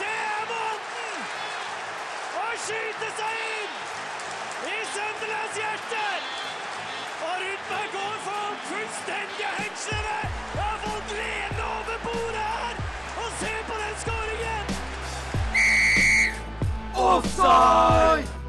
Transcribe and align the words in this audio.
Det 0.00 0.12
er 0.26 0.44
måten 0.50 1.16
å 2.42 2.44
skyte 2.66 3.08
seg 3.18 3.40
inn 3.46 3.72
i 4.70 4.76
Sunderlands 4.92 5.56
hjerte! 5.58 6.04
Og 7.28 7.34
rundt 7.42 7.72
meg 7.72 7.88
går 7.96 8.14
for 8.28 8.60
fullstendige 8.68 9.50
hengslede! 9.56 10.20
Jeg 10.54 10.68
har 10.68 10.78
fått 10.84 11.16
lene 11.16 11.64
over 11.78 11.98
bordet 12.04 12.46
her! 12.60 12.78
Og 13.24 13.34
se 13.40 13.56
på 13.72 13.80
den 13.82 13.98
skåringen! 14.04 14.70
Offside! 17.08 18.41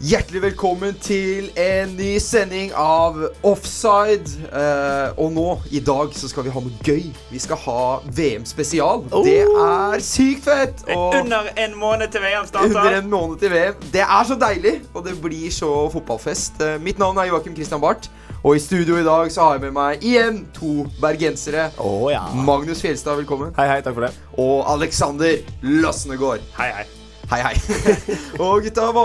Hjertelig 0.00 0.40
velkommen 0.40 0.94
til 1.04 1.50
en 1.60 1.90
ny 1.98 2.14
sending 2.24 2.70
av 2.72 3.18
Offside. 3.44 4.30
Eh, 4.48 5.18
og 5.20 5.34
nå, 5.34 5.42
i 5.76 5.82
dag, 5.84 6.14
så 6.16 6.30
skal 6.30 6.46
vi 6.46 6.52
ha 6.54 6.62
noe 6.64 6.84
gøy. 6.86 7.10
Vi 7.28 7.40
skal 7.42 7.58
ha 7.66 7.82
VM 8.16 8.46
spesial. 8.48 9.02
Det 9.26 9.42
er 9.44 10.00
sykt 10.00 10.46
fett! 10.48 10.80
Og 10.94 11.18
Under 11.18 11.50
en 11.52 11.74
måned 11.76 12.08
til 12.14 12.24
VM 12.24 12.46
starter. 12.48 12.72
under 12.72 12.96
en 12.96 13.10
måned 13.12 13.42
til 13.42 13.52
VM. 13.52 13.76
Det 13.92 14.00
er 14.00 14.24
så 14.24 14.38
deilig, 14.40 14.72
og 14.94 15.04
det 15.04 15.18
blir 15.20 15.52
så 15.52 15.68
fotballfest. 15.92 16.62
Eh, 16.64 16.78
mitt 16.80 16.98
navn 16.98 17.20
er 17.20 17.28
Joakim 17.28 17.52
Christian 17.58 17.82
Barth. 17.84 18.08
Og 18.40 18.56
i 18.56 18.62
studio 18.64 18.96
i 18.96 19.04
dag 19.04 19.28
så 19.28 19.42
har 19.42 19.58
jeg 19.58 19.66
med 19.66 19.74
meg 19.76 20.00
igjen 20.00 20.46
to 20.56 20.86
bergensere. 21.02 21.66
Oh, 21.76 22.08
ja. 22.08 22.22
Magnus 22.32 22.80
Fjelstad, 22.80 23.20
velkommen. 23.20 23.52
Hei, 23.60 23.68
hei, 23.68 23.84
takk 23.84 24.00
for 24.00 24.08
det. 24.08 24.14
Og 24.40 24.64
Alexander 24.78 25.36
Lassnegård. 25.60 26.40
Hei, 26.56 26.70
hei. 26.78 26.88
Hei, 27.30 27.44
hei. 27.46 27.58
og 28.42 28.64
gutta, 28.64 28.88
hva 28.90 29.02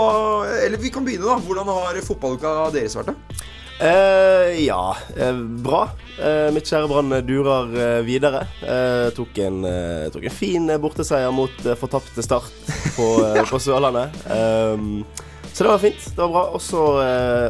Eller 0.64 0.80
vi 0.82 0.90
kan 0.90 1.04
begynne, 1.06 1.28
da. 1.28 1.36
Hvordan 1.46 1.68
har 1.70 1.98
fotballuka 2.02 2.54
deres 2.74 2.96
vært, 2.98 3.12
da? 3.12 3.44
Eh, 3.86 4.64
ja, 4.64 4.96
eh, 5.14 5.36
bra. 5.62 5.84
Eh, 6.16 6.48
mitt 6.56 6.66
kjære 6.66 6.88
Brann 6.90 7.14
durer 7.28 7.70
eh, 7.76 8.00
videre. 8.02 8.40
Eh, 8.64 9.10
tok, 9.14 9.38
en, 9.44 9.60
eh, 9.68 10.08
tok 10.10 10.26
en 10.26 10.34
fin 10.34 10.66
borteseier 10.82 11.30
mot 11.36 11.68
fortapte 11.78 12.24
Start 12.24 12.50
på, 12.96 13.06
på 13.52 13.60
Sørlandet. 13.62 14.16
Um, 14.26 15.04
så 15.52 15.62
det 15.62 15.70
var 15.70 15.84
fint. 15.84 16.08
Det 16.08 16.18
var 16.24 16.32
bra. 16.34 16.42
Også, 16.58 16.82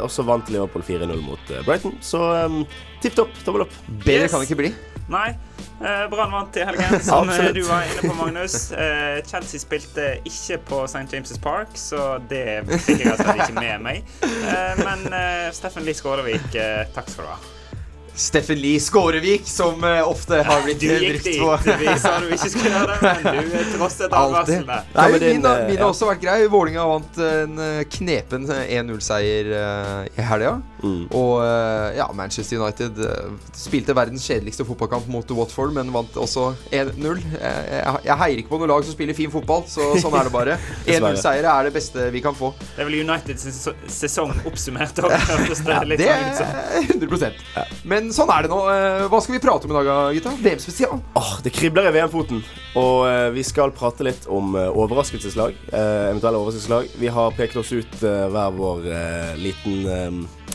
også 0.05 0.27
vant 0.29 0.53
Liverpool 0.53 0.85
4-0 0.85 1.25
mot 1.25 1.55
Brighton. 1.65 1.97
Så 2.05 2.21
um, 2.45 2.61
tipp 3.01 3.17
topp. 3.17 3.33
Tommel 3.47 3.65
opp. 3.65 3.81
Bedre 4.05 4.27
Yes. 4.27 4.35
kan 4.35 4.45
det 4.45 4.51
ikke 4.51 4.61
bli. 4.61 4.75
Nei. 5.07 5.29
Eh, 5.77 6.07
Brann 6.11 6.31
vant 6.33 6.57
i 6.57 6.63
helgen, 6.65 6.97
som 7.05 7.29
eh, 7.29 7.51
du 7.53 7.61
var 7.67 7.83
inne 7.87 8.01
på, 8.09 8.15
Magnus. 8.17 8.71
Eh, 8.71 9.19
Chelsea 9.29 9.61
spilte 9.61 10.07
ikke 10.27 10.57
på 10.67 10.83
St. 10.89 11.05
James' 11.13 11.37
Park, 11.43 11.75
så 11.77 12.17
det 12.29 12.63
fikk 12.81 13.05
jeg 13.05 13.13
altså 13.13 13.35
ikke 13.37 13.53
med 13.59 13.85
meg. 13.85 14.01
Eh, 14.25 14.81
men 14.83 15.05
eh, 15.13 15.45
Steffen 15.55 15.85
Lie 15.87 15.95
Skårevik, 15.97 16.49
eh, 16.57 16.81
takk 16.97 17.13
skal 17.13 17.29
du 17.29 17.35
ha. 17.35 17.37
Steffen 18.17 18.57
Lie 18.57 18.79
Skårevik, 18.81 19.43
som 19.45 19.83
eh, 19.85 19.99
ofte 20.01 20.39
har 20.43 20.63
blitt 20.65 20.79
Du 20.81 20.87
eh, 20.89 21.03
gikk 21.03 21.19
brukt 21.19 21.27
dit. 21.27 21.37
på 21.37 21.77
Vi 21.83 21.91
sa 22.01 22.15
du 22.23 22.31
ikke 22.33 22.49
skulle 22.49 22.71
gjøre 22.73 22.95
det, 23.03 23.11
men 23.27 23.51
du 23.51 23.75
trosset 23.75 24.15
advarslene. 24.23 24.79
Nei, 24.95 25.05
min, 25.21 25.45
har- 25.45 25.83
også 25.85 26.09
vært 26.09 26.23
grei. 26.25 26.39
Vålinga 26.49 26.87
vant 26.89 27.19
en 27.21 27.61
knepen 27.93 28.49
eh, 28.49 28.73
1-0-seier 28.81 29.51
eh, 29.61 30.09
i 30.17 30.25
helga. 30.31 30.55
Mm. 30.83 31.07
Og 31.17 31.31
eh, 31.41 31.95
ja, 31.97 32.05
Manchester 32.13 32.59
United 32.61 32.99
eh, 33.01 33.31
spilte 33.57 33.95
verdens 33.97 34.25
kjedeligste 34.27 34.65
fotballkamp 34.67 35.07
mot 35.09 35.31
Watford, 35.37 35.73
men 35.73 35.89
vant 35.95 36.17
også 36.21 36.51
1-0. 36.69 37.21
Eh, 37.39 37.63
Jeg, 37.77 38.01
jeg 38.05 38.17
heier 38.21 38.41
ikke 38.43 38.51
på 38.53 38.59
noe 38.61 38.69
lag 38.69 38.85
som 38.85 38.93
spiller 38.93 39.17
fin 39.17 39.31
fotball, 39.33 39.63
så 39.69 39.87
sånn 40.01 40.13
er 40.19 40.27
det 40.29 40.33
bare. 40.35 40.57
1-0-seiere 40.85 41.49
er 41.53 41.69
det 41.69 41.73
beste 41.77 42.07
vi 42.13 42.21
kan 42.25 42.35
få. 42.37 42.51
Det 42.75 42.83
er 42.83 42.89
vel 42.91 42.99
Uniteds 43.01 43.47
sesong 43.97 44.33
oppsummert. 44.47 45.01
Og 45.03 45.13
hørtes 45.13 45.63
det 45.67 45.79
litt 45.89 46.03
Det 46.03 46.11
sånn 46.11 46.29
ut 46.29 46.39
som. 46.41 46.53
er 46.53 46.87
100% 46.93 47.83
Men 47.89 48.11
sånn 48.15 48.31
er 48.37 48.45
det 48.47 48.53
nå. 48.53 48.61
Hva 49.11 49.21
skal 49.23 49.37
vi 49.37 49.41
prate 49.43 49.67
om 49.67 49.73
i 49.73 49.79
dag, 49.79 49.91
gutta? 50.17 50.35
VM-spesial. 50.45 51.01
Oh, 51.17 51.33
det 51.45 51.53
kribler 51.57 51.89
i 51.89 51.95
VM-foten. 51.97 52.43
Og 52.77 53.05
vi 53.33 53.43
skal 53.47 53.71
prate 53.75 54.05
litt 54.05 54.27
om 54.29 54.53
overraskelseslag. 54.57 55.55
eventuelle 55.71 56.37
overraskelseslag. 56.37 56.91
Vi 57.01 57.09
har 57.17 57.33
pekt 57.37 57.57
oss 57.57 57.71
ut 57.73 57.97
hver 58.03 58.53
vår 58.57 58.85
liten 59.41 59.81
ja, 59.87 60.46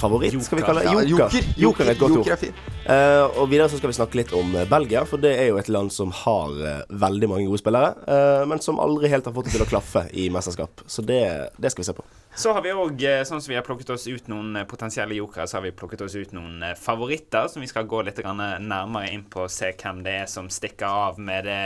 favoritt, 0.00 0.36
skal 0.44 0.60
vi 0.60 0.64
kalle 0.66 0.82
det. 0.84 0.94
Joker. 1.10 1.36
Joker. 1.36 1.52
Joker 1.62 1.86
er 1.86 1.92
et 1.94 2.00
godt 2.00 2.18
ord. 2.20 2.32
er. 2.34 2.74
Eh, 2.86 3.38
og 3.40 3.48
videre 3.50 3.68
så 3.70 3.80
skal 3.80 3.90
vi 3.90 3.96
snakke 3.98 4.20
litt 4.20 4.34
om 4.36 4.54
eh, 4.54 4.68
Belgia, 4.70 5.02
for 5.08 5.22
det 5.22 5.32
er 5.40 5.50
jo 5.50 5.58
et 5.60 5.70
land 5.72 5.90
som 5.94 6.12
har 6.14 6.52
uh, 6.54 6.84
veldig 7.06 7.30
mange 7.32 7.48
gode 7.50 7.58
spillere, 7.62 7.94
uh, 8.06 8.44
men 8.46 8.62
som 8.62 8.78
aldri 8.82 9.10
helt 9.10 9.26
har 9.26 9.34
fått 9.34 9.50
det 9.50 9.56
til 9.56 9.64
å 9.64 9.68
klaffe 9.70 10.06
i 10.14 10.28
mesterskap. 10.32 10.84
Så 10.86 11.02
det, 11.06 11.22
det 11.58 11.72
skal 11.74 11.82
vi 11.82 11.88
se 11.88 11.96
på. 11.96 12.06
Så 12.36 12.52
har 12.52 12.60
vi 12.60 12.68
òg, 12.76 13.00
sånn 13.24 13.40
som 13.40 13.48
vi 13.48 13.56
har 13.56 13.64
plukket 13.64 13.94
oss 13.94 14.02
ut 14.12 14.26
noen 14.28 14.58
eh, 14.60 14.66
potensielle 14.68 15.16
jokere, 15.16 15.46
så 15.48 15.56
har 15.56 15.62
vi 15.64 15.70
plukket 15.72 16.02
oss 16.04 16.18
ut 16.20 16.34
noen 16.36 16.60
eh, 16.66 16.74
favoritter 16.76 17.48
som 17.48 17.64
vi 17.64 17.68
skal 17.70 17.86
gå 17.88 18.02
litt 18.04 18.20
nærmere 18.20 19.08
inn 19.14 19.22
på 19.32 19.46
og 19.46 19.54
se 19.54 19.70
hvem 19.72 20.02
det 20.04 20.18
er 20.20 20.28
som 20.28 20.50
stikker 20.52 20.84
av 20.84 21.16
med 21.16 21.48
det 21.48 21.62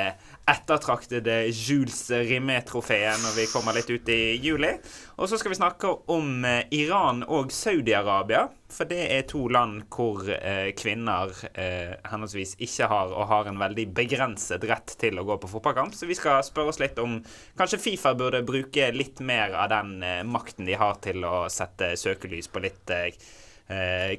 ettertraktede 0.46 1.40
Jules 1.50 2.04
Rimet-trofeet 2.14 3.18
når 3.18 3.34
vi 3.40 3.48
kommer 3.50 3.74
litt 3.74 3.90
ut 3.90 4.14
i 4.14 4.38
juli. 4.38 4.70
Og 5.18 5.26
så 5.26 5.40
skal 5.42 5.56
vi 5.56 5.58
snakke 5.58 5.90
om 6.14 6.46
eh, 6.46 6.62
Iran 6.78 7.24
og 7.26 7.50
Saudi-Arabia. 7.50 8.46
For 8.70 8.86
det 8.90 9.00
er 9.10 9.26
to 9.28 9.42
land 9.50 9.82
hvor 9.90 10.22
eh, 10.30 10.70
kvinner 10.78 11.32
eh, 11.52 11.96
henholdsvis 12.06 12.54
ikke 12.62 12.86
har 12.90 13.12
og 13.14 13.26
har 13.30 13.50
en 13.50 13.58
veldig 13.60 13.88
begrenset 13.96 14.64
rett 14.70 14.94
til 15.00 15.18
å 15.18 15.26
gå 15.26 15.36
på 15.42 15.50
fotballkamp. 15.50 15.96
Så 15.96 16.06
vi 16.06 16.16
skal 16.18 16.44
spørre 16.46 16.72
oss 16.72 16.80
litt 16.82 16.98
om 17.02 17.18
kanskje 17.58 17.82
Fifa 17.82 18.14
burde 18.18 18.44
bruke 18.46 18.92
litt 18.94 19.22
mer 19.26 19.56
av 19.58 19.72
den 19.74 19.96
eh, 20.06 20.22
makten 20.22 20.70
de 20.70 20.78
har 20.78 21.00
til 21.02 21.26
å 21.26 21.48
sette 21.50 21.96
søkelys 21.98 22.50
på 22.52 22.62
litt 22.62 22.94
eh, 22.94 23.10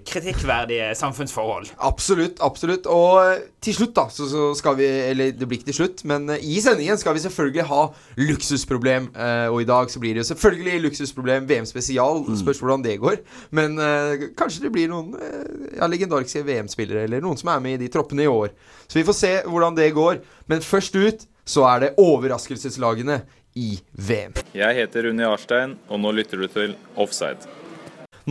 kritikkverdige 0.07 0.91
samfunnsforhold. 0.95 1.71
Absolutt, 1.83 2.39
absolutt. 2.41 2.85
Og 2.87 3.17
eh, 3.25 3.41
til 3.63 3.75
slutt, 3.75 3.93
da, 3.95 4.05
så, 4.13 4.27
så 4.29 4.43
skal 4.57 4.77
vi 4.79 4.87
Eller 4.87 5.33
det 5.35 5.47
blir 5.47 5.59
ikke 5.59 5.71
til 5.71 5.79
slutt, 5.81 6.03
men 6.07 6.29
eh, 6.31 6.43
i 6.43 6.61
sendingen 6.63 6.99
skal 6.99 7.15
vi 7.17 7.23
selvfølgelig 7.25 7.65
ha 7.67 7.81
luksusproblem. 8.21 9.09
Eh, 9.11 9.47
og 9.51 9.61
i 9.61 9.67
dag 9.67 9.91
så 9.91 9.99
blir 9.99 10.15
det 10.15 10.23
jo 10.23 10.29
selvfølgelig 10.31 10.85
luksusproblem 10.87 11.49
VM 11.49 11.67
spesial. 11.69 12.23
Spørs 12.39 12.61
hvordan 12.63 12.85
det 12.85 12.99
går. 13.01 13.19
Men 13.51 13.77
eh, 13.79 14.29
kanskje 14.39 14.65
det 14.67 14.73
blir 14.75 14.91
noen 14.91 15.15
eh, 15.19 15.77
ja, 15.77 15.89
legendariske 15.91 16.45
VM-spillere, 16.47 17.05
eller 17.09 17.23
noen 17.23 17.39
som 17.39 17.51
er 17.53 17.63
med 17.63 17.79
i 17.79 17.83
de 17.85 17.91
troppene 17.91 18.25
i 18.25 18.31
år. 18.31 18.53
Så 18.87 18.99
vi 18.99 19.07
får 19.07 19.19
se 19.19 19.35
hvordan 19.47 19.77
det 19.77 19.91
går. 19.97 20.21
Men 20.51 20.63
først 20.65 20.95
ut 20.95 21.27
så 21.47 21.65
er 21.67 21.83
det 21.83 21.95
overraskelseslagene 21.99 23.21
i 23.59 23.73
VM. 23.99 24.37
Jeg 24.55 24.77
heter 24.77 25.09
Unni 25.11 25.27
Arstein, 25.27 25.75
og 25.91 25.99
nå 25.99 26.13
lytter 26.15 26.39
du 26.39 26.47
til 26.51 26.77
Offside. 26.95 27.60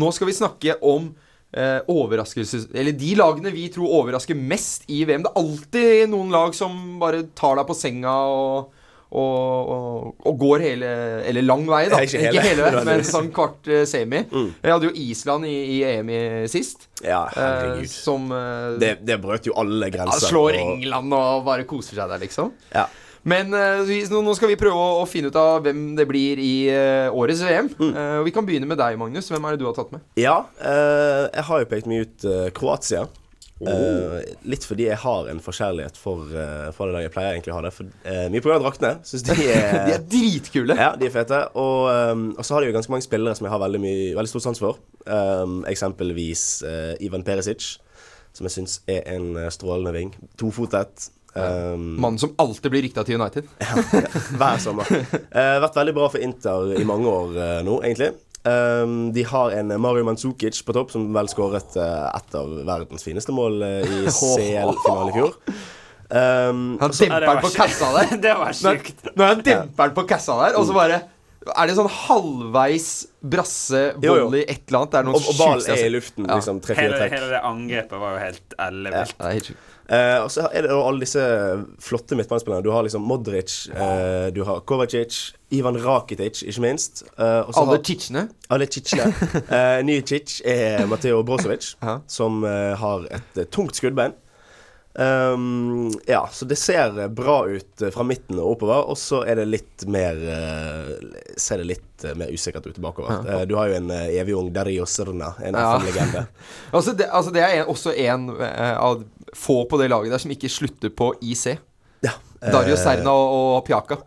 Nå 0.00 0.10
skal 0.16 0.30
vi 0.30 0.36
snakke 0.36 0.76
om 0.86 1.10
eh, 1.52 1.78
overraskelses... 1.90 2.68
Eller 2.74 2.92
de 2.96 3.14
lagene 3.18 3.52
vi 3.54 3.68
tror 3.74 3.92
overrasker 4.00 4.38
mest 4.38 4.84
i 4.90 5.02
VM. 5.08 5.24
Det 5.26 5.32
er 5.32 5.40
alltid 5.44 6.12
noen 6.12 6.30
lag 6.34 6.54
som 6.56 6.76
bare 7.02 7.24
tar 7.38 7.58
deg 7.60 7.66
på 7.68 7.76
senga 7.76 8.12
og, 8.30 8.70
og, 9.10 9.72
og, 9.74 10.12
og 10.30 10.36
går 10.38 10.62
hele 10.62 10.90
Eller 11.26 11.42
lang 11.42 11.64
vei, 11.66 11.80
da. 11.90 11.98
Ikke 12.06 12.20
hele, 12.22 12.44
hele 12.46 12.84
men 12.88 13.02
sånn 13.06 13.32
kvart 13.34 13.66
eh, 13.66 13.82
semi. 13.90 14.22
Jeg 14.30 14.70
hadde 14.70 14.86
jo 14.90 14.94
Island 15.08 15.48
i, 15.50 15.56
i 15.74 15.78
EM 15.90 16.12
i 16.14 16.20
sist. 16.52 16.86
Ja, 17.02 17.24
eh, 17.34 17.82
som 17.90 18.30
eh, 18.30 18.78
Det, 18.80 18.92
det 19.08 19.18
brøt 19.22 19.50
jo 19.50 19.56
alle 19.58 19.90
ja, 19.90 19.96
grenser. 19.98 20.28
slår 20.30 20.54
og- 20.54 20.62
England 20.62 21.18
og 21.18 21.44
bare 21.50 21.66
koser 21.68 21.98
seg 21.98 22.14
der, 22.14 22.22
liksom. 22.22 22.54
Ja. 22.74 22.86
Men 23.28 23.52
eh, 23.52 24.08
nå, 24.08 24.34
skal 24.36 24.52
vi 24.52 24.58
prøve 24.60 24.80
å, 25.00 25.06
finne 25.08 25.28
ut 25.28 25.38
av 25.38 25.64
hvem 25.64 25.94
det 25.98 26.06
blir 26.08 26.40
i 26.40 26.54
eh, 26.72 27.12
årets 27.12 27.44
VM. 27.44 27.70
Mm. 27.76 27.92
Eh, 27.92 28.18
vi 28.26 28.34
kan 28.34 28.46
begynne 28.48 28.68
med 28.70 28.80
deg, 28.80 28.98
Magnus. 29.00 29.28
Hvem 29.32 29.44
er 29.44 29.56
det 29.56 29.62
du 29.62 29.68
har 29.68 29.76
tatt 29.76 29.92
med? 29.94 30.04
Ja, 30.20 30.42
jeg 30.60 31.48
har 31.50 31.64
jo 31.64 31.70
pekt 31.70 31.90
meg 31.90 32.06
ut 32.06 32.30
Kroatia. 32.56 33.06
Eh, 33.60 34.22
litt 34.48 34.64
fordi 34.64 34.86
jeg 34.86 34.96
har 35.02 35.26
en 35.28 35.42
forkjærlighet 35.44 35.98
for, 36.00 36.30
for 36.72 36.88
det 36.88 36.94
laget. 36.94 37.10
Jeg 37.10 37.14
pleier 37.16 37.36
egentlig 37.36 37.52
å 37.52 37.58
ha 37.58 37.66
det. 37.66 37.74
For, 37.76 37.92
uh, 38.06 38.24
mye 38.32 38.44
pga. 38.44 38.56
draktene. 38.62 38.94
Syns 39.04 39.26
de 39.28 39.36
er 39.52 39.76
De 39.90 39.96
er 39.98 40.08
dritkule. 40.16 40.78
Ja, 40.80 40.94
de 40.96 41.10
er 41.10 41.14
fete. 41.14 41.42
Og, 41.60 41.90
um, 41.92 42.26
og 42.38 42.46
så 42.46 42.56
har 42.56 42.64
de 42.64 42.70
jo 42.70 42.78
ganske 42.78 42.94
mange 42.94 43.04
spillere 43.04 43.36
som 43.36 43.48
jeg 43.48 43.52
har 43.52 43.60
veldig, 43.66 43.82
mye, 43.84 44.10
veldig 44.16 44.32
stor 44.32 44.46
sans 44.48 44.64
for. 44.64 44.80
Um, 45.04 45.60
eksempelvis 45.68 46.64
Ivan 47.04 47.24
Perisic, 47.26 47.74
som 48.32 48.48
jeg 48.48 48.56
syns 48.56 48.80
er 48.88 49.04
en 49.12 49.34
strålende 49.52 49.92
ving. 49.96 50.16
Tofotet. 50.40 51.10
Um, 51.34 51.94
Mannen 52.02 52.18
som 52.18 52.32
alltid 52.42 52.72
blir 52.72 52.82
rykta 52.88 53.04
til 53.06 53.20
United. 53.20 53.46
ja, 53.62 53.84
hver 54.40 54.58
sommer. 54.62 54.88
Uh, 55.30 55.60
vært 55.62 55.78
veldig 55.78 55.94
bra 55.94 56.08
for 56.10 56.24
Inter 56.26 56.72
i 56.80 56.86
mange 56.88 57.06
år 57.10 57.36
uh, 57.38 57.60
nå, 57.66 57.76
egentlig. 57.86 58.10
Um, 58.40 59.10
de 59.12 59.22
har 59.28 59.52
en 59.52 59.74
Mario 59.84 60.06
Mandzukic 60.08 60.62
på 60.64 60.72
topp, 60.72 60.94
som 60.94 61.10
vel 61.12 61.28
skåret 61.28 61.76
uh, 61.76 62.08
et 62.16 62.36
av 62.40 62.54
verdens 62.64 63.04
fineste 63.04 63.34
mål 63.36 63.60
uh, 63.60 63.84
i 63.84 64.10
CL-finalen 64.16 65.12
i 65.12 65.16
fjor. 65.18 65.36
Um, 66.10 66.62
Han 66.80 66.90
demper 66.90 67.22
den 67.28 67.40
på 67.44 67.52
kassa 67.54 67.92
der. 67.94 68.14
det 68.24 68.34
var 68.34 68.50
Når, 68.50 68.78
sjukt. 68.80 69.02
når 69.14 69.28
han 69.34 69.42
demper 69.46 69.90
den 69.92 69.96
på 70.00 70.06
kassa 70.10 70.38
der, 70.40 70.56
og 70.58 70.66
så 70.66 70.74
bare 70.74 70.96
Er 71.54 71.70
det 71.70 71.76
sånn 71.78 71.88
halvveis 71.88 72.88
brasse, 73.22 73.84
volley, 74.02 74.42
et 74.42 74.64
eller 74.66 74.80
annet? 74.80 74.90
Det 74.90 74.98
er 74.98 75.06
noen 75.06 75.20
og, 75.20 75.28
og 75.30 75.38
ballen 75.38 75.70
er 75.76 75.84
i 75.86 75.92
luften, 75.94 76.26
Ja. 76.26 76.40
liksom 76.40 76.58
Hele, 76.80 76.98
hele 77.14 77.28
det 77.30 77.42
angrepet 77.52 78.02
var 78.02 78.16
jo 78.16 78.24
helt 78.24 78.56
ellevilt. 78.66 79.14
Det 79.20 79.30
Eh, 79.90 80.18
og 80.22 80.30
så 80.30 80.44
er 80.54 80.62
det 80.68 80.70
alle 80.70 81.02
disse 81.02 81.22
flotte 81.82 82.14
midtbanespillerne. 82.18 82.62
Du 82.62 82.70
har 82.70 82.86
liksom 82.86 83.02
Modric, 83.10 83.64
uh, 83.74 84.28
du 84.30 84.44
har 84.46 84.62
Kovacic, 84.62 85.32
Ivan 85.50 85.78
Rakitic, 85.82 86.44
ikke 86.46 86.62
minst. 86.62 87.02
Uh, 87.18 87.42
Alle 87.58 87.80
chichene. 87.82 88.28
alle 88.50 88.68
Cicene. 88.70 89.10
Uh, 89.50 89.80
nye 89.82 90.04
Cic 90.06 90.38
er 90.46 90.86
Matteo 90.86 91.24
Brozovic, 91.26 91.72
som 92.06 92.44
har 92.44 93.06
et 93.10 93.46
tungt 93.50 93.74
skuddbein. 93.74 94.14
Um, 94.94 95.90
ja, 96.06 96.28
så 96.32 96.44
det 96.50 96.56
ser 96.58 97.08
bra 97.14 97.44
ut 97.46 97.82
fra 97.94 98.02
midten 98.02 98.38
og 98.42 98.56
oppover, 98.56 98.88
og 98.90 98.98
så 98.98 99.22
er 99.22 99.38
det 99.38 99.44
litt 99.46 99.84
mer 99.86 100.18
Ser 101.38 101.62
det 101.62 101.68
litt 101.68 102.06
mer 102.18 102.32
usikkert 102.34 102.66
ut 102.66 102.80
bakover. 102.82 103.22
Eh, 103.22 103.44
du 103.46 103.54
har 103.58 103.70
jo 103.70 103.76
en 103.78 103.90
uh, 103.92 104.08
evig 104.10 104.34
ung 104.34 104.50
Dario 104.52 104.86
Serna, 104.90 105.34
en 105.44 105.54
Ja. 105.54 105.76
FN-legende. 105.78 106.26
Altså 106.74 106.94
altså 107.10 107.30
det 107.34 107.42
er 107.42 107.68
også 107.70 107.92
en 107.94 108.28
av 108.40 109.04
få 109.36 109.64
på 109.70 109.80
det 109.80 109.90
laget 109.90 110.12
der 110.12 110.22
som 110.22 110.30
ikke 110.34 110.48
slutter 110.48 110.92
på 110.96 111.12
IC. 111.22 111.46
Ja. 112.04 112.14
Dario 112.40 112.74
eh, 112.74 112.80
Serna 112.80 113.10
og, 113.10 113.56
og 113.56 113.64
Pjaka. 113.66 114.00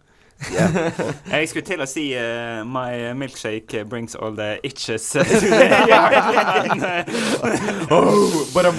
Jeg 1.32 1.50
skulle 1.50 1.66
til 1.66 1.84
å 1.84 1.88
si 1.88 2.10
uh, 2.18 2.64
My 2.68 3.14
milkshake 3.16 3.86
brings 3.90 4.16
all 4.16 4.36
the 4.36 4.58
itches. 4.64 5.16
ja, 5.92 6.02
Bare, 8.54 8.74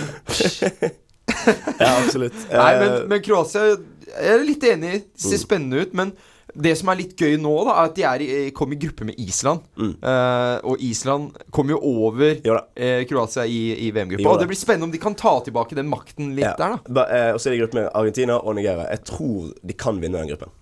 Ja, 1.80 1.90
absolutt. 2.04 2.36
nei, 2.52 2.70
men, 2.80 2.88
Eh, 2.94 3.02
men 3.10 3.22
Kroatia 3.24 3.64
Jeg 3.74 4.30
er 4.36 4.44
litt 4.46 4.64
enig. 4.70 4.94
Det 5.14 5.26
ser 5.30 5.40
spennende 5.42 5.82
ut. 5.84 5.94
Men 5.96 6.12
det 6.54 6.76
som 6.78 6.90
er 6.92 6.98
litt 7.00 7.16
gøy 7.18 7.34
nå, 7.42 7.50
da 7.66 7.72
er 7.80 7.88
at 7.88 7.94
de 7.96 8.04
er 8.06 8.22
i, 8.22 8.50
kom 8.54 8.70
i 8.70 8.78
gruppe 8.78 9.06
med 9.08 9.18
Island. 9.18 9.64
Eh, 9.80 10.56
og 10.70 10.82
Island 10.86 11.32
kom 11.54 11.72
jo 11.72 11.80
over 11.82 12.36
Jo 12.44 12.54
da. 12.54 12.60
eh, 12.78 13.00
Kroatia 13.10 13.46
i, 13.50 13.62
i 13.88 13.90
VM-gruppa. 13.90 14.28
Og 14.36 14.42
det 14.44 14.50
blir 14.52 14.60
spennende 14.60 14.86
om 14.86 14.92
de 14.94 15.00
kan 15.02 15.16
ta 15.18 15.32
tilbake 15.46 15.74
den 15.74 15.88
makten 15.90 16.30
litt 16.36 16.46
ja. 16.46 16.54
der, 16.60 16.76
da. 16.86 17.06
Eh, 17.10 17.30
og 17.34 17.40
så 17.42 17.50
er 17.50 17.56
de 17.56 17.58
i 17.58 17.64
gruppe 17.64 17.80
med 17.80 17.88
Argentina 17.90 18.38
og 18.38 18.54
Nigeria. 18.60 18.86
Jeg 18.94 19.02
tror 19.10 19.50
de 19.62 19.78
kan 19.86 19.98
vinne 20.02 20.20
den 20.22 20.30
gruppen. 20.34 20.54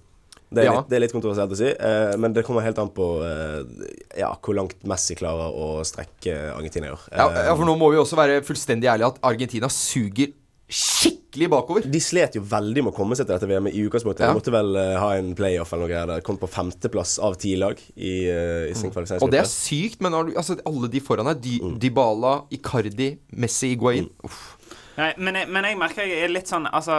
Det 0.53 0.61
er, 0.63 0.67
Ja. 0.69 0.73
litt, 0.81 0.89
det 0.91 0.97
er 0.97 1.01
litt 1.07 1.13
kontroversielt 1.15 1.53
å 1.55 1.57
si, 1.57 1.69
eh, 1.73 2.17
men 2.21 2.35
det 2.37 2.43
kommer 2.45 2.61
helt 2.65 2.77
an 2.81 2.91
på 2.93 3.07
ja, 4.21 4.35
hvor 4.37 4.57
langt 4.57 4.83
Messi 4.89 5.15
klarer 5.17 5.49
å 5.49 5.69
strekke 5.89 6.35
Argentina 6.53 6.91
i 6.91 6.93
år. 6.93 7.05
Ja, 7.09 7.27
ja, 7.49 7.55
for 7.57 7.65
nå 7.69 7.77
må 7.81 7.89
vi 7.95 8.01
også 8.01 8.19
være 8.21 8.43
fullstendig 8.45 8.89
ærlige 8.93 9.15
at 9.15 9.21
Argentina 9.25 9.71
suger 9.73 10.33
skikkelig 10.73 11.49
bakover. 11.53 11.87
De 11.89 12.01
slet 12.03 12.37
jo 12.39 12.43
veldig 12.49 12.87
med 12.87 12.93
å 12.93 12.97
komme 12.97 13.17
seg 13.19 13.29
til 13.29 13.37
dette 13.37 13.49
VM-et 13.51 13.77
i 13.77 13.85
utgangspunktet. 13.87 14.25
Ja. 14.25 14.33
De 14.33 14.41
måtte 14.41 14.55
vel 14.55 14.73
uh, 14.79 14.97
ha 15.01 15.11
en 15.19 15.33
playoff 15.39 15.73
eller 15.73 15.87
noe 15.87 15.93
greier. 15.93 16.11
der. 16.11 16.25
Kom 16.27 16.41
på 16.41 16.51
femteplass 16.51 17.19
av 17.23 17.37
ti 17.41 17.55
lag 17.61 17.81
i, 17.95 18.15
uh, 18.29 18.71
i 18.71 18.77
sin 18.79 18.93
Og 18.93 19.33
det 19.33 19.43
er 19.43 19.51
sykt, 19.51 20.03
men 20.05 20.17
har 20.17 20.29
du, 20.29 20.35
altså, 20.37 20.59
alle 20.69 20.91
de 20.93 21.03
foran 21.05 21.31
her 21.31 21.39
Dy, 21.41 21.59
Dybala, 21.83 22.43
Icardi, 22.55 23.13
Messi, 23.37 23.75
Higuain 23.75 24.11
Uff. 24.27 24.43
Nei, 24.99 25.13
men, 25.17 25.41
jeg, 25.41 25.49
men 25.49 25.65
jeg 25.65 25.79
merker 25.81 26.05
jeg 26.05 26.27
er 26.27 26.33
litt 26.35 26.51
sånn 26.51 26.67
Altså, 26.69 26.99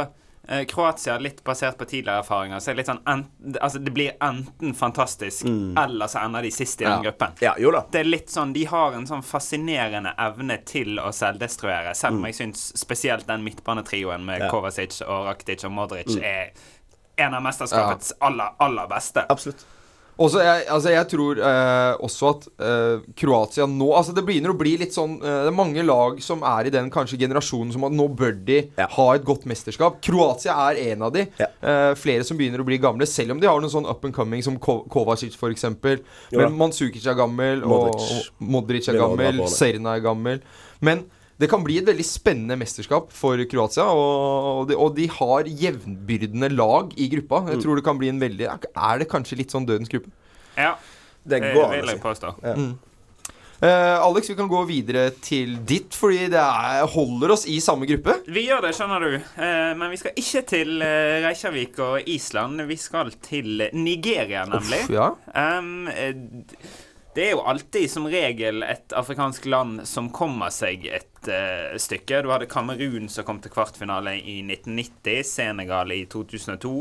Kroatia, 0.68 1.18
litt 1.24 1.44
basert 1.44 1.78
på 1.78 1.86
tidligere 1.88 2.19
erfaringer, 2.19 2.60
så 2.60 2.72
er 2.72 2.75
det 2.75 2.81
litt 2.81 2.90
sånn 2.92 3.25
Altså, 3.62 3.80
det 3.80 3.94
blir 3.95 4.12
enten 4.22 4.74
fantastisk, 4.75 5.45
eller 5.48 6.07
så 6.12 6.19
ender 6.25 6.42
de 6.44 6.51
sist 6.51 6.81
i 6.81 6.84
den 6.84 6.98
Ja. 7.04 7.12
gruppen. 7.12 7.31
Ja, 7.40 7.54
jo 7.57 7.72
da. 7.72 7.86
Det 7.90 8.01
er 8.01 8.04
litt 8.10 8.28
sånn, 8.30 8.51
De 8.54 8.66
har 8.66 8.92
en 8.94 9.06
sånn 9.07 9.24
fascinerende 9.24 10.13
evne 10.19 10.57
til 10.66 10.98
å 11.00 11.13
selvdestruere, 11.16 11.95
selv 11.95 12.16
om 12.18 12.25
jeg 12.25 12.34
syns 12.36 12.74
spesielt 12.78 13.25
den 13.28 13.44
midtbanetrioen 13.44 14.25
med 14.25 14.42
Ja. 14.42 14.50
Kovacic 14.50 15.01
og 15.07 15.25
Rakitic 15.28 15.63
og 15.63 15.72
Modric 15.72 16.18
er 16.22 16.51
en 17.18 17.34
av 17.34 17.42
mesterskapets 17.44 18.12
aller, 18.22 18.50
aller 18.60 18.88
beste. 18.88 19.25
Absolutt. 19.30 19.63
Og 20.21 20.30
så 20.30 20.44
jeg, 20.44 20.65
altså 20.69 20.92
jeg 20.94 21.07
tror 21.10 21.39
eh, 21.42 21.94
også 22.06 22.27
at 22.30 22.44
eh, 22.62 23.00
Kroatia 23.18 23.65
nå 23.65 23.88
Altså 23.98 24.13
Det 24.13 24.21
begynner 24.27 24.51
å 24.54 24.57
bli 24.60 24.75
litt 24.77 24.94
sånn 24.94 25.15
eh, 25.18 25.39
Det 25.48 25.50
er 25.50 25.56
mange 25.57 25.81
lag 25.88 26.19
som 26.21 26.44
er 26.45 26.69
i 26.69 26.74
den 26.75 26.92
kanskje 26.94 27.18
generasjonen 27.24 27.71
som 27.74 27.88
at 27.88 27.95
nå 27.98 28.06
bør 28.13 28.36
de 28.45 28.60
Ja. 28.77 28.86
ha 28.94 29.07
et 29.15 29.25
godt 29.25 29.48
mesterskap. 29.50 29.98
Kroatia 30.06 30.54
er 30.69 30.80
en 30.92 31.01
av 31.07 31.15
de. 31.15 31.25
Ja. 31.42 31.48
Eh, 31.65 31.95
flere 31.98 32.24
som 32.27 32.38
begynner 32.38 32.62
å 32.62 32.68
bli 32.68 32.77
gamle, 32.83 33.07
selv 33.10 33.33
om 33.33 33.42
de 33.42 33.50
har 33.50 33.57
noen 33.63 33.74
sånn 33.74 33.89
up 33.89 34.06
and 34.06 34.13
coming 34.13 34.44
som 34.45 34.60
Ko 34.62 34.83
Kovacic 34.94 35.33
f.eks. 35.39 35.65
Men 36.38 36.54
Manzukic 36.57 37.06
er 37.09 37.18
gammel, 37.18 37.66
Modric. 37.66 37.98
og, 37.98 38.30
og 38.38 38.48
Modric 38.54 38.88
er 38.94 39.00
gammel. 39.01 39.42
Serna 39.50 39.98
er 39.98 40.06
gammel. 40.06 40.42
Men 40.83 41.06
det 41.44 41.50
kan 41.51 41.63
bli 41.66 41.78
et 41.81 41.88
veldig 41.88 42.06
spennende 42.07 42.56
mesterskap 42.60 43.12
for 43.13 43.42
Kroatia. 43.51 43.90
Og 43.92 44.69
de, 44.69 44.78
og 44.80 44.95
de 44.95 45.10
har 45.12 45.50
jevnbyrdende 45.50 46.50
lag 46.54 46.95
i 46.95 47.10
gruppa. 47.12 47.44
Mm. 47.44 47.54
Jeg 47.54 47.66
tror 47.66 47.80
det 47.80 47.86
kan 47.86 48.00
bli 48.00 48.12
en 48.13 48.24
veldig 48.24 48.48
Er 48.48 49.04
det 49.04 49.12
kanskje 49.12 49.42
litt 49.42 49.54
sånn 49.54 49.68
dødens 49.68 49.92
gruppe? 49.92 50.13
Ja, 50.56 50.78
Det 51.24 51.40
går 51.44 51.69
an 51.69 51.86
å 51.88 51.94
si. 51.94 52.01
påstå. 52.04 52.36
Uh, 53.63 53.95
Alex, 54.04 54.28
vi 54.28 54.36
kan 54.36 54.50
gå 54.51 54.60
videre 54.68 55.06
til 55.24 55.54
ditt, 55.63 55.95
fordi 55.95 56.25
det 56.34 56.40
er, 56.42 56.81
holder 56.92 57.31
oss 57.38 57.45
i 57.48 57.62
samme 57.63 57.88
gruppe. 57.88 58.18
Vi 58.28 58.44
gjør 58.50 58.66
det, 58.66 58.74
skjønner 58.75 59.06
du. 59.06 59.13
Uh, 59.38 59.72
men 59.80 59.94
vi 59.94 60.00
skal 60.01 60.18
ikke 60.19 60.42
til 60.50 60.74
uh, 60.84 61.24
Reykjavik 61.24 61.80
og 61.86 62.10
Island. 62.12 62.60
Vi 62.68 62.80
skal 62.81 63.13
til 63.24 63.63
Nigeria, 63.72 64.44
nemlig. 64.51 64.81
Uff, 64.84 64.92
ja. 64.92 65.13
Um, 65.31 65.88
det 67.15 67.27
er 67.27 67.36
jo 67.36 67.44
alltid 67.45 67.92
som 67.92 68.07
regel 68.10 68.63
et 68.65 68.94
afrikansk 68.98 69.45
land 69.45 69.83
som 69.89 70.10
kommer 70.13 70.50
seg 70.54 70.88
et 70.89 71.30
uh, 71.30 71.75
stykke. 71.77 72.24
Du 72.25 72.31
hadde 72.33 72.50
Kamerun 72.50 73.10
som 73.12 73.27
kom 73.27 73.42
til 73.44 73.54
kvartfinale 73.54 74.15
i 74.18 74.39
1990, 74.42 75.19
Senegal 75.30 75.94
i 75.94 76.04
2002. 76.10 76.74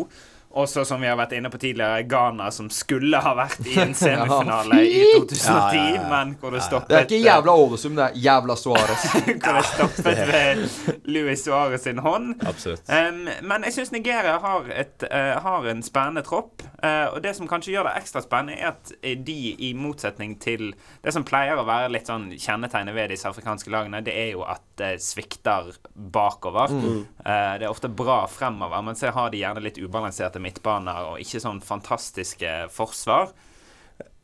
Også, 0.53 0.85
som 0.85 1.01
vi 1.01 1.09
har 1.09 1.17
vært 1.17 1.33
inne 1.37 1.51
på 1.53 1.59
tidligere, 1.61 2.03
Ghana 2.09 2.51
som 2.53 2.69
skulle 2.73 3.21
ha 3.25 3.33
vært 3.39 3.67
i 3.67 3.77
en 3.81 3.95
semifinale 4.03 4.83
i 4.85 5.01
2010, 5.15 5.49
Ja, 5.49 5.69
ja, 5.73 5.85
ja. 5.95 6.03
men 6.11 6.35
hvor 6.41 6.53
det 6.55 6.63
stoppet 6.67 6.93
Det 6.93 6.99
er 6.99 7.07
ikke 7.09 7.21
jævla 7.25 7.55
Ålesund, 7.63 7.97
det 7.97 8.09
er 8.09 8.19
jævla 8.27 8.57
Suárez. 8.61 9.07
hvor 9.45 9.59
det 9.59 9.65
stoppet 9.71 10.23
ved 10.33 10.99
Louis 11.05 11.47
Suárez 11.47 11.87
sin 11.87 12.03
hånd. 12.05 12.35
Absolutt. 12.47 12.85
Um, 12.89 13.25
men 13.49 13.69
jeg 13.69 13.79
syns 13.79 13.95
Nigeria 13.95 14.37
har, 14.43 14.69
et, 14.77 15.07
uh, 15.09 15.41
har 15.47 15.71
en 15.73 15.83
spennende 15.83 16.25
tropp. 16.27 16.65
Uh, 16.83 17.15
og 17.15 17.23
det 17.25 17.35
som 17.39 17.49
kanskje 17.49 17.77
gjør 17.77 17.89
det 17.89 17.97
ekstra 18.03 18.25
spennende, 18.25 18.59
er 18.61 18.75
at 18.75 18.93
de, 19.27 19.39
i 19.59 19.73
motsetning 19.79 20.37
til 20.43 20.73
det 21.03 21.15
som 21.15 21.25
pleier 21.27 21.59
å 21.59 21.67
være 21.67 21.91
litt 21.95 22.11
sånn 22.11 22.31
kjennetegnet 22.37 22.97
ved 22.97 23.13
disse 23.15 23.29
afrikanske 23.31 23.73
lagene, 23.73 24.03
det 24.05 24.15
er 24.19 24.33
jo 24.35 24.45
at 24.47 24.63
det 24.81 24.93
svikter 25.03 25.73
bakover. 25.95 26.73
Eh, 26.73 27.53
det 27.59 27.67
er 27.67 27.71
ofte 27.71 27.89
bra 27.89 28.23
fremover, 28.31 28.83
men 28.83 28.99
så 28.99 29.13
har 29.15 29.31
de 29.33 29.41
gjerne 29.43 29.63
litt 29.65 29.79
ubalanserte 29.79 30.42
midtbaner 30.43 31.13
og 31.13 31.23
ikke 31.23 31.41
sånn 31.43 31.63
fantastiske 31.65 32.53
forsvar. 32.75 33.33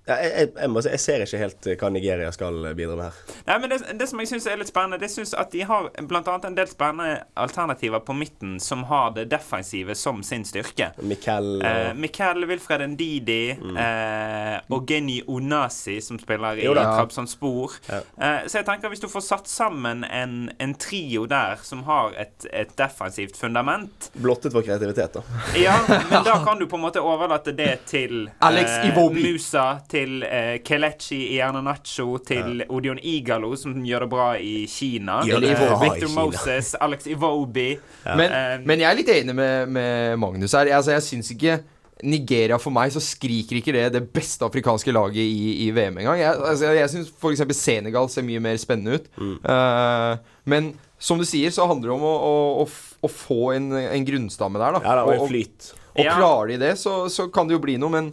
Ja, 0.08 0.18
jeg, 0.24 0.32
jeg, 0.32 0.52
jeg, 0.56 0.72
må 0.72 0.82
si, 0.84 0.92
jeg 0.94 1.04
ser 1.04 1.24
ikke 1.26 1.42
helt 1.42 1.68
eh, 1.68 1.78
hva 1.78 1.92
Nigeria 1.92 2.32
skal 2.34 2.70
eh, 2.70 2.76
bidra 2.78 2.96
med 2.98 3.10
her. 3.10 3.38
Nei, 3.48 3.58
men 3.62 3.74
det, 3.74 3.80
det 4.00 4.08
som 4.10 4.22
jeg 4.22 4.32
syns 4.32 4.48
er 4.48 4.60
litt 4.60 4.72
spennende, 4.72 5.00
det 5.02 5.12
synes 5.12 5.34
at 5.38 5.52
de 5.54 5.64
har 5.68 5.90
annet 5.98 6.48
en 6.48 6.58
del 6.58 6.70
spennende 6.70 7.22
alternativer 7.38 8.02
på 8.04 8.16
midten 8.16 8.56
som 8.62 8.86
har 8.88 9.12
det 9.16 9.28
defensive 9.32 9.94
som 9.98 10.22
sin 10.26 10.46
styrke. 10.48 10.92
Mikel 11.04 11.58
Eh, 11.68 11.94
Mikel 11.94 12.46
Wilfred 12.46 12.90
Ndidi 12.90 13.50
eh, 13.50 14.56
og 14.68 14.90
Geni 14.90 15.22
Onasi, 15.26 16.00
som 16.00 16.18
spiller 16.18 16.58
i. 16.58 16.66
Trabzon 16.68 17.26
Spor. 17.28 17.72
Eh, 17.88 18.46
så 18.46 18.60
jeg 18.60 18.66
tenker 18.66 18.92
hvis 18.92 19.02
du 19.02 19.08
får 19.10 19.24
satt 19.26 19.50
sammen 19.50 20.04
en, 20.04 20.50
en 20.58 20.74
trio 20.78 21.26
der 21.30 21.58
som 21.62 21.82
har 21.88 22.14
et, 22.18 22.46
et 22.52 22.70
defensivt 22.78 23.36
fundament 23.38 24.10
blottet 24.18 24.54
for 24.54 24.64
kreativitet, 24.66 25.18
da. 25.18 25.22
Ja, 25.58 25.76
men 25.88 26.24
da 26.26 26.38
kan 26.46 26.60
du 26.60 26.66
på 26.70 26.78
en 26.78 26.84
måte 26.86 27.02
overlate 27.02 27.52
det 27.56 27.72
til 27.90 28.28
Alex 28.44 28.78
Iwobi. 28.88 29.24
Musa, 29.28 29.80
til 29.90 29.97
eh, 30.24 30.58
Kelechi 30.64 31.18
Iernanacho, 31.36 32.06
til 32.26 32.62
Odion 32.68 33.00
Igalo, 33.02 33.52
som 33.58 33.74
gjør 33.86 34.04
det 34.06 34.10
bra 34.12 34.28
i 34.40 34.54
Kina. 34.70 35.20
Gjør 35.26 35.42
det 35.44 35.54
bra 35.58 35.78
Victor 35.82 36.04
i 36.04 36.10
Kina. 36.10 36.24
Moses, 36.24 36.74
Alex 36.84 37.08
Iwobi. 37.10 37.68
Men, 38.04 38.28
Eh, 38.38 38.54
men 38.68 38.84
jeg 38.84 38.88
er 38.90 38.98
litt 39.00 39.10
enig 39.16 39.34
med, 39.38 39.68
med 39.74 40.16
Magnus 40.22 40.54
her. 40.56 40.70
Altså, 40.76 40.94
jeg 40.96 41.06
syns 41.08 41.32
ikke 41.34 41.58
Nigeria 42.06 42.58
for 42.62 42.70
meg 42.70 42.92
så 42.94 43.00
skriker 43.02 43.58
ikke 43.58 43.72
det 43.74 43.86
det 43.96 44.04
beste 44.14 44.46
afrikanske 44.46 44.92
laget 44.94 45.18
i, 45.24 45.64
i 45.66 45.70
VM 45.74 45.98
engang. 45.98 46.20
Jeg, 46.20 46.36
altså, 46.50 46.72
jeg 46.76 46.92
syns 46.92 47.08
f.eks. 47.10 47.42
Senegal 47.58 48.06
ser 48.12 48.26
mye 48.26 48.42
mer 48.44 48.60
spennende 48.60 49.00
ut. 49.00 49.08
Mm. 49.18 49.32
Uh, 49.42 50.36
men 50.46 50.70
som 50.98 51.18
du 51.18 51.26
sier, 51.26 51.50
så 51.54 51.66
handler 51.70 51.90
det 51.90 51.96
om 51.96 52.06
å, 52.06 52.14
å, 52.28 52.38
å, 52.62 52.68
å 53.06 53.10
få 53.10 53.40
en, 53.56 53.68
en 53.80 54.06
grunnstamme 54.06 54.58
der, 54.62 54.78
da. 54.78 54.80
Ja, 54.86 54.94
da 55.00 55.04
og, 55.06 55.26
og, 55.26 55.74
og 55.98 56.04
Ja. 56.04 56.14
klarer 56.14 56.52
de 56.52 56.56
det, 56.62 56.72
så, 56.78 57.08
så 57.10 57.26
kan 57.34 57.50
det 57.50 57.56
jo 57.56 57.62
bli 57.62 57.76
noe, 57.82 57.90
men 57.90 58.12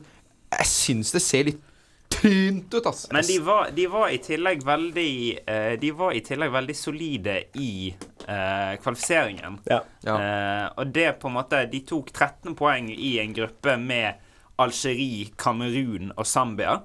jeg 0.56 0.70
syns 0.70 1.14
det 1.14 1.22
ser 1.22 1.50
litt 1.52 1.62
tynt 2.10 2.74
ut, 2.74 2.86
ass. 2.86 3.08
Men 3.12 3.24
de 3.28 3.40
var, 3.40 3.70
de 3.76 3.88
var 3.88 4.10
i 4.10 4.18
tillegg 4.24 4.64
veldig 4.66 5.14
uh, 5.50 5.74
De 5.82 5.92
var 5.92 6.16
i 6.16 6.22
tillegg 6.26 6.52
veldig 6.54 6.76
solide 6.78 7.38
i 7.62 7.72
uh, 8.28 8.74
kvalifiseringen. 8.82 9.60
Ja. 9.70 9.82
Ja. 10.06 10.16
Uh, 10.16 10.68
og 10.82 10.94
det 10.96 11.12
på 11.22 11.30
en 11.30 11.38
måte 11.38 11.66
De 11.72 11.82
tok 11.88 12.12
13 12.14 12.56
poeng 12.58 12.90
i 12.94 13.18
en 13.22 13.36
gruppe 13.36 13.78
med 13.82 14.22
Algerie, 14.62 15.34
Kamerun 15.36 16.14
og 16.16 16.28
Zambia. 16.28 16.80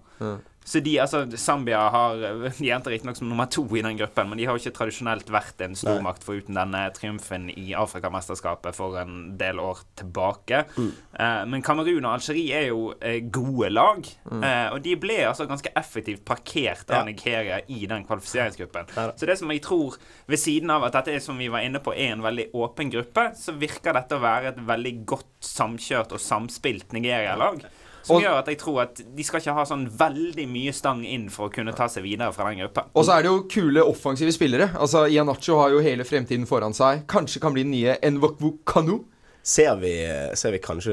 Så 0.65 0.81
de, 0.85 0.93
altså, 1.01 1.25
Zambia 1.41 1.79
har 1.91 2.21
De 2.59 2.69
endte 2.71 2.91
riktignok 2.93 3.17
som 3.17 3.29
nummer 3.31 3.49
to 3.51 3.65
i 3.75 3.81
den 3.83 3.97
gruppen, 3.99 4.29
men 4.29 4.39
de 4.39 4.45
har 4.47 4.55
jo 4.55 4.61
ikke 4.61 4.77
tradisjonelt 4.77 5.31
vært 5.33 5.63
en 5.65 5.75
stormakt 5.79 6.23
foruten 6.27 6.59
denne 6.59 6.83
triumfen 6.95 7.49
i 7.51 7.73
Afrikamesterskapet 7.75 8.77
for 8.77 8.99
en 9.01 9.39
del 9.41 9.59
år 9.63 9.81
tilbake. 9.99 10.61
Eh, 10.77 11.41
men 11.49 11.65
Kamerun 11.65 12.05
og 12.05 12.13
Algerie 12.13 12.61
er 12.61 12.69
jo 12.69 12.93
eh, 13.01 13.19
gode 13.33 13.71
lag, 13.73 14.05
eh, 14.37 14.69
og 14.75 14.83
de 14.85 14.95
ble 15.01 15.19
altså 15.31 15.49
ganske 15.51 15.73
effektivt 15.81 16.25
parkert 16.29 16.87
av 16.91 17.01
Ja. 17.01 17.05
Nigeria 17.09 17.61
i 17.67 17.87
den 17.89 18.05
kvalifiseringsgruppen. 18.07 18.93
Så 19.17 19.27
det 19.27 19.39
som 19.41 19.51
jeg 19.51 19.63
tror, 19.65 19.97
ved 20.29 20.39
siden 20.39 20.71
av 20.71 20.85
at 20.85 20.93
dette 21.01 21.17
er 21.17 21.25
som 21.25 21.39
vi 21.41 21.49
var 21.49 21.65
inne 21.65 21.81
på, 21.81 21.97
er 21.97 22.13
en 22.13 22.23
veldig 22.23 22.51
åpen 22.55 22.93
gruppe, 22.93 23.31
så 23.35 23.57
virker 23.57 23.97
dette 23.97 24.19
å 24.19 24.23
være 24.23 24.53
et 24.53 24.61
veldig 24.69 24.95
godt 25.09 25.27
samkjørt 25.41 26.13
og 26.13 26.21
samspilt 26.21 26.93
Nigeria-lag. 26.93 27.65
Som 28.03 28.17
Og- 28.17 28.23
gjør 28.23 28.39
at 28.39 28.47
jeg 28.47 28.59
tror 28.59 28.83
at 28.83 29.03
de 29.17 29.23
skal 29.27 29.41
ikke 29.41 29.55
ha 29.55 29.65
sånn 29.69 29.87
veldig 29.91 30.49
mye 30.49 30.73
stang 30.73 31.05
inn 31.05 31.29
for 31.29 31.49
å 31.49 31.53
kunne 31.53 31.75
ta 31.77 31.87
seg 31.87 32.03
videre 32.03 32.33
fra 32.33 32.49
den 32.51 32.59
gruppen. 32.65 32.85
Og 32.95 33.05
så 33.05 33.19
er 33.19 33.23
det 33.23 33.31
jo 33.31 33.43
kule 33.51 33.85
offensive 33.85 34.33
spillere. 34.33 34.71
Altså 34.75 35.05
Ianacho 35.11 35.59
har 35.61 35.71
jo 35.71 35.81
hele 35.85 36.05
fremtiden 36.05 36.47
foran 36.49 36.73
seg. 36.73 37.07
Kanskje 37.07 37.41
kan 37.41 37.53
bli 37.53 37.63
den 37.63 37.73
nye 37.73 37.99
Envokvu 38.03 38.59
Kanu. 38.65 39.05
Ser 39.43 39.75
vi, 39.81 39.93
ser 40.37 40.53
vi 40.53 40.59
kanskje 40.61 40.93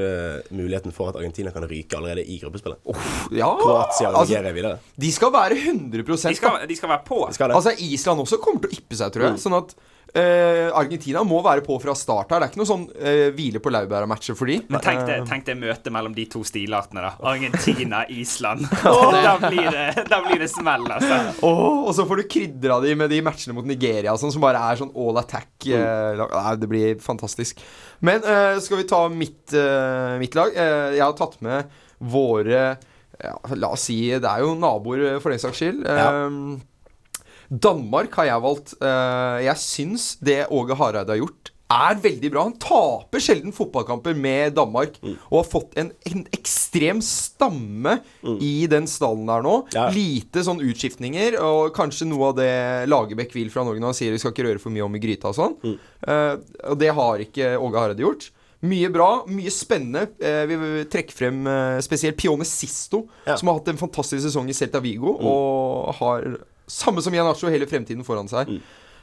muligheten 0.55 0.93
for 0.95 1.09
at 1.09 1.17
Argentina 1.19 1.51
kan 1.51 1.65
ryke 1.67 1.97
allerede 1.97 2.23
i 2.23 2.37
gruppespillet? 2.39 2.79
Ja, 3.35 3.49
Kroatia 3.59 4.07
og 4.07 4.21
altså, 4.21 4.39
videre. 4.55 4.79
de 4.97 5.11
skal 5.11 5.31
være 5.35 5.57
100% 5.57 6.29
De 6.31 6.35
skal, 6.39 6.67
de 6.67 6.75
skal 6.75 6.89
være 6.89 7.03
på. 7.03 7.27
Skal? 7.35 7.51
Altså 7.51 7.73
Island 7.77 8.23
også 8.23 8.39
kommer 8.39 8.61
til 8.63 8.71
å 8.71 8.79
yppe 8.79 8.95
seg, 8.95 9.11
tror 9.11 9.27
jeg. 9.27 9.41
Sånn 9.43 9.57
at 9.57 9.75
eh, 10.17 10.67
Argentina 10.77 11.21
må 11.27 11.39
være 11.45 11.61
på 11.65 11.77
fra 11.83 11.93
start 11.97 12.31
her. 12.33 12.41
Det 12.41 12.47
er 12.47 12.51
ikke 12.51 12.61
noe 12.61 12.69
sånn 12.69 12.85
eh, 12.97 13.27
hvile 13.37 13.61
på 13.63 13.71
laurbæra-matcher 13.73 14.37
for 14.39 14.49
de. 14.49 14.57
Men 14.71 14.83
tenk 14.83 15.03
det, 15.07 15.17
Eh, 15.21 15.25
tenk 15.29 15.45
det 15.47 15.55
møtet 15.61 15.93
mellom 15.93 16.15
de 16.17 16.25
to 16.33 16.41
stilartene, 16.47 17.05
da. 17.05 17.13
Argentina, 17.31 18.03
Island. 18.21 18.65
da, 18.83 19.35
blir 19.45 19.69
det, 19.73 19.85
da 20.11 20.21
blir 20.25 20.41
det 20.43 20.49
smell, 20.51 20.85
altså. 20.97 21.21
Åh, 21.45 21.87
og 21.87 21.93
så 21.97 22.05
får 22.09 22.21
du 22.23 22.27
krydra 22.35 22.79
de 22.83 22.95
med 22.99 23.13
de 23.13 23.21
matchene 23.25 23.55
mot 23.57 23.67
Nigeria 23.69 24.17
sånn, 24.19 24.33
som 24.35 24.43
bare 24.43 24.61
er 24.71 24.81
sånn 24.81 24.93
all 24.97 25.21
attack. 25.23 25.49
eh, 25.69 26.25
det 26.57 26.69
blir 26.71 26.97
fantastisk. 27.03 27.61
Men 28.05 28.21
eh, 28.25 28.57
skal 28.63 28.81
vi 28.83 28.89
ta 28.89 29.03
mitt, 29.09 29.53
eh, 29.53 30.17
mitt 30.21 30.35
lag? 30.37 30.53
Eh, 30.55 30.97
jeg 30.97 31.05
har 31.05 31.15
tatt 31.17 31.39
med 31.45 31.69
våre 31.97 32.77
ja, 33.17 33.31
La 33.57 33.71
oss 33.73 33.87
si 33.87 33.95
Det 34.13 34.29
er 34.29 34.43
jo 34.43 34.51
naboer, 34.61 35.15
for 35.23 35.33
den 35.33 35.41
saks 35.41 35.57
skyld. 35.63 35.79
Ja. 35.89 36.11
Danmark 37.49 38.15
har 38.19 38.25
jeg 38.31 38.43
valgt. 38.43 38.73
Eh, 38.81 39.37
jeg 39.47 39.61
syns 39.63 40.15
det 40.23 40.45
Åge 40.51 40.75
Hareide 40.79 41.13
har 41.15 41.21
gjort, 41.21 41.51
er 41.67 41.97
veldig 41.99 42.29
bra. 42.31 42.43
Han 42.47 42.53
taper 42.63 43.19
sjelden 43.19 43.51
fotballkamper 43.51 44.15
med 44.15 44.53
Danmark, 44.55 44.93
og 45.03 45.33
har 45.41 45.47
fått 45.51 45.73
en, 45.81 45.89
en 46.07 46.21
ekstrem 46.31 47.01
stamme 47.03 47.97
i 48.39 48.53
den 48.71 48.87
stallen 48.87 49.27
der 49.27 49.43
nå. 49.43 49.57
Ja. 49.75 49.89
Lite 49.91 50.45
sånn 50.47 50.61
utskiftninger, 50.63 51.35
og 51.43 51.73
kanskje 51.75 52.07
noe 52.07 52.29
av 52.31 52.37
det 52.39 52.53
Lagerbäck 52.87 53.35
vil 53.35 53.51
fra 53.51 53.65
Norge 53.67 53.83
når 53.83 53.91
han 53.91 53.99
sier 53.99 54.15
vi 54.15 54.21
skal 54.23 54.31
ikke 54.31 54.47
røre 54.47 54.63
for 54.63 54.71
mye 54.71 54.87
om 54.87 54.95
i 54.95 55.03
gryta 55.03 55.33
og 55.33 55.35
sånn. 55.41 55.57
Eh, 56.07 56.33
og 56.71 56.79
det 56.79 56.93
har 56.95 57.23
ikke 57.27 57.53
Åge 57.59 57.83
Hareide 57.83 58.05
gjort. 58.07 58.29
Mye 58.63 58.87
bra, 58.89 59.09
mye 59.29 59.51
spennende. 59.53 60.07
Eh, 60.23 60.45
vi 60.49 60.55
vil 60.63 60.85
trekke 60.89 61.13
frem 61.13 61.43
eh, 61.51 61.77
spesielt 61.85 62.15
Pione 62.17 62.47
Sisto, 62.47 63.03
Ja. 63.27 63.35
som 63.37 63.51
har 63.51 63.59
hatt 63.59 63.67
en 63.75 63.77
fantastisk 63.83 64.23
sesong 64.23 64.47
i 64.49 64.55
Celta 64.55 64.79
Vigo, 64.81 65.13
og 65.19 65.91
har 65.99 66.31
samme 66.67 67.01
som 67.01 67.13
Janacho 67.15 67.49
hele 67.51 67.67
fremtiden 67.69 68.03
foran 68.07 68.27
seg. 68.31 68.49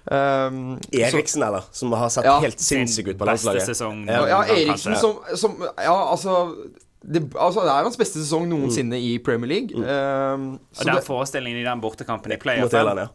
Um, 0.04 0.76
så- 0.92 1.00
Eriksen, 1.00 1.42
eller? 1.42 1.64
Som 1.72 1.92
har 1.96 2.08
sett 2.12 2.24
Ja, 2.28 2.38
helt 2.40 2.60
sinnssyk 2.60 3.08
ut 3.08 3.18
på 3.18 3.24
beste 3.24 3.48
landslaget. 3.48 3.66
sesong. 3.76 4.06
ja, 4.06 4.26
ja. 4.28 4.42
Eriksen 4.44 4.96
som, 4.96 5.16
som 5.36 5.54
Ja, 5.78 6.10
altså 6.10 6.56
det, 7.04 7.22
altså 7.34 7.60
det 7.64 7.70
er 7.70 7.82
hans 7.84 7.96
beste 7.96 8.20
sesong 8.20 8.46
noensinne 8.48 8.98
i 9.00 9.18
Premier 9.18 9.48
League. 9.48 9.76
Um, 9.76 10.52
Og 10.54 10.76
så 10.76 10.84
den 10.84 10.94
det, 10.96 11.04
forestillingen 11.04 11.60
i 11.60 11.64
den 11.64 11.80
bortekampen 11.80 12.32
i 12.32 12.36
Playoff 12.36 12.70
playoffen 12.70 12.98
ja. 12.98 13.08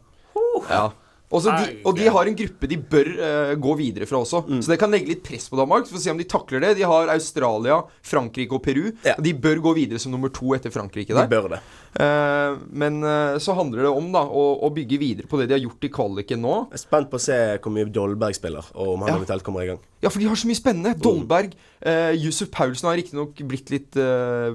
ja. 0.70 0.90
Og, 1.30 1.42
så 1.44 1.52
de, 1.54 1.76
og 1.86 1.94
de 1.94 2.08
har 2.10 2.26
en 2.26 2.36
gruppe 2.36 2.68
de 2.70 2.76
bør 2.90 3.08
uh, 3.14 3.52
gå 3.62 3.74
videre 3.78 4.06
fra 4.10 4.18
også. 4.18 4.42
Mm. 4.48 4.62
Så 4.64 4.72
det 4.72 4.78
kan 4.82 4.90
legge 4.90 5.12
litt 5.12 5.22
press 5.26 5.46
på 5.50 5.58
Danmark. 5.60 5.86
For 5.86 6.00
å 6.00 6.02
se 6.02 6.10
om 6.10 6.18
de 6.18 6.26
takler 6.26 6.64
det. 6.64 6.72
De 6.80 6.86
har 6.90 7.12
Australia, 7.14 7.76
Frankrike 8.06 8.56
og 8.56 8.64
Peru. 8.64 8.88
Ja. 9.06 9.14
Og 9.14 9.22
de 9.26 9.34
bør 9.38 9.62
gå 9.68 9.74
videre 9.78 10.02
som 10.02 10.10
nummer 10.14 10.32
to 10.34 10.50
etter 10.56 10.74
Frankrike 10.74 11.14
De 11.14 11.26
bør 11.30 11.46
det. 11.54 11.60
Uh, 11.94 12.58
men 12.82 12.98
uh, 13.06 13.38
så 13.42 13.54
handler 13.58 13.86
det 13.86 13.94
om 13.94 14.10
da 14.14 14.24
å, 14.26 14.44
å 14.66 14.72
bygge 14.74 14.98
videre 14.98 15.30
på 15.30 15.38
det 15.38 15.48
de 15.50 15.58
har 15.58 15.62
gjort 15.62 15.86
i 15.86 15.92
kvaliken 15.94 16.42
nå. 16.42 16.56
Jeg 16.74 16.80
er 16.80 16.84
spent 16.84 17.14
på 17.14 17.22
å 17.22 17.24
se 17.30 17.38
hvor 17.62 17.74
mye 17.78 17.86
Dolberg 17.94 18.38
spiller, 18.38 18.74
og 18.74 18.96
om 18.96 19.06
han 19.06 19.14
Ja. 19.14 19.20
eventuelt 19.22 19.46
kommer 19.46 19.66
i 19.66 19.70
gang. 19.70 19.80
Ja, 20.02 20.10
for 20.10 20.18
de 20.22 20.28
har 20.30 20.38
så 20.38 20.50
mye 20.50 20.58
spennende. 20.58 20.98
Dolberg. 20.98 21.54
Uh, 21.78 22.10
Yusuf 22.18 22.50
Paulsen 22.54 22.90
har 22.90 22.98
riktignok 22.98 23.38
blitt 23.46 23.70
litt 23.70 23.98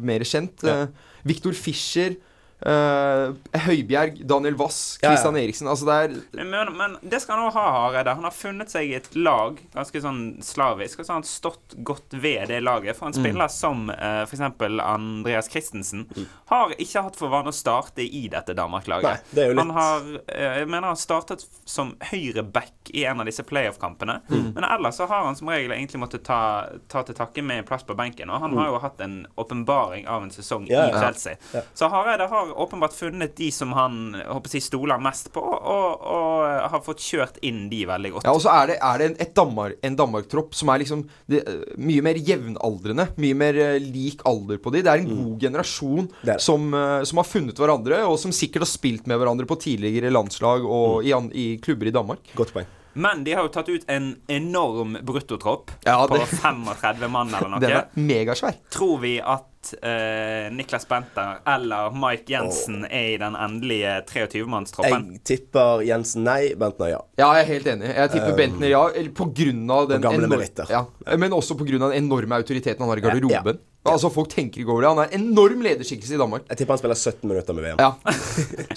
mer 0.03 0.27
kjent. 0.27 0.63
Ja. 0.65 0.85
Uh, 0.85 1.11
Viktor 1.25 1.55
Fischer. 1.55 2.19
Eh, 2.61 3.59
Høibjerg, 3.65 4.21
Daniel 4.27 4.55
Wass, 4.55 4.97
Ja, 5.01 5.11
ja. 5.13 5.31
Eriksen. 5.35 5.67
Altså 5.67 5.85
det 5.85 5.95
er 6.35 6.43
Men, 6.45 6.71
men 6.77 6.97
det 7.01 7.19
skal 7.21 7.37
han 7.37 7.47
også 7.49 7.59
ha, 7.59 7.71
Hareide. 7.89 8.13
Han 8.15 8.23
har 8.23 8.31
funnet 8.31 8.69
seg 8.71 8.91
et 8.95 9.09
lag, 9.15 9.57
ganske 9.73 10.01
sånn 10.01 10.21
slavisk, 10.45 10.99
og 10.99 11.05
så 11.05 11.11
har 11.13 11.19
han 11.19 11.27
stått 11.27 11.75
godt 11.83 12.13
ved 12.13 12.47
det 12.49 12.61
laget. 12.63 12.95
For 12.97 13.07
en 13.07 13.13
Mm. 13.15 13.23
spiller 13.23 13.47
som 13.47 13.89
uh, 13.89 14.23
f.eks. 14.25 14.41
Andreas 14.81 15.49
Christensen 15.49 16.05
har 16.51 16.73
ikke 16.77 17.01
hatt 17.05 17.15
for 17.15 17.29
vane 17.31 17.51
å 17.51 17.55
starte 17.55 18.03
i 18.03 18.27
dette 18.31 18.53
Danmark-laget. 18.57 19.23
Det 19.31 19.47
litt- 19.49 19.57
Han 19.59 19.69
har 19.75 20.01
uh, 20.01 20.57
Jeg 20.59 20.67
mener 20.67 20.87
han 20.87 20.95
startet 20.99 21.45
som 21.65 21.95
høyreback 22.11 22.91
i 22.93 23.05
en 23.05 23.19
av 23.19 23.25
disse 23.25 23.43
playoff-kampene. 23.43 24.19
Mm. 24.29 24.53
Men 24.55 24.63
ellers 24.63 24.95
så 24.99 25.07
har 25.07 25.25
han 25.25 25.35
som 25.35 25.49
regel 25.49 25.71
egentlig 25.71 25.99
måttet 25.99 26.23
ta, 26.23 26.67
ta 26.87 27.03
til 27.03 27.15
takke 27.15 27.43
med 27.43 27.65
plass 27.67 27.83
på 27.83 27.95
benken. 27.95 28.29
Og 28.29 28.39
han 28.41 28.55
har 28.57 28.67
jo 28.71 28.79
hatt 28.83 28.99
en 29.01 29.25
åpenbaring 29.37 30.07
av 30.07 30.23
en 30.23 30.31
sesong 30.31 30.65
Mm. 30.65 30.71
Ja, 30.71 30.85
i 30.87 30.91
ja. 30.91 30.99
Chelsea. 31.01 31.35
Så 31.73 31.87
Hareide 31.91 32.27
har 32.31 32.44
åpenbart 32.53 32.93
funnet 32.95 33.35
de 33.37 33.49
som 33.53 33.73
han 33.75 34.15
håper 34.27 34.57
jeg, 34.57 34.65
stoler 34.65 35.01
mest 35.01 35.31
på, 35.35 35.41
og, 35.41 36.05
og 36.05 36.69
har 36.71 36.83
fått 36.85 37.03
kjørt 37.03 37.39
inn 37.45 37.65
de 37.71 37.83
veldig 37.89 38.11
godt. 38.15 38.27
Ja, 38.27 38.35
og 38.35 38.43
så 38.43 38.53
er 38.53 38.71
det, 38.71 38.77
er 38.83 39.01
det 39.01 39.09
en, 39.09 39.17
et 39.25 39.33
Danmark, 39.37 39.79
en 39.85 39.97
Danmark-tropp 39.99 40.55
som 40.57 40.71
er 40.73 40.83
liksom 40.83 41.05
det, 41.31 41.41
eh, 41.43 41.75
mye 41.81 42.05
mer 42.05 42.19
jevnaldrende. 42.19 43.07
Mye 43.21 43.37
mer 43.37 43.59
eh, 43.61 43.79
lik 43.81 44.23
alder 44.27 44.61
på 44.61 44.73
de. 44.75 44.83
Det 44.85 44.93
er 44.93 45.03
en 45.03 45.11
god 45.11 45.35
generasjon 45.47 46.09
er 46.25 46.41
som, 46.43 46.69
eh, 46.73 47.01
som 47.07 47.21
har 47.21 47.29
funnet 47.29 47.61
hverandre, 47.61 48.01
og 48.09 48.17
som 48.21 48.33
sikkert 48.35 48.67
har 48.67 48.71
spilt 48.71 49.09
med 49.11 49.21
hverandre 49.21 49.49
på 49.49 49.59
tidligere 49.67 50.13
landslag 50.13 50.65
og 50.65 51.05
i, 51.05 51.13
an, 51.15 51.31
i 51.33 51.55
klubber 51.63 51.91
i 51.91 51.95
Danmark. 51.95 52.35
Godt 52.37 52.55
poeng. 52.55 52.74
Men 52.95 53.25
de 53.25 53.33
har 53.35 53.43
jo 53.43 53.51
tatt 53.51 53.67
ut 53.69 53.83
en 53.91 54.13
enorm 54.31 54.95
bruttotropp 55.03 55.73
Ja, 55.83 55.97
på 56.07 56.15
35 56.31 57.09
mann 57.11 57.33
eller 57.35 57.49
noe. 57.53 57.59
Den 57.59 57.75
er 57.81 57.99
megasvær. 57.99 58.55
Tror 58.71 59.01
vi 59.03 59.17
at 59.19 59.73
uh, 59.81 60.47
Niklas 60.55 60.87
Benter 60.87 61.41
eller 61.55 61.91
Mike 61.91 62.31
Jensen 62.31 62.85
er 62.87 63.09
i 63.15 63.19
den 63.19 63.35
endelige 63.35 63.97
23-mannstroppen? 64.13 65.09
Jeg 65.17 65.23
tipper 65.27 65.83
Jensen 65.87 66.23
nei, 66.27 66.53
Bentner 66.59 66.93
ja. 66.93 67.03
Ja, 67.19 67.33
jeg 67.35 67.43
er 67.43 67.51
helt 67.51 67.71
enig. 67.75 67.91
Jeg 67.91 68.13
tipper 68.15 68.39
Bentner 68.39 68.71
ja, 68.71 68.83
på 69.19 69.29
grunn 69.35 69.63
av 69.75 69.89
den 69.91 69.99
Og 69.99 70.07
gamle 70.07 70.31
enorm. 70.31 70.71
Ja, 70.71 70.85
men 71.19 71.35
også 71.35 71.59
på 71.59 71.67
grunn 71.67 71.83
av 71.83 71.91
den 71.95 72.05
enorme 72.05 72.39
autoriteten 72.39 72.85
han 72.85 72.93
har 72.93 73.03
i 73.03 73.05
Ja, 73.05 73.11
garderoben. 73.11 73.63
Altså, 73.85 74.09
folk 74.09 74.29
tenker 74.31 74.61
ikke 74.63 74.71
over 74.73 74.81
det. 74.81 74.89
Han 74.89 75.01
er 75.03 75.11
en 75.13 75.25
enorm 75.29 75.61
lederskikkelse 75.65 76.15
i 76.15 76.19
Danmark. 76.19 76.45
Jeg 76.49 76.57
tipper 76.57 76.73
han 76.73 76.81
spiller 76.81 76.97
17 76.97 77.29
minutter 77.29 77.53
med 77.57 77.67
VM. 77.67 77.81
Ja. 77.81 78.15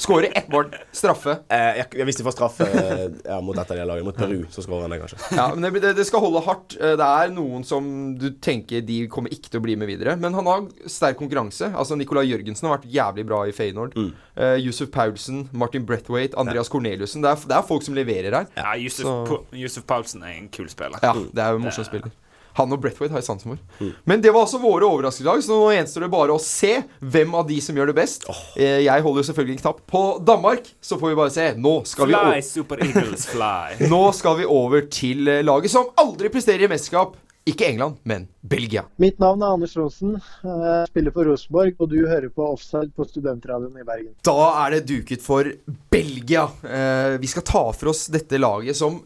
Skårer 0.05 0.35
ett 0.37 0.51
mål. 0.53 0.69
Straffe. 0.93 1.39
Eh, 1.49 1.81
jeg, 1.81 2.05
hvis 2.09 2.21
de 2.21 2.27
får 2.27 2.37
straffe 2.37 2.67
eh, 2.69 3.07
ja, 3.25 3.39
mot 3.45 3.57
dette 3.57 3.79
de 3.79 3.87
laget, 3.89 4.05
mot 4.05 4.17
Peru, 4.19 4.43
så 4.53 4.65
skårer 4.65 4.85
han 4.85 4.93
det, 4.95 5.01
kanskje. 5.03 5.21
Ja, 5.39 5.47
men 5.55 5.79
det, 5.81 5.95
det, 5.97 6.07
skal 6.09 6.23
holde 6.27 6.43
hardt. 6.45 6.77
Eh, 6.77 6.95
Det 7.01 7.09
er 7.09 7.33
noen 7.33 7.65
som 7.67 7.89
du 8.21 8.29
tenker 8.45 8.85
de 8.85 9.01
kommer 9.13 9.33
ikke 9.35 9.49
til 9.53 9.63
å 9.63 9.65
bli 9.65 9.79
med 9.81 9.91
videre. 9.91 10.19
Men 10.21 10.37
han 10.37 10.51
har 10.51 10.69
sterk 10.91 11.19
konkurranse. 11.23 11.73
Altså 11.73 11.97
Nicolai 11.97 12.27
Jørgensen 12.29 12.69
har 12.69 12.77
vært 12.79 12.89
jævlig 12.93 13.27
bra 13.33 13.43
i 13.49 13.57
Feyenoord. 13.57 13.97
Eh, 13.97 14.57
Yusuf 14.61 14.93
Paulsen, 14.95 15.47
Martin 15.57 15.89
Brethwaite, 15.89 16.37
Andreas 16.39 16.69
Corneliussen. 16.73 17.25
Det 17.25 17.33
er, 17.33 17.49
det 17.49 17.59
er 17.59 17.69
folk 17.73 17.87
som 17.87 17.97
leverer 17.97 18.43
her. 18.43 18.53
Ja, 18.61 18.77
Yusuf, 18.77 19.39
Yusuf 19.57 19.89
Paulsen 19.89 20.23
er 20.27 20.37
en 20.37 20.53
kul 20.53 20.69
spiller. 20.69 21.01
Ja, 21.03 21.17
det 21.17 21.45
er 21.45 21.57
jo 21.57 21.63
en 21.63 21.71
morsom 21.71 21.89
spiller. 21.89 22.13
Han 22.59 22.75
og 22.75 22.81
Brethwaite 22.83 23.15
har 23.15 23.23
jeg 23.23 23.29
sansen 23.29 23.55
for. 23.55 23.93
Men 24.11 24.23
det 24.25 24.33
var 24.35 24.45
altså 24.47 24.61
våre 24.63 24.87
overraskelseslag, 24.89 25.45
så 25.47 25.55
nå 25.55 25.71
gjenstår 25.77 26.07
det 26.07 26.11
bare 26.15 26.35
å 26.37 26.43
se 26.43 26.73
hvem 27.01 27.37
av 27.39 27.47
de 27.49 27.61
som 27.65 27.79
gjør 27.79 27.93
det 27.93 27.97
best. 28.01 28.27
Oh. 28.31 28.43
Jeg 28.59 29.05
holder 29.07 29.23
jo 29.23 29.29
selvfølgelig 29.31 29.57
en 29.59 29.63
knapp 29.63 29.81
på 29.95 30.03
Danmark, 30.27 30.69
så 30.85 30.99
får 31.01 31.15
vi 31.15 31.21
bare 31.23 31.35
se. 31.35 31.47
Nå 31.59 31.75
skal 31.89 32.11
Fly, 32.11 32.25
vi 32.35 32.43
Super 32.49 32.83
Eagles, 32.85 33.29
fly. 33.33 33.79
Nå 33.95 34.03
skal 34.19 34.41
vi 34.43 34.51
over 34.51 34.85
til 34.93 35.31
eh, 35.31 35.45
laget 35.47 35.73
som 35.73 35.89
aldri 36.03 36.31
presterer 36.35 36.67
i 36.67 36.71
mesterskap. 36.75 37.17
Ikke 37.49 37.65
England, 37.65 37.97
men 38.05 38.27
Belgia. 38.45 38.83
Mitt 39.01 39.17
navn 39.23 39.41
er 39.41 39.55
Anders 39.57 39.73
Aasen. 39.81 40.19
eh, 40.45 40.83
Spiller 40.91 41.15
for 41.15 41.25
Rosenborg, 41.31 41.79
og 41.81 41.89
du 41.89 42.03
hører 42.05 42.29
på 42.29 42.45
Offside 42.45 42.91
på 42.93 43.07
Studentradioen 43.09 43.79
i 43.81 43.87
Bergen. 43.89 44.11
Da 44.27 44.35
er 44.67 44.75
det 44.77 44.83
duket 44.91 45.25
for 45.25 45.49
Belgia. 45.89 46.43
Eh, 46.61 47.15
vi 47.23 47.31
skal 47.31 47.47
ta 47.49 47.63
for 47.73 47.95
oss 47.95 48.05
dette 48.13 48.37
laget 48.37 48.77
som 48.77 48.99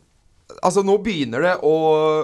Altså 0.60 0.82
Nå 0.84 0.98
begynner 1.04 1.44
det 1.44 1.52
å, 1.64 1.74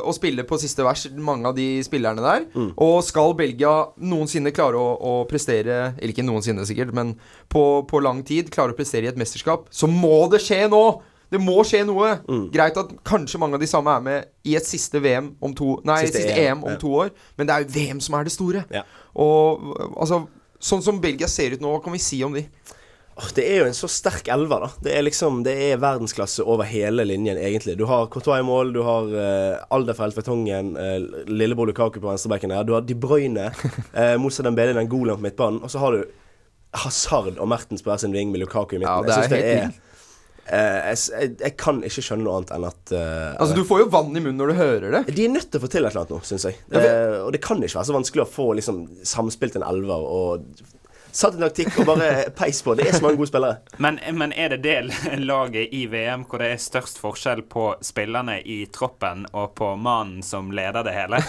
å 0.04 0.14
spille 0.16 0.44
på 0.48 0.58
siste 0.60 0.84
vers, 0.86 1.06
mange 1.14 1.48
av 1.50 1.56
de 1.56 1.66
spillerne 1.86 2.24
der. 2.24 2.48
Og 2.76 2.98
skal 3.06 3.36
Belgia 3.38 3.74
noensinne 3.96 4.52
klare 4.54 4.78
å, 4.78 4.94
å 4.98 5.12
prestere 5.30 5.94
Eller 5.96 6.14
ikke 6.14 6.26
noensinne, 6.26 6.66
sikkert, 6.68 6.94
men 6.96 7.14
på, 7.48 7.84
på 7.88 8.02
lang 8.04 8.24
tid 8.26 8.52
klare 8.54 8.74
å 8.74 8.78
prestere 8.78 9.08
i 9.08 9.12
et 9.12 9.20
mesterskap, 9.20 9.68
så 9.70 9.90
må 9.90 10.26
det 10.32 10.42
skje 10.44 10.66
nå! 10.72 10.82
Det 11.28 11.36
må 11.42 11.60
skje 11.66 11.82
noe. 11.84 12.14
Greit 12.52 12.78
at 12.80 12.92
kanskje 13.06 13.40
mange 13.40 13.58
av 13.58 13.60
de 13.60 13.68
samme 13.68 13.92
er 13.92 14.04
med 14.04 14.48
i 14.48 14.54
et 14.56 14.64
siste 14.64 15.00
VM 15.04 15.34
om 15.44 15.52
to 15.56 15.74
Nei, 15.84 16.00
Siste 16.06 16.22
siste, 16.22 16.32
EM, 16.40 16.62
EM 16.62 16.64
om 16.64 16.72
ja. 16.72 16.78
to 16.80 16.92
år. 17.04 17.12
Men 17.36 17.48
det 17.48 17.54
er 17.54 17.64
jo 17.64 17.72
VM 17.74 18.00
som 18.04 18.16
er 18.16 18.28
det 18.28 18.32
store. 18.32 18.64
Ja. 18.72 18.86
Og 19.20 19.74
altså 19.92 20.24
Sånn 20.58 20.80
som 20.82 20.96
Belgia 20.98 21.28
ser 21.30 21.52
ut 21.54 21.60
nå, 21.62 21.70
hva 21.70 21.78
kan 21.84 21.94
vi 21.94 22.00
si 22.02 22.16
om 22.26 22.32
de? 22.34 22.40
Det 23.34 23.44
er 23.50 23.62
jo 23.62 23.66
en 23.66 23.74
så 23.74 23.88
sterk 23.90 24.28
elver, 24.30 24.62
da. 24.62 24.68
Det 24.84 24.92
er 24.94 25.02
liksom 25.02 25.40
Det 25.46 25.54
er 25.68 25.80
verdensklasse 25.82 26.44
over 26.46 26.68
hele 26.70 27.06
linjen, 27.08 27.38
egentlig. 27.38 27.74
Du 27.78 27.84
har 27.90 28.06
Courtois 28.12 28.42
i 28.42 28.46
mål, 28.46 28.70
du 28.76 28.82
har 28.86 29.10
uh, 29.10 29.74
Alderfeld 29.74 30.14
Vertongen, 30.14 30.74
uh, 30.78 31.24
lillebror 31.26 31.70
Lukaku 31.72 31.98
på 31.98 32.06
venstrebekken 32.10 32.54
her. 32.54 32.66
Du 32.68 32.76
har 32.76 32.86
De 32.86 32.94
Bruyne, 32.94 33.50
uh, 33.50 34.14
Moussa 34.22 34.46
Dembele, 34.46 34.76
den 34.78 34.90
gode 34.90 35.18
på 35.18 35.26
midtbanen. 35.26 35.60
Og 35.66 35.72
så 35.74 35.82
har 35.82 35.98
du 35.98 36.06
Hazard 36.78 37.38
og 37.38 37.48
Mertens 37.50 37.82
på 37.82 37.90
hver 37.90 38.00
sin 38.02 38.14
ving 38.14 38.32
med 38.32 38.42
Lukaku 38.44 38.76
i 38.76 38.82
midten. 38.82 38.92
Ja, 38.92 39.02
det 39.02 39.14
jeg 39.14 39.18
er 39.18 39.22
synes 39.22 39.32
det 39.32 39.42
helt 39.42 39.58
er 39.58 39.84
eh, 40.48 40.78
jeg, 40.88 40.98
jeg, 41.12 41.34
jeg 41.42 41.54
kan 41.60 41.80
ikke 41.84 42.04
skjønne 42.04 42.26
noe 42.26 42.38
annet 42.38 42.52
enn 42.56 42.66
at 42.68 42.92
uh, 42.94 43.34
Altså, 43.36 43.56
du 43.56 43.64
får 43.68 43.82
jo 43.84 43.90
vann 43.92 44.12
i 44.12 44.22
munnen 44.22 44.38
når 44.40 44.52
du 44.52 44.58
hører 44.58 44.96
det. 44.96 45.02
de 45.16 45.26
er 45.26 45.32
nødt 45.32 45.50
til 45.50 45.60
å 45.60 45.64
få 45.64 45.70
til 45.72 45.84
et 45.84 45.90
eller 45.90 46.04
annet 46.04 46.14
nå, 46.16 46.20
syns 46.28 46.48
jeg. 46.48 46.58
Ja, 46.72 46.84
Eh, 46.88 47.18
og 47.24 47.32
det 47.34 47.42
kan 47.44 47.60
ikke 47.60 47.80
være 47.80 47.88
så 47.90 47.96
vanskelig 47.96 48.24
å 48.24 48.30
få 48.30 48.50
liksom 48.58 48.82
samspilt 49.06 49.58
en 49.58 49.66
elver 49.66 50.04
og 50.08 50.46
satt 51.18 51.34
en 51.34 51.42
taktikk 51.42 51.80
og 51.82 51.88
bare 51.88 52.08
peis 52.36 52.60
på. 52.62 52.76
Det 52.78 52.86
er 52.86 52.94
så 52.94 53.02
mange 53.02 53.18
gode 53.18 53.30
spillere. 53.30 53.58
Men, 53.82 53.98
men 54.14 54.32
er 54.38 54.52
det 54.54 54.60
det 54.62 55.18
laget 55.18 55.74
i 55.74 55.84
VM 55.90 56.24
hvor 56.28 56.42
det 56.42 56.52
er 56.54 56.62
størst 56.62 57.00
forskjell 57.02 57.42
på 57.50 57.72
spillerne 57.84 58.38
i 58.46 58.60
troppen 58.74 59.24
og 59.32 59.56
på 59.58 59.72
mannen 59.82 60.22
som 60.22 60.52
leder 60.54 60.86
det 60.86 60.94
hele? 60.94 61.22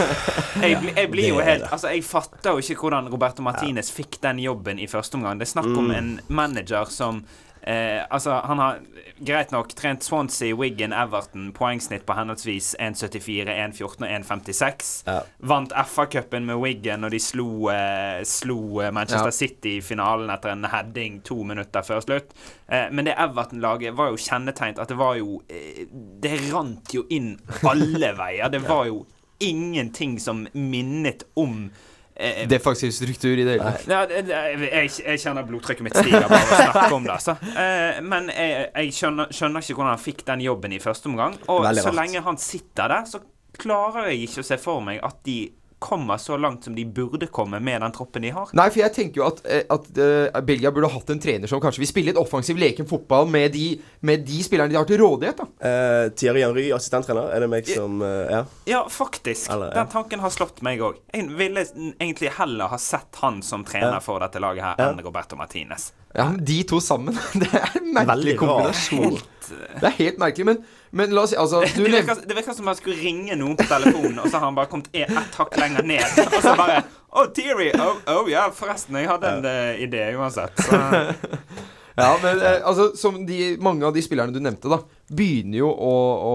Jeg, 0.60 0.76
jeg 0.96 1.08
blir 1.08 1.28
jo 1.30 1.38
helt. 1.40 1.64
Altså, 1.72 1.88
jeg 1.94 2.02
fatter 2.04 2.52
jo 2.52 2.60
ikke 2.60 2.82
hvordan 2.84 3.08
Roberto 3.08 3.42
Martinez 3.42 3.88
fikk 3.94 4.18
den 4.20 4.42
jobben 4.42 4.80
i 4.82 4.88
første 4.90 5.16
omgang. 5.16 5.38
Det 5.40 5.46
er 5.46 5.52
snakk 5.54 5.70
om 5.78 5.88
en 5.94 6.10
manager 6.28 6.90
som 6.92 7.22
Eh, 7.62 8.02
altså, 8.10 8.38
han 8.44 8.58
har 8.58 8.78
greit 9.20 9.50
nok 9.52 9.74
trent 9.76 10.02
Swansea, 10.02 10.56
Wiggen, 10.56 10.94
Everton, 10.96 11.50
poengsnitt 11.52 12.06
på 12.08 12.16
henholdsvis 12.16 12.72
1,74, 12.80 13.52
1,14 13.52 14.06
og 14.06 14.08
1,56. 14.08 14.92
Ja. 15.06 15.18
Vant 15.52 15.74
FA-cupen 15.86 16.48
med 16.48 16.60
Wiggen, 16.62 17.04
og 17.04 17.12
de 17.12 17.20
slo, 17.20 17.68
eh, 17.74 18.22
slo 18.24 18.80
eh, 18.80 18.92
Manchester 18.92 19.28
Ja. 19.32 19.36
City 19.40 19.76
i 19.76 19.84
finalen 19.84 20.32
etter 20.32 20.54
en 20.54 20.64
heading 20.72 21.20
to 21.26 21.42
minutter 21.44 21.84
før 21.84 22.00
slutt. 22.04 22.32
Eh, 22.68 22.88
men 22.90 23.04
det 23.08 23.18
Everton-laget 23.18 23.96
var 23.98 24.12
jo 24.14 24.20
kjennetegnet 24.20 24.80
at 24.80 24.88
det 24.88 24.98
var 25.00 25.16
jo 25.20 25.42
eh, 25.48 25.86
Det 26.20 26.36
rant 26.52 26.94
jo 26.94 27.04
inn 27.10 27.34
alle 27.62 28.14
veier. 28.16 28.48
Det 28.52 28.64
var 28.68 28.86
jo 28.88 29.04
ingenting 29.40 30.18
som 30.20 30.46
minnet 30.52 31.24
om 31.34 31.70
eh, 32.20 32.42
Defensiv 32.50 32.92
struktur 32.94 33.32
i 33.32 33.46
det 33.46 33.56
hele 33.56 33.72
tatt. 33.80 34.28
jeg, 34.28 34.90
jeg 35.00 35.22
kjenner 35.24 35.46
blodtrykket 35.48 35.86
mitt 35.86 35.96
stiger 35.96 36.28
bare 36.28 36.44
av 36.44 36.52
å 36.52 36.60
snakke 36.70 36.94
om 36.98 37.08
det. 37.08 37.16
Altså. 37.16 37.36
Eh, 37.50 38.00
men 38.06 38.30
jeg, 38.34 38.66
jeg 38.68 38.96
skjønner, 39.00 39.32
skjønner 39.34 39.64
ikke 39.64 39.78
hvordan 39.78 39.94
han 39.94 40.04
fikk 40.04 40.24
den 40.28 40.44
jobben 40.46 40.76
i 40.76 40.82
første 40.82 41.10
omgang. 41.12 41.38
Og 41.52 41.66
så 41.80 41.94
lenge 41.96 42.24
han 42.26 42.40
sitter 42.40 42.92
der, 42.92 43.08
så 43.08 43.22
klarer 43.60 44.10
jeg 44.10 44.28
ikke 44.28 44.44
å 44.44 44.46
se 44.52 44.60
for 44.60 44.84
meg 44.84 45.00
at 45.04 45.18
de 45.26 45.38
kommer 45.80 46.18
så 46.20 46.36
langt 46.36 46.64
som 46.68 46.74
de 46.76 46.84
burde 46.84 47.26
komme 47.32 47.56
med 47.64 47.80
den 47.82 47.92
troppen 47.96 48.22
de 48.22 48.30
har. 48.36 48.50
Nei, 48.56 48.66
for 48.70 48.82
jeg 48.82 48.92
tenker 48.94 49.22
jo 49.22 49.26
at, 49.30 49.40
eh, 49.48 49.62
at 49.72 49.86
uh, 49.96 50.40
Belgia 50.44 50.70
burde 50.76 50.90
hatt 50.92 51.10
en 51.14 51.22
trener 51.22 51.48
som 51.50 51.60
kanskje 51.62 51.80
vil 51.82 51.88
spille 51.90 52.12
et 52.12 52.20
offensiv 52.20 52.60
leken 52.60 52.88
fotball 52.90 53.26
med 53.32 53.54
de, 53.56 53.64
med 54.04 54.26
de 54.28 54.42
spillerne 54.44 54.70
de 54.74 54.76
har 54.76 54.88
til 54.88 55.00
rådighet. 55.00 55.40
da 55.40 55.48
Uh, 55.60 56.08
Thierry 56.16 56.40
Henry, 56.44 56.66
assistenttrener. 56.72 57.30
Er 57.34 57.44
det 57.44 57.48
meg 57.52 57.68
som 57.68 58.00
uh, 58.04 58.08
Ja. 58.30 58.42
Ja, 58.68 58.82
faktisk. 58.92 59.50
Eller, 59.52 59.72
ja. 59.72 59.80
Den 59.80 59.90
tanken 59.92 60.20
har 60.20 60.30
slått 60.34 60.60
meg 60.66 60.80
òg. 60.84 61.00
Jeg 61.16 61.28
ville 61.36 61.64
egentlig 62.00 62.30
heller 62.38 62.70
ha 62.72 62.78
sett 62.80 63.16
han 63.24 63.40
som 63.42 63.64
trener 63.64 63.98
Ja. 63.98 64.04
for 64.04 64.20
dette 64.20 64.40
laget 64.42 64.64
her, 64.64 64.76
Ja. 64.78 64.90
enn 64.92 65.00
Roberto 65.04 65.36
Martinez. 65.36 65.92
Ja, 66.14 66.28
men 66.32 66.44
De 66.44 66.62
to 66.66 66.80
sammen 66.82 67.14
Det 67.40 67.46
er 67.54 67.76
en 67.78 67.92
merkelig 67.94 68.36
kombinasjon. 68.40 69.18
Det 69.50 69.86
er 69.86 69.96
helt 69.98 70.18
merkelig, 70.22 70.46
men, 70.46 70.60
men 70.90 71.12
la 71.14 71.22
oss 71.22 71.34
si 71.34 71.38
Altså, 71.38 71.60
du 71.62 71.84
Det 71.84 71.92
virker, 71.92 72.22
det 72.26 72.36
virker 72.36 72.56
som 72.56 72.70
han 72.70 72.78
skulle 72.78 72.98
ringe 73.00 73.36
noen 73.38 73.56
på 73.58 73.66
telefonen, 73.70 74.18
og 74.18 74.28
så 74.28 74.38
har 74.38 74.48
han 74.48 74.56
bare 74.58 74.70
kommet 74.70 74.90
ett 74.92 75.36
hakk 75.38 75.58
lenger 75.60 75.86
ned. 75.86 76.22
Og 76.26 76.40
så 76.42 76.54
bare 76.58 76.80
oh, 77.10 77.26
Theory! 77.36 77.70
Oh, 77.78 78.00
oh 78.16 78.30
ja, 78.30 78.48
forresten, 78.54 78.98
jeg 78.98 79.10
hadde 79.10 79.36
en 79.36 79.46
uh, 79.46 79.82
idé 79.82 80.08
uansett. 80.18 80.64
Så, 80.66 80.80
Ja, 82.00 82.14
men 82.22 82.38
eh, 82.40 82.60
altså, 82.64 82.90
som 82.96 83.18
de, 83.26 83.56
mange 83.62 83.84
av 83.86 83.94
de 83.94 84.02
spillerne 84.04 84.32
du 84.32 84.40
nevnte, 84.42 84.70
da 84.70 84.80
begynner 85.12 85.60
jo 85.60 85.70
å, 85.70 85.94
å, 86.30 86.34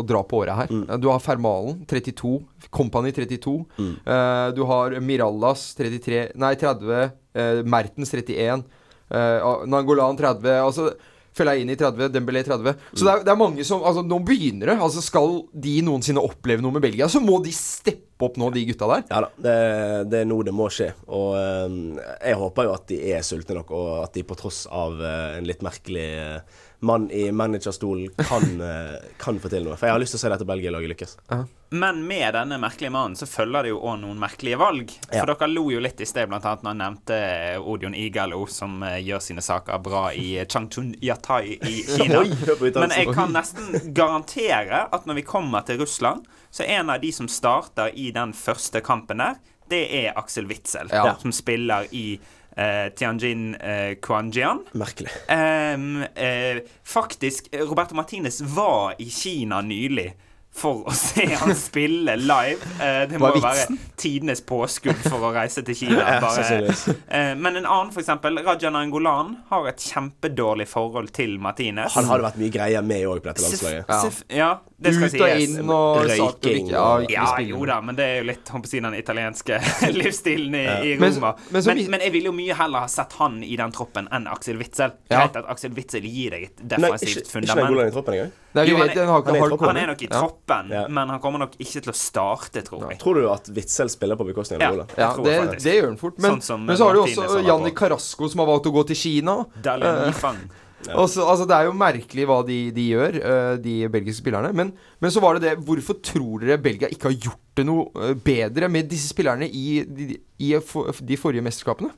å 0.00 0.04
dra 0.06 0.22
på 0.26 0.40
året 0.42 0.58
her. 0.62 0.72
Mm. 0.72 0.84
Du 1.02 1.08
har 1.10 1.22
Fermalen, 1.22 1.82
32. 1.90 2.36
Company, 2.74 3.12
32. 3.14 3.56
Eh, 3.80 4.46
du 4.56 4.62
har 4.70 4.96
Mirallas, 5.04 5.66
33 5.78 6.28
Nei, 6.40 6.54
30. 6.60 6.94
eh, 7.34 7.60
Mertens, 7.66 8.14
31. 8.14 8.64
Uh, 9.14 9.66
Nangolan, 9.68 10.16
30. 10.18 10.48
Altså 10.64 10.88
Fellaini 11.34 11.74
30, 11.76 12.08
Dembélé 12.14 12.44
30. 12.46 12.74
Så 12.92 13.02
det 13.02 13.12
er, 13.12 13.22
det 13.26 13.32
er 13.32 13.38
mange 13.38 13.66
som 13.66 13.82
Altså, 13.84 14.04
nå 14.06 14.20
begynner 14.26 14.70
det. 14.70 14.76
Altså, 14.78 15.02
skal 15.04 15.40
de 15.50 15.78
noensinne 15.86 16.22
oppleve 16.22 16.62
noe 16.62 16.76
med 16.76 16.84
Belgia, 16.84 17.08
så 17.10 17.22
må 17.22 17.40
de 17.44 17.52
steppe 17.54 18.24
opp 18.24 18.38
nå, 18.40 18.50
de 18.54 18.62
gutta 18.68 18.88
der. 18.88 19.02
Ja 19.10 19.22
da, 19.24 19.30
det, 19.42 19.56
det 20.12 20.20
er 20.22 20.28
nå 20.30 20.38
det 20.46 20.54
må 20.54 20.68
skje. 20.72 20.92
Og 21.10 21.34
eh, 21.38 22.04
jeg 22.30 22.38
håper 22.40 22.68
jo 22.68 22.76
at 22.76 22.86
de 22.92 23.00
er 23.16 23.26
sultne 23.26 23.58
nok, 23.58 23.74
og 23.74 23.90
at 24.04 24.14
de 24.14 24.24
på 24.26 24.38
tross 24.38 24.64
av 24.70 25.02
eh, 25.02 25.40
en 25.40 25.48
litt 25.48 25.64
merkelig 25.66 26.06
eh, 26.22 26.62
mann 26.80 27.10
i 27.10 27.30
managerstolen 27.32 28.08
kan, 28.28 28.60
eh, 28.70 28.96
kan 29.18 29.38
få 29.40 29.48
til 29.52 29.64
noe. 29.64 29.76
For 29.76 29.86
jeg 29.88 29.94
har 29.94 30.00
lyst 30.02 30.12
til 30.16 30.20
å 30.20 30.24
se 30.24 30.32
dette 30.34 30.44
Belgia-laget 30.48 30.90
lykkes. 30.94 31.16
men 31.74 32.06
med 32.06 32.34
denne 32.36 32.58
merkelige 32.62 32.90
mannen 32.94 33.16
så 33.18 33.26
følger 33.26 33.62
det 33.66 33.70
jo 33.72 33.78
òg 33.82 33.96
noen 34.02 34.18
merkelige 34.20 34.58
valg. 34.60 34.92
For 35.08 35.16
Ja. 35.16 35.24
dere 35.26 35.48
lo 35.50 35.64
jo 35.72 35.80
litt 35.80 36.00
i 36.00 36.06
sted, 36.06 36.28
blant 36.28 36.44
annet 36.44 36.62
når 36.62 36.70
han 36.70 36.82
nevnte 36.84 37.16
eh, 37.18 37.58
Odion 37.58 37.94
Igalo, 37.98 38.44
som 38.46 38.82
eh, 38.82 38.98
gjør 39.02 39.20
sine 39.24 39.42
saker 39.42 39.78
bra 39.82 40.04
i 40.12 40.44
Changchun 40.46 40.94
Yatai 41.02 41.56
i 41.62 41.74
Kina. 41.96 42.20
Men 42.78 42.90
jeg 42.94 43.10
kan 43.16 43.32
nesten 43.34 43.92
garantere 43.94 44.84
at 44.92 45.06
når 45.06 45.14
vi 45.22 45.22
kommer 45.26 45.64
til 45.66 45.80
Russland, 45.82 46.26
så 46.54 46.62
er 46.62 46.78
en 46.82 46.90
av 46.94 47.00
de 47.02 47.10
som 47.12 47.26
starter 47.28 47.90
i 47.98 48.10
den 48.14 48.32
første 48.32 48.80
kampen 48.84 49.18
der, 49.18 49.40
det 49.72 49.82
er 50.04 50.12
Aksel 50.20 50.46
Witzel, 50.46 50.90
Ja. 50.92 51.14
som 51.18 51.32
spiller 51.32 51.86
i 51.90 52.20
eh, 52.56 52.88
Tianjin 52.94 53.54
eh, 53.54 53.94
Kuanjian. 54.00 54.64
Merkelig. 54.72 55.10
Eh, 55.28 56.62
faktisk, 56.84 57.48
Roberto 57.52 57.94
Martinez 57.94 58.40
var 58.40 58.94
i 58.98 59.10
Kina 59.10 59.60
nylig 59.60 60.14
for 60.54 60.84
å 60.86 60.92
se 60.94 61.24
han 61.34 61.50
spille 61.58 62.14
live. 62.20 62.62
Eh, 62.78 63.00
det 63.10 63.18
må 63.18 63.26
Hva 63.26 63.34
jo 63.34 63.42
være 63.42 63.78
tidenes 63.98 64.40
påskudd 64.46 65.00
for 65.08 65.26
å 65.26 65.32
reise 65.34 65.64
til 65.66 65.74
Kina. 65.74 66.04
Eh, 67.14 67.34
men 67.34 67.56
en 67.58 67.66
annen, 67.66 67.90
for 67.94 68.00
eksempel, 68.02 68.38
Raja 68.44 68.70
Nangolan 68.70 69.34
har 69.50 69.66
et 69.70 69.82
kjempedårlig 69.82 70.66
forhold 70.70 71.10
til 71.14 71.36
Martinez. 71.42 71.94
Han 71.98 72.06
hadde 72.08 72.24
vært 72.26 72.38
mye 72.40 72.52
greier 72.54 72.82
med 72.86 73.04
òg 73.10 73.20
på 73.24 73.30
dette 73.32 73.42
landslaget. 73.44 73.84
Ja. 73.90 73.98
Sef- 74.02 74.24
ja, 74.34 74.48
det 74.84 74.92
skal 74.96 75.08
Ut 75.08 75.14
og 75.14 75.28
sies. 75.28 75.56
inn 75.58 75.70
og 75.70 75.98
Røyking 76.10 76.68
ikke- 76.68 76.74
ja, 76.74 76.86
Ja, 77.14 77.26
jo 77.46 77.64
da, 77.66 77.80
men 77.80 77.96
det 77.98 78.04
er 78.04 78.16
jo 78.22 78.26
litt 78.30 78.48
håper 78.54 78.70
jeg, 78.70 78.82
å 78.82 78.88
den 78.90 78.98
italienske 79.00 79.60
livsstilen 79.98 80.54
i, 80.58 80.64
i 80.92 80.96
Roma. 81.00 81.34
men 81.94 82.00
jeg 82.06 82.12
ville 82.14 82.30
jo 82.30 82.36
mye 82.36 82.54
heller 82.58 82.86
ha 82.86 82.90
sett 82.90 83.12
han 83.20 83.42
i 83.46 83.54
den 83.60 83.72
troppen 83.74 84.08
enn 84.12 84.26
Aksel 84.30 84.58
Witzel. 84.60 84.94
Ja. 85.10 85.24
Greit 85.24 85.36
at 85.42 85.50
Aksel 85.54 85.74
Witzel 85.76 86.06
gir 86.08 86.34
deg 86.36 86.48
et 86.50 86.64
Nei, 86.64 86.72
defensivt 86.76 87.10
ikke, 87.10 87.24
ikke 87.26 87.34
fundament. 87.38 87.64
Nangolan 87.68 87.88
i 87.92 87.94
troppen 87.98 88.14
engang. 88.18 88.32
Nei, 88.54 88.64
han 88.70 88.88
er- 88.88 89.06
har 89.10 89.22
ikke 89.22 89.32
nok 89.90 90.02
i 90.02 90.08
Ja. 90.10 90.20
Troppen, 90.46 90.70
Ja. 90.70 90.88
men 90.88 91.08
han 91.08 91.20
kommer 91.20 91.38
nok 91.38 91.52
ikke 91.58 91.82
til 91.82 91.92
å 91.92 91.94
starte, 91.94 92.62
tror 92.64 92.90
jeg. 92.90 92.98
Tror 93.00 93.14
du 93.14 93.28
at 93.30 93.48
Witzel 93.54 93.88
spiller 93.88 94.16
på 94.16 94.26
bekostning 94.26 94.60
av 94.60 94.62
Ja. 94.62 94.68
Nangolan? 94.70 94.88
Ja, 94.96 95.12
tror 95.14 95.24
det, 95.24 95.32
jeg 95.34 95.62
det 95.62 95.74
gjør 95.82 95.88
han 95.88 95.96
fort. 95.96 96.18
Men, 96.18 96.30
Sånn 96.30 96.42
som 96.42 96.66
men 96.66 96.76
så 96.76 96.84
har 96.86 96.94
du 96.94 97.00
også 97.00 97.44
Janni. 97.46 97.70
Carasco 97.74 98.28
som 98.28 98.38
har 98.40 98.46
valgt 98.46 98.66
å 98.66 98.72
gå 98.72 98.86
til 98.86 98.96
Kina. 98.96 99.44
Dalian 99.60 100.08
Yifang. 100.12 100.50
Og 100.94 101.08
så- 101.08 101.24
altså, 101.26 101.46
det 101.48 101.56
er 101.56 101.64
jo 101.64 101.72
merkelig 101.72 102.26
hva 102.26 102.44
de, 102.46 102.70
de 102.70 102.90
gjør, 102.90 103.14
eh, 103.24 103.56
de 103.56 103.88
belgiske 103.88 104.20
spillerne. 104.22 104.52
Men, 104.54 104.72
men 105.00 105.10
så 105.10 105.18
var 105.18 105.38
det 105.38 105.42
det 105.42 105.64
Hvorfor 105.64 105.94
tror 106.02 106.40
dere 106.40 106.58
Belgia 106.60 106.88
ikke 106.88 107.04
har 107.04 107.14
gjort 107.14 107.40
det 107.56 107.64
noe 107.64 107.86
eh, 107.96 108.12
bedre 108.12 108.68
med 108.68 108.86
disse 108.90 109.08
spillerne 109.08 109.48
i 109.50 109.82
de, 109.82 110.18
i 110.40 110.52
for, 110.60 110.92
de 110.92 111.16
forrige 111.16 111.40
mesterskapene? 111.42 111.90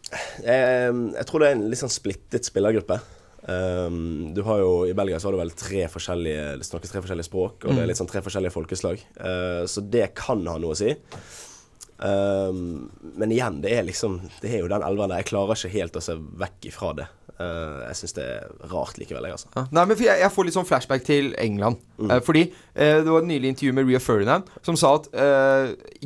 Jeg, 0.44 1.12
jeg 1.16 1.26
tror 1.26 1.40
det 1.40 1.48
er 1.48 1.52
en 1.56 1.68
litt 1.68 1.80
sånn 1.80 1.90
splittet 1.90 2.44
spillergruppe. 2.44 3.00
Um, 3.46 4.34
du 4.34 4.40
har 4.42 4.58
jo 4.58 4.70
I 4.90 4.94
Belgia 4.98 5.20
så 5.22 5.28
har 5.28 5.36
du 5.36 5.38
vel 5.38 5.52
tre 5.54 5.84
forskjellige 5.86 6.56
Det 6.58 6.66
snakkes 6.66 6.90
tre 6.90 7.02
forskjellige 7.04 7.28
språk, 7.28 7.62
og 7.62 7.76
det 7.76 7.84
er 7.84 7.90
litt 7.92 8.00
sånn 8.00 8.10
tre 8.10 8.22
forskjellige 8.24 8.54
folkeslag. 8.54 9.02
Uh, 9.20 9.62
så 9.70 9.84
det 9.86 10.08
kan 10.18 10.42
ha 10.50 10.56
noe 10.62 10.74
å 10.74 10.78
si. 10.78 10.96
Um, 11.96 12.90
men 13.16 13.30
igjen, 13.32 13.62
det 13.64 13.70
er 13.72 13.86
liksom 13.88 14.18
Det 14.42 14.50
er 14.52 14.58
jo 14.60 14.68
den 14.68 14.82
elveren 14.84 15.14
der. 15.14 15.22
Jeg 15.22 15.30
klarer 15.32 15.56
ikke 15.56 15.72
helt 15.78 15.96
å 15.96 16.02
se 16.04 16.16
vekk 16.42 16.68
ifra 16.72 16.90
det. 16.98 17.06
Uh, 17.36 17.82
jeg 17.90 17.96
syns 17.98 18.14
det 18.16 18.24
er 18.24 18.44
rart 18.72 18.96
likevel, 18.96 19.26
jeg, 19.28 19.34
altså. 19.36 19.48
Ja. 19.52 19.62
Nei, 19.76 19.82
men 19.90 19.98
jeg, 20.00 20.20
jeg 20.22 20.32
får 20.32 20.46
litt 20.48 20.54
sånn 20.56 20.68
flashback 20.68 21.02
til 21.04 21.34
England. 21.40 21.82
Eh, 22.00 22.20
fordi 22.24 22.42
uh, 22.48 23.00
det 23.04 23.08
var 23.12 23.20
et 23.22 23.28
nylig 23.28 23.50
intervju 23.52 23.74
med 23.76 23.88
Ria 23.90 24.00
Ferdinand 24.00 24.48
som 24.64 24.76
sa 24.76 24.94
at 24.98 25.06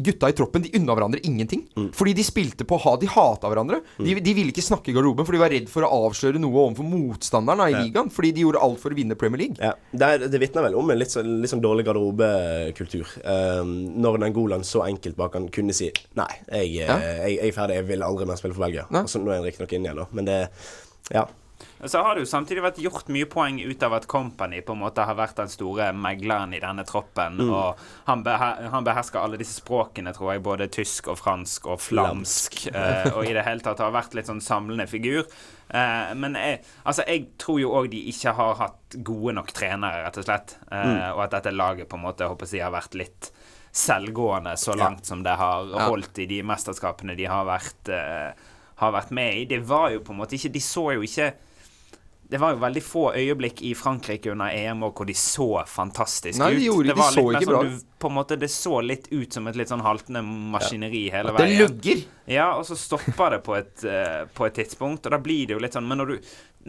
gutta 0.01 0.29
i 0.31 0.35
troppen 0.39 0.63
De 0.63 0.71
unna 0.79 0.95
hverandre 0.95 1.21
ingenting. 1.27 1.63
Fordi 1.95 2.15
de 2.19 2.25
spilte 2.27 2.67
på 2.67 2.79
ha, 2.83 2.97
De 2.99 3.07
hata 3.11 3.51
hverandre. 3.51 3.81
De, 3.99 4.15
de 4.23 4.35
ville 4.37 4.51
ikke 4.55 4.65
snakke 4.65 4.91
i 4.91 4.95
garderoben, 4.97 5.27
for 5.27 5.35
de 5.37 5.43
var 5.43 5.51
redd 5.55 5.71
for 5.71 5.87
å 5.87 5.91
avsløre 6.09 6.39
noe 6.43 6.65
overfor 6.65 6.87
motstanderen 6.91 7.63
i 7.69 7.77
ligaen. 7.87 8.11
Fordi 8.15 8.33
de 8.37 8.45
gjorde 8.47 8.63
alt 8.67 8.83
for 8.83 8.91
å 8.95 8.99
vinne 8.99 9.19
Premier 9.19 9.45
League. 9.45 9.59
Ja, 9.63 9.75
Det, 9.93 10.31
det 10.35 10.43
vitner 10.43 10.67
vel 10.67 10.79
om 10.79 10.91
en 10.95 10.99
litt, 11.03 11.15
sånn- 11.15 11.39
litt 11.43 11.51
sånn 11.53 11.63
dårlig 11.63 11.87
garderobekultur. 11.91 13.07
Um, 13.25 13.73
når 14.03 14.19
Nangolan 14.25 14.67
så 14.67 14.83
enkelt 14.87 15.19
bak 15.19 15.39
han 15.39 15.47
kunne 15.55 15.75
si 15.81 15.91
Nei, 16.21 16.31
jeg, 16.53 16.71
eh, 16.81 16.87
Ja. 16.87 16.97
jeg, 17.25 17.37
jeg 17.41 17.49
er 17.53 17.59
ferdig, 17.59 17.81
jeg 17.81 17.89
vil 17.91 18.07
aldri 18.07 18.29
mer 18.31 18.41
spille 18.41 18.57
for 18.57 18.67
Belgia. 18.69 18.87
Altså, 18.91 19.19
nå 19.23 19.31
er 19.33 19.41
han 19.41 19.49
riktignok 19.51 19.77
inne 19.79 19.91
igjen, 19.91 20.03
da, 20.05 20.09
men 20.13 20.31
det 20.31 20.41
Ja. 21.13 21.27
Så 21.85 22.01
har 22.05 22.15
det 22.17 22.23
jo 22.25 22.29
samtidig 22.29 22.63
vært 22.65 22.79
gjort 22.81 23.09
mye 23.13 23.27
poeng 23.29 23.59
ut 23.61 23.83
av 23.85 23.93
at 23.97 24.07
Company 24.09 24.61
på 24.65 24.73
en 24.73 24.81
måte 24.81 25.05
har 25.05 25.17
vært 25.17 25.37
den 25.37 25.49
store 25.53 25.91
megleren 25.97 26.55
i 26.57 26.61
denne 26.61 26.85
troppen. 26.89 27.37
Og 27.41 27.77
han, 28.07 28.23
beher 28.25 28.69
han 28.73 28.85
behersker 28.85 29.21
alle 29.21 29.37
disse 29.41 29.61
språkene, 29.61 30.13
tror 30.17 30.33
jeg, 30.35 30.43
både 30.45 30.69
tysk 30.73 31.09
og 31.13 31.19
fransk 31.21 31.67
og 31.73 31.81
flamsk. 31.85 32.67
eh, 32.73 33.11
og 33.15 33.25
i 33.29 33.33
det 33.37 33.45
hele 33.45 33.61
tatt 33.65 33.81
har 33.85 33.93
vært 33.93 34.17
litt 34.17 34.29
sånn 34.29 34.41
samlende 34.45 34.87
figur. 34.89 35.25
Eh, 35.69 36.15
men 36.21 36.37
jeg, 36.41 36.63
altså, 36.85 37.05
jeg 37.09 37.27
tror 37.41 37.61
jo 37.61 37.73
òg 37.77 37.91
de 37.93 38.03
ikke 38.13 38.33
har 38.41 38.55
hatt 38.61 38.97
gode 39.05 39.37
nok 39.37 39.53
trenere, 39.57 40.05
rett 40.07 40.21
og 40.21 40.25
slett. 40.29 40.57
Eh, 40.73 41.11
Og 41.13 41.25
at 41.27 41.37
dette 41.39 41.53
laget 41.53 41.89
på 41.93 41.97
en 42.01 42.05
måte 42.09 42.29
håper 42.29 42.49
jeg, 42.57 42.65
har 42.65 42.73
vært 42.77 42.97
litt 42.97 43.33
selvgående 43.73 44.57
så 44.59 44.75
langt 44.77 45.07
som 45.07 45.23
det 45.23 45.37
har 45.39 45.69
holdt 45.89 46.19
i 46.19 46.27
de 46.27 46.43
mesterskapene 46.43 47.17
de 47.17 47.29
har 47.31 47.45
vært, 47.47 47.89
uh, 47.89 48.33
har 48.83 48.93
vært 48.93 49.11
med 49.15 49.37
i. 49.37 49.45
Det 49.45 49.61
var 49.69 49.91
jo 49.95 50.01
på 50.01 50.13
en 50.15 50.19
måte 50.23 50.35
ikke 50.39 50.53
De 50.53 50.61
så 50.65 50.89
jo 50.97 51.07
ikke 51.07 51.33
det 52.31 52.39
var 52.39 52.53
jo 52.55 52.61
veldig 52.63 52.81
få 52.87 53.01
øyeblikk 53.19 53.59
i 53.67 53.73
Frankrike 53.75 54.31
under 54.31 54.53
EM 54.55 54.85
hvor 54.85 55.07
de 55.09 55.17
så 55.19 55.65
fantastisk 55.67 56.39
Nei, 56.39 56.53
de 56.55 56.61
ut. 56.61 56.63
gjorde- 56.69 56.87
det 56.87 56.95
de 56.95 57.03
så 57.03 57.25
litt 57.27 57.41
ikke 57.41 57.49
sånn 57.49 57.55
bra 57.57 57.63
du- 57.65 57.81
På 57.99 58.07
en 58.09 58.15
måte, 58.15 58.39
Det 58.39 58.49
så 58.49 58.87
litt 58.87 59.09
ut 59.13 59.33
som 59.33 59.47
et 59.49 59.57
litt 59.57 59.69
sånn 59.69 59.83
haltende 59.83 60.23
maskineri 60.23 61.11
hele 61.11 61.37
Det 61.37 61.59
lugger. 61.59 62.05
Ja, 62.29 62.55
og 62.57 62.65
så 62.65 62.77
stopper 62.77 63.31
det 63.31 63.43
på 63.43 63.57
et, 63.59 63.85
uh, 63.85 64.27
på 64.33 64.47
et 64.47 64.55
tidspunkt, 64.55 65.05
og 65.07 65.11
da 65.11 65.19
blir 65.19 65.49
det 65.49 65.55
jo 65.55 65.59
litt 65.59 65.73
sånn 65.73 65.87
Men 65.89 65.99
når 65.99 66.07
du, 66.07 66.21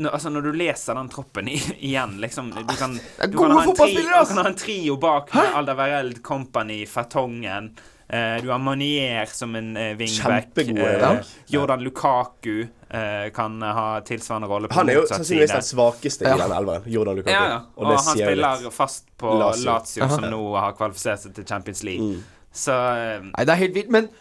altså 0.08 0.30
når 0.32 0.42
du 0.48 0.52
leser 0.56 0.96
den 0.96 1.10
troppen 1.12 1.48
i, 1.52 1.58
igjen, 1.92 2.18
liksom 2.24 2.52
Du 2.56 2.76
kan, 2.80 2.94
er 3.20 3.28
du 3.28 3.38
kan 3.38 3.52
ha 3.52 3.64
en 3.64 3.74
tri- 3.76 3.96
Du 3.98 4.12
kan 4.12 4.38
ha 4.38 4.46
en 4.48 4.56
trio 4.56 4.98
bak 5.02 5.34
med 5.36 5.56
Alderweireld, 5.62 6.22
Company, 6.24 6.86
Fertongen. 6.88 7.74
Uh, 8.12 8.42
du 8.44 8.50
har 8.52 8.60
Manier 8.60 9.26
som 9.32 9.56
en 9.56 9.70
uh, 9.78 9.94
wingback. 9.96 10.58
Eh. 10.58 11.20
Jordan 11.48 11.84
Lukaku 11.84 12.66
eh, 12.90 13.30
kan 13.34 13.62
ha 13.62 14.02
tilsvarende 14.04 14.50
rolle 14.52 14.68
på 14.68 14.76
Han 14.76 14.90
er 14.92 14.98
jo 15.00 15.06
sannsynligvis 15.08 15.54
den 15.56 15.64
svakeste 15.64 16.28
Ja. 16.28 16.36
i 16.36 16.42
den 16.42 16.52
elveren. 16.58 16.84
Jordan 16.92 17.16
Lukaku. 17.22 17.32
Ja, 17.32 17.46
ja. 17.54 17.62
Og, 17.76 17.86
og 17.86 17.94
han 17.96 18.18
spiller 18.18 18.66
litt. 18.66 18.74
fast 18.76 19.08
på 19.18 19.32
Lazio. 19.40 19.70
Lazio, 19.70 20.10
som 20.12 20.28
nå 20.28 20.42
har 20.60 20.76
kvalifisert 20.76 21.24
seg 21.24 21.38
til 21.40 21.48
Champions 21.48 21.84
League. 21.88 22.10
Mm. 22.18 22.52
Så 22.52 22.76
eh, 22.76 23.24
Nei, 23.32 23.46
det 23.48 23.56
er 23.56 23.62
helt 23.64 23.80
vilt. 23.80 23.96
Men 23.96 24.12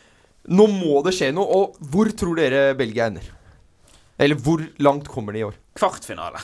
nå 0.54 0.66
må 0.70 1.02
det 1.06 1.16
skje 1.18 1.32
noe. 1.34 1.50
Og 1.50 1.90
hvor 1.90 2.10
tror 2.14 2.38
dere 2.38 2.68
Belgia 2.78 3.10
ender? 3.10 3.26
Eller 4.20 4.36
hvor 4.36 4.62
langt 4.84 5.08
kommer 5.08 5.34
de 5.34 5.42
i 5.42 5.48
år? 5.48 5.56
kvartfinale. 5.80 6.40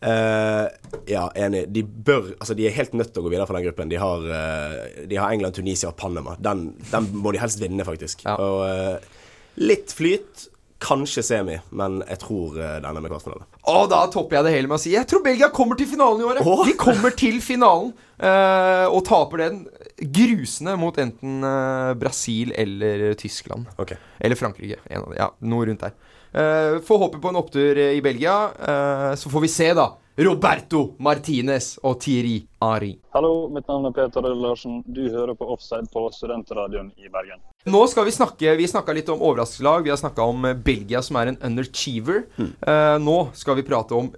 Uh, 0.00 0.66
ja, 1.10 1.26
enig. 1.36 1.66
De 1.74 1.82
bør 1.84 2.30
Altså, 2.38 2.54
de 2.56 2.64
er 2.64 2.72
helt 2.72 2.94
nødt 2.96 3.10
til 3.12 3.20
å 3.20 3.26
gå 3.26 3.34
videre 3.34 3.48
fra 3.48 3.58
den 3.58 3.66
gruppen. 3.68 3.90
De 3.90 3.98
har, 4.00 4.24
uh, 4.24 5.02
de 5.08 5.18
har 5.20 5.32
England, 5.34 5.58
Tunisia 5.58 5.90
og 5.90 5.98
Panama. 6.00 6.38
Den, 6.40 6.70
den 6.88 7.10
må 7.20 7.34
de 7.34 7.42
helst 7.42 7.60
vinne, 7.60 7.84
faktisk. 7.84 8.24
Ja. 8.24 8.38
Og 8.40 8.64
uh, 8.64 9.20
litt 9.60 9.92
flyt. 9.96 10.48
Kanskje 10.80 11.20
semi, 11.20 11.58
men 11.76 11.98
jeg 12.08 12.16
tror 12.22 12.54
ender 12.56 13.02
med 13.04 13.10
kvartfinale. 13.12 13.44
Og 13.68 13.82
da 13.92 13.98
topper 14.08 14.38
jeg 14.38 14.46
det 14.46 14.52
hele 14.54 14.70
med 14.70 14.78
å 14.78 14.80
si 14.80 14.94
Jeg 14.94 15.04
tror 15.10 15.20
Belgia 15.26 15.50
kommer 15.52 15.76
til 15.76 15.90
finalen 15.90 16.22
i 16.22 16.24
år. 16.24 16.40
Oh. 16.40 16.62
De 16.64 16.72
kommer 16.80 17.12
til 17.12 17.36
finalen 17.44 17.90
eh, 18.16 18.86
og 18.86 19.02
taper 19.04 19.42
den 19.42 19.58
grusende 20.00 20.78
mot 20.80 20.96
enten 21.04 21.44
Brasil 22.00 22.54
eller 22.56 23.12
Tyskland. 23.20 23.68
Okay. 23.76 24.00
Eller 24.24 24.40
Frankrike. 24.40 24.80
En 24.88 25.04
av 25.04 25.12
de. 25.12 25.20
Ja, 25.20 25.28
noe 25.52 25.68
rundt 25.68 25.84
der. 25.84 25.92
Uh, 26.30 26.78
får 26.86 26.98
håpe 26.98 27.18
på 27.18 27.28
en 27.28 27.40
opptur 27.40 27.78
eh, 27.78 27.96
i 27.98 28.02
Belgia. 28.02 28.50
Eh, 28.68 29.14
så 29.14 29.30
får 29.30 29.40
vi 29.40 29.48
se, 29.48 29.72
da. 29.74 29.88
Roberto 30.20 30.94
Martinez 30.98 31.78
og 31.82 32.00
Thierry 32.02 32.42
Ari. 32.60 32.92
Hallo, 33.14 33.48
mitt 33.54 33.68
navn 33.70 33.88
er 33.88 33.94
Peter 33.96 34.26
Larsen. 34.36 34.82
Du 34.84 35.06
hører 35.08 35.34
på 35.38 35.48
Offside 35.54 35.88
på 35.92 36.02
Studentradioen 36.12 36.90
i 37.00 37.08
Bergen. 37.08 37.40
Nå 37.70 37.80
skal 37.92 38.06
vi 38.08 38.12
snakke 38.14 38.54
Vi 38.56 38.68
snakka 38.68 38.94
litt 38.96 39.08
om 39.12 39.20
overraskelseslag. 39.20 39.84
Vi 39.84 39.92
har 39.92 40.00
snakka 40.00 40.26
om 40.28 40.44
eh, 40.44 40.56
Belgia, 40.56 41.02
som 41.02 41.16
er 41.20 41.32
en 41.32 41.40
underachiever. 41.50 42.26
Uh, 42.38 42.96
nå 43.00 43.18
skal 43.38 43.56
vi 43.58 43.66
prate 43.66 43.96
om 43.96 44.10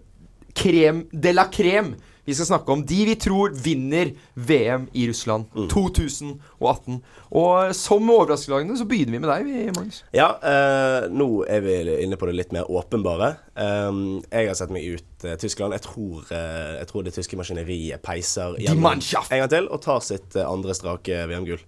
krem 0.58 1.04
de 1.12 1.32
la 1.32 1.46
crème. 1.52 1.94
Vi 2.24 2.34
skal 2.34 2.46
snakke 2.46 2.70
om 2.72 2.84
de 2.86 3.00
vi 3.08 3.14
tror 3.18 3.50
vinner 3.64 4.12
VM 4.34 4.84
i 4.94 5.08
Russland 5.08 5.48
2018. 5.72 7.00
Og 7.34 7.74
som 7.74 8.06
med 8.06 8.30
så 8.38 8.86
begynner 8.86 9.16
vi 9.16 9.18
med 9.18 9.28
deg, 9.30 9.46
vi, 9.48 9.64
Magnus. 9.74 10.02
Ja, 10.14 10.28
eh, 10.38 11.08
nå 11.10 11.26
er 11.50 11.64
vi 11.64 11.74
inne 12.04 12.18
på 12.20 12.28
det 12.30 12.36
litt 12.38 12.54
mer 12.54 12.70
åpenbare. 12.70 13.32
Um, 13.58 14.22
jeg 14.30 14.52
har 14.52 14.58
sett 14.58 14.70
meg 14.74 14.86
ut 14.86 15.26
eh, 15.26 15.34
Tyskland. 15.40 15.74
Jeg 15.74 15.82
tror, 15.88 16.22
eh, 16.30 16.78
jeg 16.78 16.90
tror 16.92 17.06
det 17.06 17.16
tyske 17.18 17.38
maskineriet 17.40 18.04
peiser 18.06 18.54
gjennom 18.62 18.92
en 18.94 19.42
gang 19.42 19.50
til 19.50 19.68
og 19.68 19.82
tar 19.82 20.02
sitt 20.06 20.38
eh, 20.38 20.46
andre 20.46 20.78
strake 20.78 21.24
VM-gull. 21.26 21.66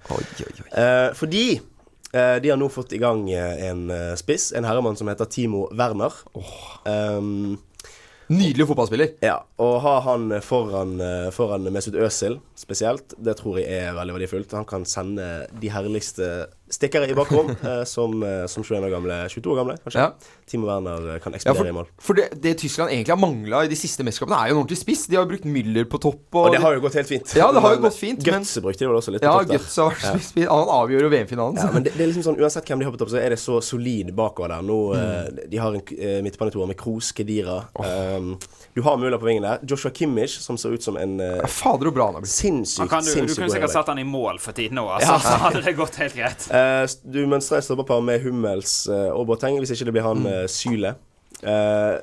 Eh, 0.71 1.11
fordi 1.19 1.47
eh, 2.15 2.37
de 2.45 2.55
har 2.55 2.61
nå 2.61 2.71
fått 2.71 2.95
i 2.95 3.03
gang 3.03 3.27
eh, 3.33 3.67
en 3.73 3.89
eh, 3.91 4.15
spiss, 4.21 4.53
en 4.55 4.71
herremann 4.71 4.99
som 5.01 5.11
heter 5.11 5.27
Timo 5.35 5.67
Werner. 5.75 6.15
Um, 6.87 7.57
Nydelig 8.33 8.67
fotballspiller. 8.71 9.11
ja, 9.21 9.37
Å 9.61 9.67
ha 9.85 9.95
han 10.07 10.31
foran, 10.41 10.95
eh, 11.01 11.31
foran 11.35 11.69
Mesut 11.73 11.95
Özil 11.95 12.39
spesielt, 12.57 13.13
det 13.21 13.37
tror 13.37 13.59
jeg 13.61 13.69
er 13.69 13.93
veldig 13.97 14.15
verdifullt. 14.17 14.55
Han 14.57 14.65
kan 14.65 14.85
sende 14.89 15.47
de 15.61 15.69
herligste 15.69 16.49
stikkere 16.71 17.09
i 17.11 17.15
bakrom, 17.17 17.51
eh, 17.69 17.83
som, 17.89 18.23
eh, 18.23 18.47
som 18.51 18.65
21 18.65 18.87
år 18.87 18.93
gamle, 18.95 19.19
22 19.29 19.53
år 19.53 19.61
gamle, 19.61 19.77
kanskje. 19.85 20.07
Ja. 20.07 20.41
Timo 20.51 20.69
Werner 20.69 21.15
eh, 21.15 21.19
kan 21.23 21.35
Ja, 21.35 21.41
eksplodere 21.41 21.61
for, 21.61 21.69
i 21.69 21.77
mål. 21.77 21.89
for 21.99 22.19
det, 22.19 22.29
det 22.43 22.55
Tyskland 22.63 22.91
egentlig 22.93 23.15
har 23.15 23.21
mangla 23.21 23.65
i 23.65 23.71
de 23.71 23.79
siste 23.79 24.07
mesterskapene, 24.07 24.41
er 24.41 24.53
jo 24.53 24.57
en 24.57 24.63
ordentlig 24.63 24.81
spiss. 24.81 25.07
De 25.11 25.19
har 25.19 25.27
jo 25.27 25.33
brukt 25.35 25.49
Müller 25.49 25.89
på 25.91 26.01
topp. 26.03 26.23
Og, 26.33 26.41
Og 26.47 26.57
det 26.57 26.63
har 26.65 26.77
jo 26.77 26.85
gått 26.85 26.99
helt 27.01 27.11
fint. 27.11 27.35
Ja, 27.37 27.51
det 27.53 27.63
har 27.65 27.77
jo 27.77 27.83
gått 27.85 27.99
fint, 27.99 28.25
men- 28.27 28.49
brukte 28.65 28.81
de 28.81 28.89
vel 28.89 28.97
også 28.97 29.13
litt 29.13 29.23
Ja, 29.27 29.35
på 29.35 29.45
topp 29.45 29.53
der. 29.53 29.59
Guts 29.59 29.77
har 29.77 29.91
vært 29.93 30.25
spiss. 30.25 30.49
Han 30.49 30.73
avgjør 30.79 31.07
jo 31.07 31.11
VM-finalen. 31.13 31.61
Ja, 31.61 31.71
men 31.75 31.85
det, 31.85 31.95
det 31.99 32.05
er 32.07 32.13
liksom 32.13 32.25
sånn, 32.29 32.41
Uansett 32.41 32.69
hvem 32.69 32.81
de 32.81 32.89
har 32.89 32.95
på 32.95 33.01
topp, 33.03 33.13
så 33.13 33.21
er 33.21 33.35
det 33.35 33.41
så 33.43 33.61
solid 33.65 34.15
bakover 34.17 34.55
der. 34.55 34.65
Nå, 34.65 34.79
mm. 34.95 35.41
De 35.53 35.61
har 35.61 35.77
en 35.77 35.83
uh, 35.85 36.19
midtbanetoer 36.25 36.71
med 36.71 36.79
Kroos, 36.81 37.13
Kedira. 37.17 37.61
Um, 37.77 38.35
du 38.75 38.83
har 38.83 38.97
Mulla 38.99 39.19
på 39.21 39.29
vingen 39.29 39.45
der. 39.45 39.61
Joshua 39.69 39.93
Kimmich, 39.95 40.39
som 40.41 40.59
ser 40.59 40.75
ut 40.75 40.83
som 40.83 40.97
en 40.97 41.21
uh, 41.21 41.47
Fader, 41.47 41.91
så 41.91 41.95
bra 41.95 42.09
han 42.09 42.19
har 42.19 42.25
blitt. 42.25 42.33
sinnssykt 42.33 42.85
sinnssykt 42.91 42.91
kan, 42.91 43.05
du, 43.05 43.33
du 43.33 43.35
kunne 43.35 43.53
sikkert 43.53 43.73
satt 43.75 43.91
han 43.93 43.99
i 43.99 44.05
mål 44.05 44.41
for 44.43 44.57
tiden 44.57 44.79
nå, 44.79 44.87
altså, 44.97 45.19
så 45.23 45.37
hadde 45.47 45.63
det 45.65 45.75
gått 45.79 45.99
helt 46.01 46.17
greit. 46.17 46.47
Eh, 46.55 46.85
du 47.11 47.25
mønstrer 47.31 47.59
et 47.59 47.67
stopperpar 47.67 48.03
med 48.05 48.23
Hummels 48.23 48.85
uh, 48.91 49.11
og 49.15 49.27
Boateng, 49.31 49.59
hvis 49.59 49.75
ikke 49.75 49.89
det 49.89 49.97
blir 49.97 50.07
han 50.07 50.23
mm. 50.23 50.51
Syle. 50.53 50.95
Eh, 51.43 51.97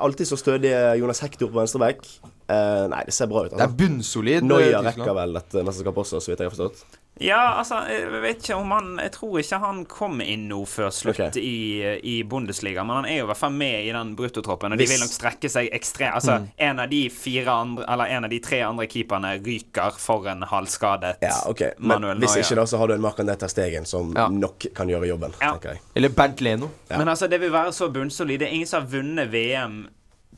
alltid 0.00 0.30
så 0.30 0.38
stødig 0.40 0.72
Jonas 1.00 1.20
Hector 1.20 1.50
på 1.50 1.60
venstreback. 1.60 2.06
Eh, 2.48 2.84
nei, 2.92 3.02
det 3.08 3.14
ser 3.16 3.28
bra 3.30 3.44
ut. 3.44 3.52
Det 3.52 3.60
er 3.60 3.66
Altså. 3.66 3.76
bunnsolid. 3.80 4.42
eh, 4.42 4.48
Noia 4.48 4.80
rekker 4.84 5.14
vel 5.16 5.36
dette 5.38 5.64
mesterskapet 5.64 6.04
også, 6.04 6.20
så 6.20 6.32
vidt 6.32 6.40
jeg 6.40 6.50
har 6.50 6.56
forstått. 6.56 6.84
Ja, 7.22 7.54
altså, 7.60 7.78
jeg 7.86 8.22
vet 8.24 8.40
ikke 8.42 8.56
om 8.58 8.72
han 8.74 8.88
Jeg 8.98 9.12
tror 9.14 9.36
ikke 9.38 9.58
han 9.62 9.84
kom 9.86 10.18
inn 10.24 10.48
nå 10.50 10.56
før 10.66 10.90
slutt 10.90 11.20
okay. 11.20 11.38
i, 11.38 11.84
i 12.02 12.14
Bundesliga, 12.26 12.82
men 12.82 12.96
han 13.02 13.06
er 13.06 13.20
jo 13.20 13.26
i 13.26 13.28
hvert 13.30 13.38
fall 13.38 13.54
med 13.54 13.86
i 13.86 13.92
den 13.94 14.14
bruttotroppen, 14.18 14.74
og 14.74 14.80
de 14.80 14.88
vil 14.90 14.98
nok 14.98 15.12
strekke 15.12 15.50
seg 15.52 15.70
ekstremt 15.76 16.18
Altså, 16.18 16.40
en 16.56 16.82
av 16.82 16.90
de 16.90 17.04
fire 17.14 17.54
andre 17.54 17.86
Eller 17.94 18.16
en 18.16 18.26
av 18.26 18.34
de 18.34 18.40
tre 18.42 18.60
andre 18.66 18.88
keeperne 18.90 19.34
ryker 19.44 19.98
for 20.02 20.26
en 20.30 20.42
halvskadet 20.50 21.16
Ja, 21.22 21.36
ok 21.50 21.62
Men 21.78 21.94
Manuel 21.94 22.24
hvis 22.24 22.38
ikke, 22.42 22.58
da, 22.58 22.66
så 22.66 22.82
har 22.82 22.90
du 22.90 22.96
en 22.96 23.04
Markan 23.04 23.30
Detta 23.30 23.48
Stegen 23.50 23.86
som 23.86 24.10
Ja. 24.16 24.28
nok 24.28 24.66
kan 24.74 24.90
gjøre 24.90 25.06
jobben, 25.08 25.34
Ja. 25.40 25.52
tenker 25.54 25.74
jeg. 25.74 25.80
Eller 25.94 26.08
Bernt 26.08 26.40
Leno. 26.40 26.68
Ja. 26.88 26.98
Men 26.98 27.08
altså, 27.08 27.26
det 27.30 27.40
vil 27.40 27.52
være 27.52 27.72
så 27.72 27.88
bunnsolid. 27.92 28.38
Det 28.40 28.48
er 28.48 28.52
ingen 28.52 28.66
som 28.66 28.82
har 28.82 28.90
vunnet 28.90 29.30
VM 29.32 29.86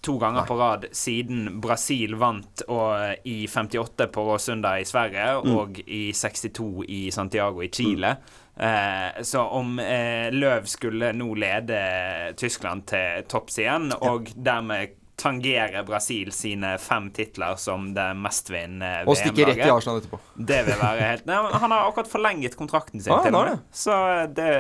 to 0.07 0.15
ganger 0.23 0.47
på 0.49 0.57
rad 0.61 0.87
siden 0.97 1.61
Brasil 1.61 2.15
vant 2.21 2.63
og, 2.69 3.17
i 3.27 3.47
58 3.51 4.07
på 4.15 4.25
Råsunda 4.31 4.77
i 4.81 4.85
Sverige 4.89 5.27
Mm. 5.45 5.57
og 5.59 5.81
i 5.87 6.13
62 6.15 6.85
i 6.89 7.01
Santiago 7.15 7.63
i 7.63 7.69
Chile. 7.75 8.15
Eh, 8.57 9.23
så 9.23 9.43
om 9.53 9.79
eh, 9.83 10.31
Løv 10.33 10.65
skulle 10.71 11.11
nå 11.13 11.27
lede 11.37 11.81
Tyskland 12.41 12.87
til 12.89 13.27
topps 13.29 13.59
igjen, 13.61 13.91
og 14.01 14.31
dermed 14.37 14.95
tangere 15.17 15.81
Brasil 15.89 16.29
sine 16.37 16.75
fem 16.79 17.07
titler 17.17 17.57
som 17.57 17.87
det 17.97 18.11
mestvinnende 18.21 19.07
Og 19.09 19.17
stikke 19.17 19.47
rett 19.49 19.63
i 19.65 19.71
Arsenal 19.73 20.03
etterpå. 20.03 20.19
det 20.37 20.59
vil 20.67 20.77
være 20.83 21.07
helt 21.09 21.25
Nei, 21.29 21.39
Han 21.57 21.73
har 21.73 21.87
akkurat 21.89 22.11
forlenget 22.13 22.57
kontrakten 22.59 23.01
sin. 23.01 23.15
Ah, 23.17 23.23
til 23.25 23.35
og 23.35 23.47
med. 23.49 23.63
Så 23.73 23.97
det 24.37 24.51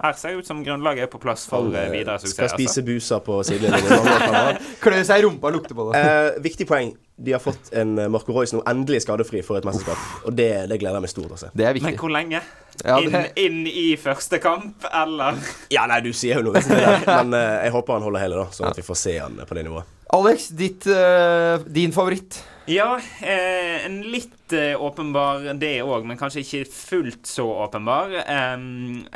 Her 0.00 0.18
ser 0.18 0.34
det 0.34 0.42
ut 0.42 0.48
som 0.48 0.62
grunnlaget 0.64 1.06
er 1.06 1.10
på 1.12 1.20
plass 1.22 1.44
for 1.50 1.72
eh, 1.76 1.90
videre 1.92 2.18
Skal 2.22 2.50
spise 2.52 2.84
busa 2.86 3.18
buser 3.18 3.24
på 3.26 3.38
sidelinjen. 3.46 4.60
Klø 4.84 5.00
seg 5.04 5.22
i 5.22 5.26
rumpa 5.26 5.50
og 5.50 5.58
lukte 5.58 5.76
på 5.76 5.88
det. 5.90 6.00
Eh, 6.02 6.42
viktig 6.44 6.66
poeng. 6.68 6.94
De 7.22 7.34
har 7.34 7.42
fått 7.42 7.72
en 7.76 7.94
eh, 8.00 8.10
Marco 8.10 8.34
Royce 8.34 8.56
nå 8.56 8.62
endelig 8.68 9.02
skadefri 9.04 9.42
for 9.46 9.60
et 9.60 9.68
mesterskap. 9.68 10.00
Og 10.26 10.36
det, 10.36 10.50
det 10.70 10.80
gleder 10.80 10.98
jeg 10.98 11.06
meg 11.06 11.12
stort 11.12 11.28
til 11.28 11.36
å 11.36 11.40
se. 11.44 11.52
Det 11.54 11.68
er 11.68 11.80
Men 11.84 11.98
hvor 12.00 12.12
lenge? 12.14 12.42
Ja, 12.82 12.96
inn, 12.98 13.12
det, 13.12 13.24
inn 13.38 13.58
i 13.68 13.92
første 14.00 14.40
kamp, 14.42 14.86
eller? 14.88 15.38
Ja, 15.70 15.84
nei, 15.90 16.00
du 16.02 16.10
sier 16.16 16.40
jo 16.40 16.48
noe, 16.48 16.56
visst 16.56 16.72
men 17.06 17.36
eh, 17.36 17.66
jeg 17.66 17.74
håper 17.74 17.98
han 17.98 18.06
holder 18.06 18.24
hele, 18.24 18.40
da, 18.40 18.54
sånn 18.56 18.70
at 18.70 18.80
vi 18.80 18.86
får 18.86 18.98
se 18.98 19.18
han 19.20 19.36
på 19.44 19.58
det 19.58 19.66
nivået. 19.68 19.98
Alex, 20.12 20.48
ditt, 20.56 20.84
uh, 20.92 21.62
din 21.72 21.92
favoritt? 21.94 22.40
Ja, 22.70 23.00
eh, 23.20 23.86
en 23.86 24.02
litt 24.06 24.52
eh, 24.54 24.82
åpenbar 24.82 25.48
det 25.58 25.80
òg, 25.82 26.04
men 26.06 26.18
kanskje 26.20 26.44
ikke 26.44 26.60
fullt 26.70 27.26
så 27.26 27.46
åpenbar. 27.64 28.12
Eh, 28.22 28.66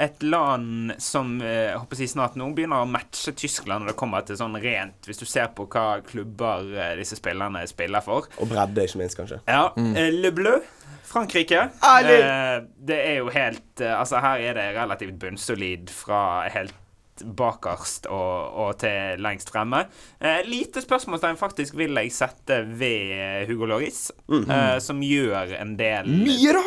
et 0.03 0.25
land 0.27 0.97
som 1.03 1.37
eh, 1.39 1.77
håper 1.79 1.95
å 1.95 2.01
si 2.01 2.09
snart 2.11 2.35
nå 2.39 2.49
begynner 2.57 2.83
å 2.83 2.89
matche 2.91 3.35
Tyskland 3.39 3.85
når 3.85 3.93
det 3.93 3.99
kommer 4.01 4.27
til 4.27 4.41
sånn 4.41 4.59
rent, 4.63 4.99
hvis 5.07 5.23
du 5.23 5.27
ser 5.31 5.53
på 5.55 5.69
hva 5.71 6.01
klubber 6.07 6.67
eh, 6.75 6.95
disse 6.99 7.19
spillerne 7.21 7.63
spiller 7.71 8.03
for. 8.05 8.27
Og 8.43 8.51
bredde, 8.51 8.89
ikke 8.89 9.03
minst, 9.05 9.19
kanskje. 9.21 9.39
Ja, 9.47 9.69
eh, 9.79 10.11
Le 10.11 10.33
Bleu, 10.35 10.59
Frankrike. 11.07 11.69
Eh, 11.87 12.57
det 12.91 12.99
er 12.99 13.21
jo 13.21 13.31
helt 13.31 13.81
eh, 13.81 13.95
Altså, 13.95 14.19
her 14.25 14.43
er 14.43 14.59
det 14.59 14.67
relativt 14.75 15.21
bunnsolid 15.23 15.93
fra 15.95 16.49
helt 16.51 16.75
bakerst 17.25 18.07
og, 18.07 18.59
og 18.67 18.79
til 18.83 19.21
lengst 19.23 19.51
fremme. 19.55 19.85
Eh, 20.21 20.43
lite 20.49 20.83
spørsmålstegn 20.85 21.37
faktisk 21.41 21.75
vil 21.79 21.95
jeg 21.97 22.13
sette 22.13 22.61
ved 22.79 23.47
Hugo 23.49 23.67
Lloris, 23.71 24.11
eh, 24.29 24.79
som 24.83 25.01
gjør 25.03 25.57
en 25.61 25.77
del 25.79 26.11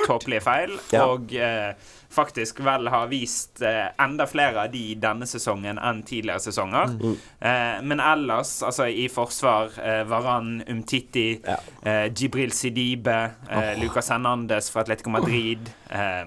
tåpelige 0.08 0.42
feil, 0.46 0.78
Ja. 0.94 1.06
og 1.06 1.34
eh, 1.34 1.74
faktisk 2.10 2.60
vel 2.66 2.88
har 2.90 3.08
vist 3.12 3.62
eh, 3.62 3.92
enda 4.02 4.26
flere 4.26 4.64
av 4.66 4.72
de 4.74 4.96
denne 4.98 5.28
sesongen 5.30 5.78
enn 5.78 6.02
tidligere 6.08 6.42
sesonger. 6.42 6.96
Eh, 7.40 7.82
men 7.86 8.00
ellers, 8.02 8.56
altså 8.66 8.88
i 8.90 9.08
forsvar, 9.14 9.76
eh, 9.84 10.04
Varan, 10.10 10.64
Umtiti, 10.68 11.42
Ja. 11.46 11.58
eh, 11.84 12.08
Jibril 12.14 12.52
Sidibe, 12.52 13.20
eh, 13.50 13.76
Lucas 13.82 14.10
Hernandez 14.10 14.72
fra 14.74 14.82
Atletico 14.82 15.10
Madrid. 15.14 15.70
Eh, 15.90 16.26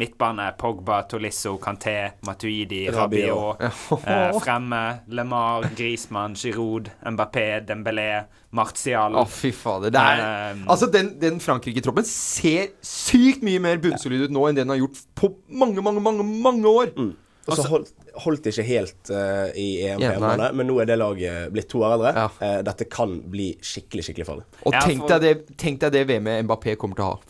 Midtbane, 0.00 0.46
Pogba, 0.56 1.02
Tolisso, 1.08 1.58
Kanté, 1.60 2.12
Matuidi, 2.24 2.86
Rabiot. 2.90 3.58
Rabiot. 3.60 4.06
Eh, 4.08 4.38
fremme, 4.40 5.00
Lemar, 5.08 5.66
Grismann, 5.76 6.34
Giroud, 6.34 6.88
Mbappé, 7.04 7.60
Dembélé, 7.68 8.24
Martial. 8.56 9.14
Å, 9.20 9.26
fy 9.28 9.50
fader. 9.52 9.92
Det 9.92 10.00
er 10.00 10.22
Eh, 10.22 10.62
Altså, 10.72 10.88
den, 10.92 11.12
den 11.20 11.40
Frankrike-troppen 11.40 12.06
ser 12.08 12.72
sykt 12.84 13.42
mye 13.44 13.60
mer 13.60 13.76
bunnsolid 13.82 14.26
ut 14.28 14.32
nå 14.32 14.46
enn 14.48 14.56
det 14.56 14.64
den 14.64 14.72
har 14.74 14.80
gjort 14.80 15.02
på 15.18 15.32
mange, 15.48 15.82
mange, 15.84 16.00
mange 16.04 16.24
mange 16.24 16.68
år. 16.72 16.94
Og 17.42 17.56
så 17.58 17.64
holdt, 17.66 17.90
holdt 18.22 18.44
ikke 18.46 18.62
helt 18.68 19.10
uh, 19.10 19.48
i 19.58 19.82
EM 19.88 19.98
Ja, 20.04 20.12
men 20.54 20.68
nå 20.68 20.76
er 20.78 20.86
det 20.86 20.96
laget 21.00 21.50
blitt 21.52 21.66
to 21.72 21.80
år 21.82 21.96
eldre. 21.96 22.12
Ja. 22.14 22.28
Uh, 22.38 22.60
dette 22.68 22.86
kan 22.92 23.16
bli 23.32 23.48
skikkelig, 23.58 24.04
skikkelig 24.06 24.28
farlig. 24.28 24.44
Og 24.62 24.76
Ja, 24.76 24.84
tenk, 24.86 25.02
for- 25.02 25.16
deg 25.18 25.26
det, 25.26 25.56
tenk 25.58 25.80
deg 25.82 25.92
det 25.96 26.04
VM-et 26.12 26.46
Mbappé 26.46 26.76
kommer 26.78 26.96
til 27.00 27.08
å 27.08 27.10
ha. 27.16 27.20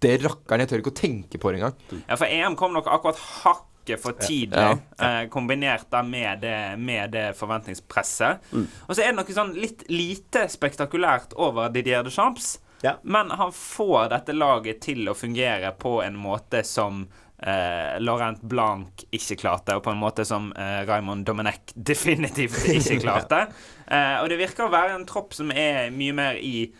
Fytte 0.00 0.16
rakkeren, 0.24 0.60
jeg 0.64 0.68
tør 0.70 0.80
ikke 0.82 0.92
å 0.94 1.00
tenke 1.00 1.38
på 1.42 1.50
det 1.52 1.60
engang. 1.60 1.74
Ja, 2.08 2.16
for 2.16 2.24
EM 2.26 2.56
kom 2.56 2.72
nok 2.72 2.86
akkurat 2.88 3.18
hakket 3.42 4.00
for 4.00 4.12
tidlig, 4.12 4.56
Ja. 4.56 4.78
Eh, 4.98 5.28
kombinert 5.28 5.90
da 5.90 6.02
med 6.02 6.40
det, 6.40 6.78
med 6.78 7.10
det 7.12 7.36
forventningspresset. 7.36 8.38
Og 8.54 8.94
så 8.96 9.02
er 9.02 9.12
det 9.12 9.16
noe 9.18 9.34
sånn 9.36 9.54
litt 9.60 9.84
lite 9.90 10.46
spektakulært 10.48 11.34
over 11.36 11.68
Didier 11.68 12.02
Deschamps. 12.06 12.58
Ja. 12.82 12.94
Men 13.02 13.30
han 13.30 13.52
får 13.52 14.08
dette 14.14 14.32
laget 14.32 14.80
til 14.80 15.04
å 15.08 15.14
fungere 15.14 15.72
på 15.76 15.98
en 16.02 16.16
måte 16.16 16.62
som 16.64 17.02
eh, 17.42 17.98
Laurent 18.00 18.40
Blanc 18.40 19.04
ikke 19.12 19.36
klarte, 19.42 19.76
og 19.76 19.82
på 19.84 19.90
en 19.92 20.00
måte 20.00 20.24
som 20.24 20.52
eh, 20.56 20.80
Raymond 20.88 21.26
Domenech 21.28 21.74
definitivt 21.76 22.56
ikke 22.72 23.00
klarte. 23.04 23.42
eh, 23.86 24.16
og 24.22 24.30
det 24.32 24.38
virker 24.40 24.64
å 24.64 24.72
være 24.72 24.94
en 24.96 25.04
tropp 25.08 25.34
som 25.36 25.50
er 25.52 25.90
mye 25.92 26.12
mer 26.16 26.40
i 26.40 26.70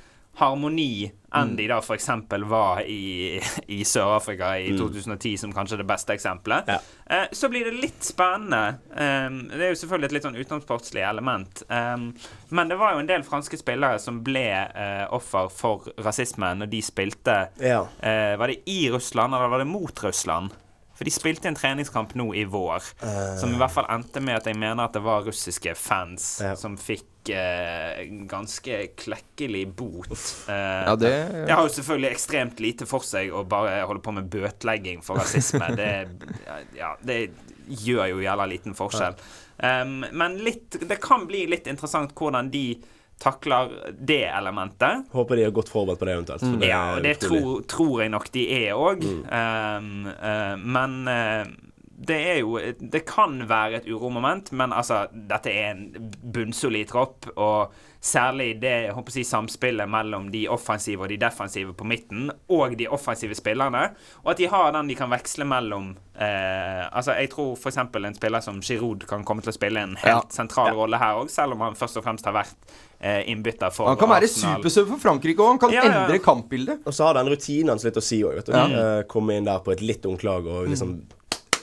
harmoni 0.41 1.11
enn 1.39 1.53
de 1.55 1.69
da 1.71 1.77
f.eks. 1.79 2.09
var 2.51 2.81
i, 2.91 3.37
i 3.71 3.77
Sør-Afrika 3.87 4.49
i 4.59 4.73
2010, 4.75 5.37
som 5.45 5.53
kanskje 5.55 5.77
det 5.79 5.87
beste 5.87 6.17
eksempelet. 6.17 6.67
Ja. 6.73 6.79
Eh, 7.07 7.29
så 7.39 7.47
blir 7.53 7.69
det 7.69 7.77
litt 7.79 8.03
spennende. 8.03 8.81
Um, 8.91 9.37
det 9.53 9.61
er 9.69 9.71
jo 9.71 9.79
selvfølgelig 9.85 10.09
et 10.11 10.17
litt 10.17 10.27
sånn 10.27 10.41
utenomsportslig 10.41 11.05
element. 11.07 11.63
Um, 11.71 12.09
men 12.51 12.73
det 12.73 12.81
var 12.81 12.97
jo 12.97 13.05
en 13.05 13.11
del 13.13 13.23
franske 13.29 13.61
spillere 13.61 14.01
som 14.03 14.19
ble 14.27 14.43
uh, 14.75 15.07
offer 15.15 15.47
for 15.55 15.87
rasisme 16.03 16.51
når 16.65 16.73
de 16.75 16.83
spilte 16.83 17.37
Ja. 17.63 17.85
uh, 17.87 18.35
Var 18.43 18.51
det 18.57 18.59
i 18.75 18.81
Russland, 18.91 19.31
eller 19.39 19.55
var 19.55 19.63
det 19.63 19.71
mot 19.71 20.03
Russland? 20.03 20.51
For 20.99 21.07
de 21.09 21.15
spilte 21.15 21.49
en 21.49 21.57
treningskamp 21.57 22.11
nå 22.19 22.27
i 22.37 22.43
vår, 22.45 22.91
som 23.41 23.55
i 23.55 23.57
hvert 23.57 23.73
fall 23.73 23.87
endte 23.89 24.21
med 24.21 24.37
at 24.37 24.51
jeg 24.51 24.59
mener 24.61 24.83
at 24.85 24.93
det 24.93 25.01
var 25.01 25.23
russiske 25.25 25.73
fans 25.81 26.27
Ja. 26.45 26.51
som 26.61 26.75
fikk 26.77 27.07
ganske 28.31 28.87
klekkelig 28.97 29.69
bot. 29.77 30.11
Eh, 30.49 30.55
Ja, 30.87 30.97
det 30.97 31.11
det 31.47 31.53
har 31.53 31.63
jo 31.67 31.75
selvfølgelig 31.75 32.11
ekstremt 32.11 32.61
lite 32.61 32.87
for 32.87 33.05
seg 33.07 33.33
å 33.33 33.45
bare 33.45 33.83
holde 33.87 34.01
på 34.01 34.15
med 34.17 34.31
bøtelegging 34.31 35.03
for 35.03 35.21
rasisme. 35.21 35.75
Det, 35.77 35.91
ja, 36.79 36.95
det 37.03 37.31
gjør 37.69 38.07
jo 38.15 38.23
jævla 38.25 38.47
liten 38.51 38.75
forskjell. 38.75 39.15
Um, 39.61 40.01
men 40.13 40.39
litt, 40.41 40.79
det 40.89 40.97
kan 41.03 41.27
bli 41.29 41.45
litt 41.47 41.67
interessant 41.69 42.15
hvordan 42.17 42.51
de 42.51 42.81
takler 43.21 43.93
det 44.01 44.25
elementet. 44.33 45.11
Håper 45.13 45.37
de 45.37 45.45
er 45.45 45.53
godt 45.53 45.69
forberedt 45.69 46.01
på 46.01 46.09
det 46.09 46.15
eventuelt. 46.17 46.41
for 46.41 46.65
Ja, 46.65 46.95
og 46.97 47.03
det 47.05 47.19
tror, 47.21 47.61
tror 47.69 48.01
jeg 48.01 48.13
nok 48.15 48.31
de 48.33 48.47
er 48.63 48.73
òg. 48.81 49.05
Mm. 49.05 50.65
men 50.65 50.97
eh, 51.13 51.51
det 52.01 52.17
er 52.17 52.39
jo 52.41 52.55
Det 52.81 53.03
kan 53.05 53.43
være 53.49 53.83
et 53.83 53.89
uromoment, 53.93 54.51
men 54.57 54.73
altså, 54.73 55.03
dette 55.13 55.53
er 55.53 55.71
en 55.75 56.11
bunnsolid 56.33 56.89
tropp. 56.89 57.27
Og 57.37 57.75
særlig 58.01 58.55
det 58.63 58.71
jeg 58.87 58.93
håper 58.97 59.13
å 59.13 59.15
si, 59.19 59.25
samspillet 59.29 59.89
mellom 59.93 60.31
de 60.33 60.47
offensive 60.49 61.05
og 61.05 61.11
de 61.13 61.19
defensive 61.21 61.75
på 61.77 61.85
midten, 61.85 62.31
og 62.49 62.73
de 62.81 62.87
offensive 62.89 63.37
spillerne. 63.37 63.91
Og 64.25 64.31
at 64.33 64.41
de 64.41 64.49
har 64.49 64.73
den 64.73 64.89
de 64.89 64.97
kan 64.97 65.13
veksle 65.13 65.45
mellom 65.45 65.91
eh, 66.17 66.87
Altså, 66.89 67.13
jeg 67.21 67.29
tror 67.35 67.53
f.eks. 67.61 67.77
en 67.77 68.17
spiller 68.17 68.41
som 68.49 68.63
Giroud 68.65 69.05
kan 69.11 69.23
komme 69.29 69.45
til 69.45 69.53
å 69.53 69.59
spille 69.59 69.85
en 69.85 69.97
helt 70.01 70.09
Ja. 70.09 70.23
sentral 70.33 70.73
rolle 70.81 70.97
her 70.97 71.21
òg, 71.21 71.29
selv 71.31 71.53
om 71.59 71.67
han 71.69 71.77
først 71.77 72.01
og 72.01 72.09
fremst 72.09 72.25
har 72.25 72.33
vært 72.41 72.57
eh, 73.01 73.29
innbytter 73.29 73.71
for 73.77 73.93
Han 73.93 74.01
kan 74.01 74.09
være 74.17 74.29
supersøv 74.33 74.57
supersub 74.65 74.89
for 74.97 75.05
Frankrike 75.05 75.37
òg. 75.45 75.53
Han 75.53 75.59
kan 75.69 75.77
Ja, 75.77 75.85
ja. 75.85 76.03
endre 76.07 76.19
kampbildet. 76.25 76.81
Og 76.89 76.97
så 76.97 77.05
har 77.11 77.21
den 77.21 77.29
rutinen 77.29 77.75
hans 77.77 77.85
litt 77.85 78.01
å 78.01 78.03
si 78.09 78.25
òg, 78.25 78.41
vet 78.41 78.47
du. 78.49 78.57
Eh, 78.57 79.03
komme 79.13 79.37
inn 79.37 79.45
der 79.45 79.61
på 79.61 79.77
et 79.77 79.85
litt 79.85 80.09
ungt 80.09 80.25
lag 80.25 80.47
og 80.49 80.73
liksom 80.73 81.03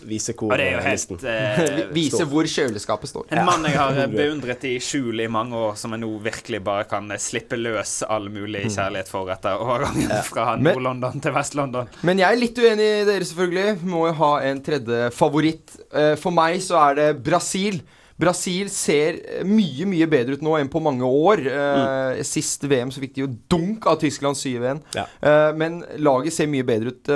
vise 0.06 0.36
hvor 0.38 0.54
ja, 0.54 0.58
det 0.60 0.68
er 0.68 0.76
jo 0.76 0.80
eh, 0.80 0.88
helt 0.88 1.26
eh, 1.32 1.82
Vise 1.96 2.28
hvor 2.30 2.48
kjøleskapet 2.52 3.10
står. 3.12 3.28
En 3.34 3.46
mann 3.48 3.66
jeg 3.66 3.78
har 3.80 4.00
beundret 4.20 4.64
i 4.70 4.76
skjul 4.84 5.24
i 5.24 5.28
mange 5.32 5.58
år, 5.58 5.76
som 5.80 5.96
jeg 5.96 6.04
nå 6.04 6.12
virkelig 6.26 6.62
bare 6.68 6.86
kan 6.90 7.10
eh, 7.16 7.22
slippe 7.22 7.58
løs 7.60 8.00
all 8.08 8.30
mulig 8.34 8.66
kjærlighet 8.74 9.12
for 9.12 9.34
etter 9.34 9.58
overgangen 9.64 10.12
fra 10.28 10.56
Nord-London 10.62 11.22
til 11.24 11.36
Vest-London. 11.36 11.92
Men 12.08 12.22
jeg 12.24 12.30
er 12.30 12.42
litt 12.42 12.62
uenig 12.62 12.90
i 13.02 13.06
dere, 13.08 13.28
selvfølgelig. 13.32 13.78
Må 13.88 14.08
jo 14.10 14.16
ha 14.22 14.32
en 14.50 14.64
tredje 14.66 15.08
favoritt. 15.16 15.78
Eh, 15.94 16.14
For 16.20 16.36
meg 16.36 16.60
så 16.66 16.78
er 16.90 17.00
det 17.02 17.08
Brasil. 17.26 17.82
Brasil 18.18 18.70
ser 18.74 19.20
eh, 19.22 19.44
mye 19.46 19.86
mye 19.86 20.08
bedre 20.10 20.38
ut 20.38 20.42
nå 20.46 20.56
enn 20.58 20.72
på 20.74 20.82
mange 20.82 21.06
år. 21.06 21.44
Eh, 21.54 22.22
Sist 22.26 22.66
VM 22.66 22.90
så 22.94 23.04
fikk 23.04 23.14
de 23.18 23.26
jo 23.28 23.32
dunk 23.54 23.86
av 23.90 24.00
Tyskland 24.02 24.40
7-1. 24.40 24.82
Ja. 24.98 25.06
Eh, 25.22 25.52
men 25.58 25.84
laget 26.02 26.34
ser 26.34 26.50
mye 26.50 26.66
bedre 26.66 26.96
ut. 26.96 27.14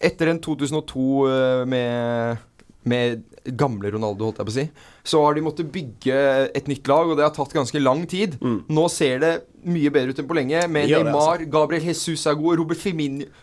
Eh, 0.00 0.06
etter 0.10 0.32
en 0.32 0.40
2002 0.40 1.28
eh, 1.30 1.64
med, 1.66 2.36
med 2.84 3.24
gamle 3.46 3.90
Ronaldo, 3.94 4.26
holdt 4.26 4.40
jeg 4.40 4.46
på 4.48 4.52
å 4.52 4.56
si, 4.56 4.64
så 5.06 5.20
har 5.22 5.36
de 5.36 5.44
måttet 5.46 5.68
bygge 5.72 6.16
et 6.56 6.66
nytt 6.70 6.88
lag, 6.90 7.10
og 7.10 7.18
det 7.18 7.26
har 7.26 7.34
tatt 7.34 7.54
ganske 7.54 7.78
lang 7.82 8.02
tid. 8.10 8.36
Nå 8.42 8.88
ser 8.90 9.20
det 9.22 9.32
mye 9.66 9.90
bedre 9.94 10.14
ut 10.14 10.20
enn 10.22 10.28
på 10.28 10.36
lenge, 10.38 10.60
med 10.70 10.86
Det 10.86 10.98
Neymar, 10.98 11.06
det, 11.06 11.12
Neymar, 11.12 11.44
Gabriel 11.52 11.86
Jesus 11.88 12.26
er 12.26 12.36
god, 12.38 12.58
Robert 12.60 12.82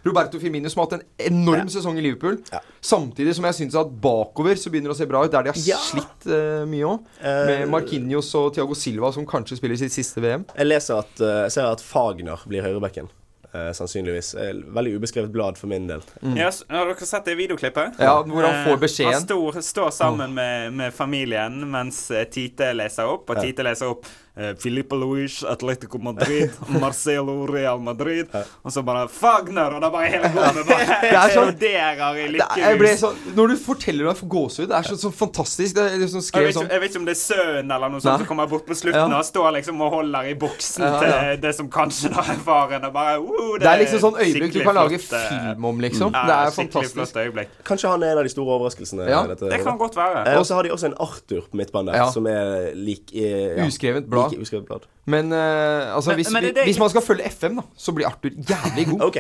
Roberto 0.06 0.40
Firmino 0.40 0.72
som 0.72 0.82
har 0.84 0.90
hatt 0.90 1.02
en 1.02 1.32
enorm 1.32 1.66
Ja. 1.68 1.74
sesong 1.76 1.98
i 2.00 2.02
Liverpool. 2.06 2.38
Ja. 2.52 2.60
Samtidig 2.82 3.36
som 3.36 3.46
jeg 3.46 3.54
syns 3.60 3.76
at 3.76 3.92
bakover 4.02 4.56
så 4.56 4.70
begynner 4.72 4.92
det 4.92 4.96
å 4.98 5.02
se 5.02 5.06
bra 5.10 5.24
ut, 5.26 5.32
der 5.32 5.44
de 5.44 5.50
har 5.52 5.60
Ja. 5.68 5.78
slitt 5.78 6.28
uh, 6.28 6.66
mye 6.66 6.84
òg. 6.88 7.00
Uh, 7.20 7.46
Med 7.48 7.70
Marquinhos 7.70 8.34
og 8.36 8.54
Thiago 8.54 8.74
Silva, 8.76 9.12
som 9.12 9.26
kanskje 9.26 9.58
spiller 9.60 9.76
sitt 9.76 9.92
siste 9.92 10.22
VM. 10.22 10.46
Jeg 10.56 10.68
leser 10.68 11.00
at, 11.00 11.12
uh, 11.20 11.44
jeg 11.48 11.52
ser 11.52 11.68
at 11.72 11.82
Fagner 11.82 12.40
blir 12.48 12.64
høyrebacken. 12.64 13.10
Eh, 13.54 13.72
sannsynligvis. 13.78 14.34
Eh, 14.36 14.54
veldig 14.76 14.96
ubeskrevet 15.00 15.32
blad 15.32 15.58
for 15.58 15.68
min 15.68 15.88
del. 15.88 16.02
Ja, 16.36 16.48
s- 16.50 16.64
har 16.70 16.86
dere 16.92 17.06
sett 17.06 17.26
det 17.26 17.36
videoklippet? 17.38 18.00
Ja, 18.00 18.24
hvor 18.24 18.44
han 18.48 18.66
får 18.68 18.78
beskjeden. 18.82 19.14
Uh, 19.14 19.20
Han 19.20 19.62
står, 19.62 19.62
står 19.62 19.90
sammen 19.92 20.34
med, 20.34 20.74
med 20.74 20.94
familien 20.94 21.62
mens 21.72 22.12
eh, 22.12 22.24
Tite 22.26 22.74
leser 22.74 23.06
opp, 23.06 23.30
og 23.30 23.42
Tite 23.42 23.64
leser 23.64 23.90
opp 23.94 24.06
eh, 24.06 24.12
Filippo 24.58 24.96
Luis, 24.98 25.44
Atletico 25.46 26.00
Madrid, 26.02 26.50
Marcelo 26.82 27.46
Real 27.46 27.80
Madrid, 27.80 28.26
og 28.64 28.72
så 28.74 28.82
bare 28.82 29.08
Fagner, 29.08 29.76
og 29.78 29.82
da 29.84 29.90
bare 29.94 30.08
hele 30.10 30.32
rommet 30.34 30.66
bare 30.66 30.88
Det 31.04 31.12
er 31.14 31.34
sånn- 31.36 31.52
eroderer 31.52 32.18
i 32.18 32.24
Det 32.34 32.42
er, 32.42 32.78
lykkerus. 32.80 33.00
sånn, 33.04 33.20
når 33.38 33.54
du 33.54 33.56
forteller 33.62 34.08
meg 34.10 34.18
for 34.18 34.32
gåsehud, 34.34 34.72
det 34.72 34.78
er 34.80 34.88
så, 34.90 34.98
så 35.04 35.12
fantastisk. 35.14 35.76
Det 35.78 35.84
er 35.86 36.00
liksom 36.02 36.18
Jeg 36.24 36.30
skrevet 36.32 36.50
vet, 36.50 36.58
sånn 36.58 36.66
ikke, 36.66 36.74
jeg 36.74 36.82
vet 36.84 36.90
ikke 36.96 37.02
om 37.04 37.06
det 37.06 37.14
er 37.14 37.22
sønnen 37.22 37.76
eller 37.78 37.94
noe 37.94 38.00
Nei. 38.00 38.06
sånt 38.08 38.24
som 38.24 38.30
kommer 38.32 38.50
bort 38.56 38.66
på 38.72 38.78
slutten 38.80 39.14
Ja. 39.14 39.20
og 39.20 39.28
står 39.30 39.52
liksom 39.60 39.84
og 39.86 39.94
holder 40.00 40.32
i 40.32 40.34
buksen 40.42 40.82
Ja, 40.88 40.90
ja. 40.98 41.14
til 41.36 41.44
det 41.46 41.54
som 41.60 41.70
kanskje 41.78 42.10
da 42.16 42.26
er 42.34 42.42
faren. 42.48 42.90
Og 42.90 42.94
bare, 42.98 43.14
uh, 43.22 43.54
Det 43.62 43.70
er 43.70 43.84
liksom 43.84 44.02
sånn 44.08 44.18
øyeblikk 44.18 44.58
du 44.58 44.60
kan 44.66 44.80
lage 44.82 44.98
flott, 44.98 45.20
eh, 45.20 45.30
film 45.30 45.70
om, 45.70 45.80
liksom. 45.86 46.10
ja, 46.18 46.26
Det 46.26 46.40
er 46.40 46.58
fantastisk. 46.58 46.98
flott 46.98 47.22
øyeblikk. 47.22 47.54
Kanskje 47.70 47.94
han 47.94 48.02
er 48.10 48.16
en 48.16 48.24
av 48.24 48.28
de 48.28 48.34
store 48.34 48.58
overraskelsene. 48.58 49.08
Ja, 49.14 49.22
dette, 49.30 49.50
Det 49.54 49.62
kan 49.64 49.78
godt 49.78 49.96
være. 50.02 50.26
Eh, 50.26 50.40
og 50.42 50.46
så 50.50 50.58
har 50.58 50.64
de 50.66 50.74
også 50.74 50.90
en 50.90 50.98
Arthur 50.98 51.46
på 51.52 51.62
midtbanen 51.62 51.94
der, 51.94 52.02
Ja. 52.02 52.10
som 52.10 52.26
er 52.26 52.74
lik 52.74 53.14
eh, 53.14 53.58
ja, 53.62 53.66
Uskrevet 53.70 54.10
blad. 54.10 54.23
Like 54.32 54.42
uskrevet 54.46 54.66
blad. 54.68 54.86
Men 55.06 55.32
uh, 55.34 55.96
altså, 55.96 56.10
Men- 56.14 56.18
hvis, 56.22 56.32
men 56.32 56.44
det 56.44 56.52
det- 56.56 56.64
hvis 56.70 56.80
man 56.80 56.90
skal 56.94 57.02
følge 57.02 57.26
FM, 57.32 57.56
da, 57.60 57.64
så 57.78 57.92
blir 57.96 58.08
Arthur 58.08 58.32
jævlig 58.32 58.86
god. 58.92 59.02
OK. 59.10 59.18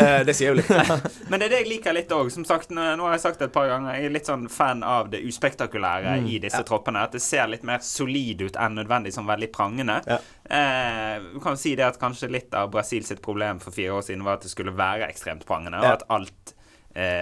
uh, 0.00 0.24
det 0.24 0.34
sier 0.36 0.48
jo 0.54 0.54
litt. 0.60 0.70
Men 1.30 1.40
det 1.40 1.46
er 1.46 1.52
det 1.54 1.60
jeg 1.64 1.68
liker 1.74 1.92
litt 1.96 2.12
òg. 2.16 2.30
Som 2.32 2.44
sagt, 2.48 2.70
nå, 2.70 2.84
nå 2.96 3.04
har 3.08 3.12
jeg 3.16 3.24
sagt 3.26 3.38
det 3.42 3.48
et 3.50 3.54
par 3.56 3.68
ganger. 3.68 3.94
Jeg 3.98 4.08
er 4.10 4.14
litt 4.16 4.26
sånn 4.30 4.48
fan 4.50 4.82
av 4.86 5.10
det 5.12 5.20
uspektakulære 5.26 6.16
Mm. 6.20 6.26
i 6.30 6.38
disse 6.38 6.62
troppene. 6.64 7.02
At 7.04 7.12
det 7.12 7.22
ser 7.22 7.46
litt 7.52 7.64
mer 7.66 7.78
solid 7.84 8.42
ut 8.46 8.56
enn 8.56 8.74
nødvendig 8.78 9.12
som 9.12 9.26
veldig 9.28 9.50
prangende. 9.52 10.00
Ja. 10.06 10.18
Uh, 10.48 11.32
du 11.34 11.40
kan 11.44 11.56
si 11.60 11.74
det 11.76 11.84
at 11.86 11.98
kanskje 12.00 12.30
litt 12.30 12.54
av 12.54 12.70
Brasil 12.70 13.04
sitt 13.04 13.20
problem 13.22 13.58
for 13.60 13.70
fire 13.74 13.92
år 13.98 14.02
siden 14.06 14.22
var 14.24 14.38
at 14.40 14.46
det 14.46 14.50
skulle 14.54 14.72
være 14.76 15.08
ekstremt 15.10 15.44
prangende, 15.46 15.78
og 15.82 15.84
at 15.98 16.06
alt 16.08 16.54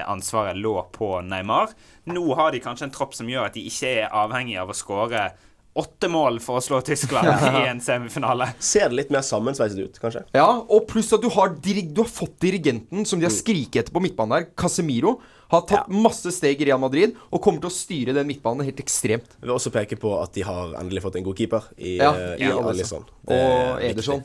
ansvaret 0.07 0.55
lå 0.57 0.77
på 0.95 1.09
Neymar. 1.27 1.73
Nå 2.07 2.23
har 2.39 2.53
de 2.55 2.61
kanskje 2.63 2.87
en 2.87 2.93
tropp 2.95 3.15
som 3.17 3.27
gjør 3.27 3.49
at 3.49 3.57
de 3.57 3.65
ikke 3.67 3.89
er 4.05 4.13
avhengig 4.15 4.55
av 4.61 4.71
å 4.71 4.77
skåre 4.77 5.25
åtte 5.75 6.09
mål 6.11 6.39
for 6.43 6.61
å 6.61 6.63
slå 6.63 6.79
Tyskland 6.87 7.27
i 7.29 7.65
en 7.67 7.81
semifinale. 7.83 8.47
Ser 8.63 8.93
det 8.93 8.99
litt 9.01 9.13
mer 9.15 9.25
sammensveiset 9.27 9.81
ut, 9.81 9.97
kanskje? 10.03 10.23
Ja, 10.37 10.47
og 10.63 10.87
pluss 10.91 11.11
at 11.17 11.25
du 11.25 11.31
har, 11.35 11.57
dirig 11.65 11.89
du 11.95 12.05
har 12.05 12.11
fått 12.11 12.37
dirigenten 12.45 13.03
som 13.09 13.19
de 13.19 13.27
har 13.27 13.35
skriket 13.35 13.83
etter 13.83 13.95
på 13.95 14.03
midtbanen 14.05 14.37
der, 14.37 14.47
Casemiro. 14.59 15.17
Har 15.53 15.67
tatt 15.69 15.91
masse 15.93 16.31
steg 16.35 16.63
i 16.63 16.69
Real 16.71 16.81
Madrid 16.83 17.19
og 17.29 17.43
kommer 17.43 17.63
til 17.63 17.71
å 17.71 17.75
styre 17.75 18.15
den 18.17 18.31
midtbanen 18.31 18.67
helt 18.67 18.81
ekstremt. 18.83 19.37
Jeg 19.37 19.49
vil 19.49 19.57
også 19.57 19.75
peke 19.75 19.99
på 20.01 20.15
at 20.21 20.33
de 20.35 20.47
har 20.47 20.79
endelig 20.81 21.05
fått 21.05 21.19
en 21.21 21.27
god 21.27 21.43
keeper 21.43 21.69
i, 21.77 21.99
Ja, 21.99 22.15
eh, 22.15 22.39
i 22.39 22.49
i 22.49 22.55
Alisson. 22.55 23.05
Og 23.29 23.35
er. 23.35 23.91
Ederson. 23.91 24.25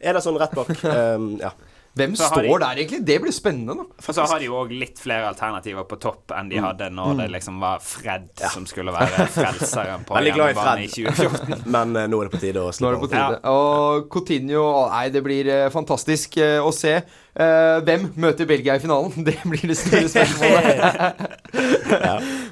Ederson 0.00 0.38
rett 0.40 0.54
bak. 0.56 0.70
Um, 0.84 1.32
ja. 1.44 1.52
Hvem 1.98 2.12
Så 2.14 2.28
står 2.30 2.42
de- 2.42 2.58
der, 2.62 2.78
egentlig? 2.78 3.04
Det 3.04 3.16
blir 3.22 3.32
spennende, 3.34 3.74
da. 3.74 3.84
For 3.98 4.14
så 4.14 4.22
har 4.30 4.38
de 4.38 4.46
jo 4.46 4.54
òg 4.60 4.70
litt 4.78 4.98
flere 5.02 5.26
alternativer 5.26 5.82
på 5.90 5.98
topp 5.98 6.30
enn 6.38 6.48
de 6.48 6.60
hadde 6.62 6.86
når 6.94 7.16
det 7.18 7.26
liksom 7.32 7.58
var 7.60 7.80
Fred 7.82 8.28
som 8.52 8.66
skulle 8.66 8.92
være 8.94 9.26
frelseren 9.34 10.04
på 10.06 10.14
hjemmebane 10.22 10.84
i 10.84 10.88
2014. 10.92 11.64
Men 11.74 11.96
uh, 11.96 12.06
nå 12.06 12.20
er 12.20 12.28
det 12.28 12.34
på 12.36 12.42
tide 12.44 12.62
å 12.62 12.70
slippe 12.70 12.94
av. 12.94 13.08
tide. 13.10 13.40
Og 13.50 14.06
Coutinho 14.12 14.62
Nei, 14.92 15.08
det 15.10 15.22
blir 15.26 15.50
uh, 15.50 15.66
fantastisk 15.74 16.38
uh, 16.38 16.60
å 16.62 16.70
se. 16.74 17.00
Hvem 17.40 18.08
møter 18.20 18.44
Belgia 18.44 18.74
i 18.74 18.80
finalen? 18.82 19.12
Det 19.26 19.36
blir 19.46 19.70
det 19.70 19.76
store 19.78 20.08
spørsmålet. 20.10 21.30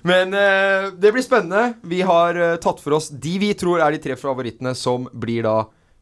Men 0.07 0.35
eh, 0.38 0.87
det 0.94 1.11
blir 1.12 1.24
spennende. 1.27 1.74
Vi 1.83 1.98
har 2.07 2.38
tatt 2.62 2.81
for 2.81 2.94
oss 2.96 3.11
de 3.11 3.35
vi 3.42 3.51
tror 3.59 3.83
er 3.83 3.96
de 3.96 4.01
tre 4.03 4.16
favorittene, 4.16 4.72
som 4.79 5.09
blir 5.12 5.42
da 5.44 5.57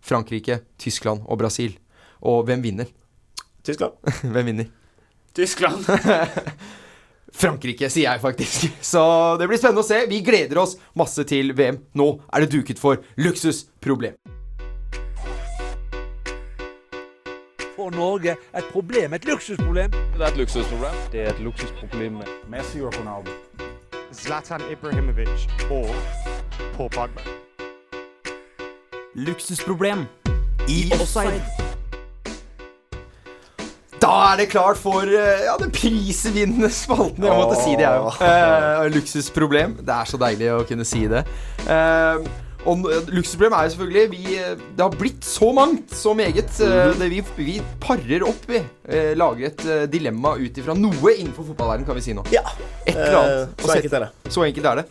Frankrike, 0.04 0.60
Tyskland 0.78 1.24
og 1.24 1.40
Brasil. 1.40 1.72
Og 2.20 2.44
hvem 2.46 2.62
vinner? 2.62 2.92
Tyskland. 3.66 3.92
Hvem 4.32 4.46
vinner? 4.46 4.66
Tyskland. 5.34 5.84
Frankrike, 7.36 7.90
sier 7.90 8.12
jeg 8.12 8.22
faktisk. 8.22 8.70
Så 8.80 9.02
det 9.40 9.48
blir 9.50 9.60
spennende 9.60 9.82
å 9.84 9.86
se. 9.86 10.04
Vi 10.08 10.22
gleder 10.24 10.62
oss 10.62 10.76
masse 10.96 11.26
til 11.28 11.52
VM. 11.58 11.82
Nå 11.98 12.08
er 12.32 12.46
det 12.46 12.52
duket 12.54 12.80
for 12.80 13.02
luksusproblem. 13.20 14.16
For 17.76 17.92
Norge 17.92 18.38
et 18.56 18.70
problem, 18.72 19.12
et 19.12 19.28
luksusproblem. 19.28 19.92
Det 20.16 20.22
er 20.22 20.30
et 20.30 20.40
luksusproblem. 20.40 21.02
Det 21.12 21.26
er 21.26 21.28
et 21.34 21.42
luksusproblem 21.44 22.22
med 22.22 22.32
Messi 22.48 22.80
og 22.80 22.96
Ronaldo. 22.96 23.36
Zlatan 24.16 24.64
Ibrahimovic 24.72 25.44
og 25.68 25.92
Paul 26.78 26.90
Pogba. 26.96 27.28
Luksusproblem 29.14 30.06
i 30.68 30.86
offside. 30.96 31.65
Da 34.06 34.16
er 34.30 34.36
det 34.38 34.48
klart 34.52 34.78
for 34.78 35.02
eh, 35.02 35.44
ja, 35.48 35.56
den 35.58 35.72
prisvinnende 35.74 36.70
spalten. 36.70 37.26
Jeg 37.26 37.38
måtte 37.40 37.58
si 37.58 37.74
det, 37.74 37.86
jeg 37.86 38.04
òg. 38.06 38.20
Eh, 38.22 38.86
luksusproblem. 38.94 39.78
Det 39.82 39.94
er 39.96 40.10
så 40.10 40.20
deilig 40.20 40.50
å 40.54 40.60
kunne 40.68 40.86
si 40.86 41.06
det. 41.10 41.24
Eh, 41.66 42.28
og 42.66 42.82
luksusproblem 43.14 43.54
er 43.56 43.66
jo 43.68 43.72
selvfølgelig 43.76 44.04
vi, 44.10 44.22
Det 44.76 44.82
har 44.82 44.94
blitt 44.98 45.24
så 45.26 45.52
mangt, 45.54 45.92
så 45.94 46.14
meget. 46.18 46.50
eh, 46.60 46.92
det 46.98 47.08
vi, 47.12 47.20
vi 47.38 47.56
parer 47.80 48.24
opp, 48.26 48.46
vi. 48.50 48.60
Eh, 48.88 49.12
lager 49.18 49.46
et 49.50 49.64
eh, 49.66 49.84
dilemma 49.90 50.34
ut 50.40 50.58
ifra 50.58 50.74
noe 50.74 51.12
innenfor 51.14 51.46
fotballverdenen, 51.52 51.86
kan 51.86 51.98
vi 51.98 52.04
si 52.04 52.14
nå. 52.16 52.24
Ja. 52.34 52.42
Et 52.84 52.96
eller 52.96 53.18
annet. 53.20 53.62
Så 53.62 53.72
enkelt 53.76 53.94
er 53.98 54.04
det. 54.06 54.32
Så 54.34 54.44
enkelt 54.48 54.70
er 54.72 54.80
det. 54.82 54.86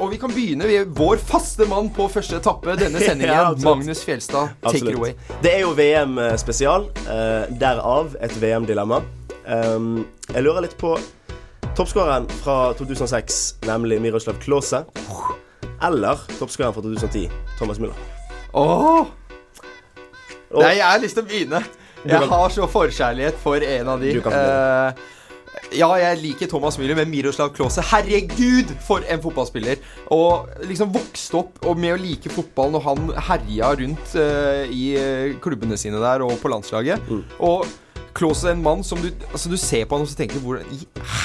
Og 0.00 0.10
vi 0.10 0.18
kan 0.22 0.32
begynne. 0.34 0.66
Vi, 0.70 0.78
vår 1.00 1.20
faste 1.22 1.66
mann 1.70 1.90
på 1.94 2.08
første 2.10 2.38
etappe 2.40 2.74
denne 2.80 3.02
sendingen, 3.08 3.34
Ja. 3.34 3.50
Magnus 3.66 4.02
Fjelstad. 4.06 4.54
Take 4.66 4.84
it 4.86 4.96
away. 4.96 5.14
Det 5.42 5.54
er 5.56 5.64
jo 5.66 5.74
VM-spesial. 5.78 6.88
Uh, 7.06 7.50
derav 7.60 8.16
et 8.22 8.34
VM-dilemma. 8.42 9.02
Jeg 9.50 10.42
lurer 10.46 10.62
litt 10.66 10.76
på 10.78 10.94
toppskåreren 11.74 12.26
fra 12.42 12.72
2006, 12.78 13.40
nemlig 13.66 14.00
Miroslav 14.02 14.38
Klause. 14.42 14.84
Eller 15.82 16.20
toppskårer 16.38 16.74
for 16.76 16.84
2010, 16.84 17.30
Thomas 17.58 17.80
Müller. 17.80 17.96
Åh 18.52 19.06
Og- 20.50 20.62
Nei, 20.64 20.74
jeg 20.76 20.84
har 20.84 20.98
lyst 20.98 21.14
til 21.14 21.22
å 21.22 21.28
begynne. 21.28 21.64
Jeg 22.04 22.28
har 22.28 22.48
så 22.50 22.66
forkjærlighet 22.66 23.36
for 23.38 23.62
en 23.62 23.88
av 23.88 24.00
de. 24.00 24.12
Du 24.16 24.20
kan. 24.24 24.32
Eh, 24.32 24.92
ja, 25.78 25.88
jeg 26.00 26.18
liker 26.18 26.48
Thomas 26.50 26.76
Müller, 26.80 26.96
men 26.96 27.10
Miroslav 27.10 27.52
Klause 27.54 27.82
Herregud, 27.86 28.72
for 28.82 29.04
en 29.06 29.20
fotballspiller! 29.22 29.78
Og 30.10 30.48
liksom 30.66 30.90
vokste 30.94 31.38
opp 31.38 31.60
og 31.66 31.78
med 31.78 31.94
å 31.94 32.00
like 32.00 32.32
fotball 32.32 32.72
når 32.74 32.82
han 32.88 33.12
herja 33.28 33.70
rundt 33.78 34.16
uh, 34.16 34.64
i 34.66 34.96
eh, 34.98 35.36
klubbene 35.42 35.78
sine 35.78 36.00
der 36.02 36.24
og 36.26 36.34
på 36.42 36.50
landslaget. 36.50 36.98
Mm. 37.06 37.22
Og 37.46 37.66
Klause 38.16 38.48
er 38.50 38.56
en 38.56 38.62
mann 38.64 38.82
som 38.82 38.98
du 38.98 39.06
Altså 39.30 39.48
du 39.52 39.56
ser 39.56 39.84
på 39.86 39.94
han 39.94 40.02
og 40.02 40.10
så 40.10 40.18
tenker 40.18 40.42
hvordan 40.42 40.66
i 40.74 40.80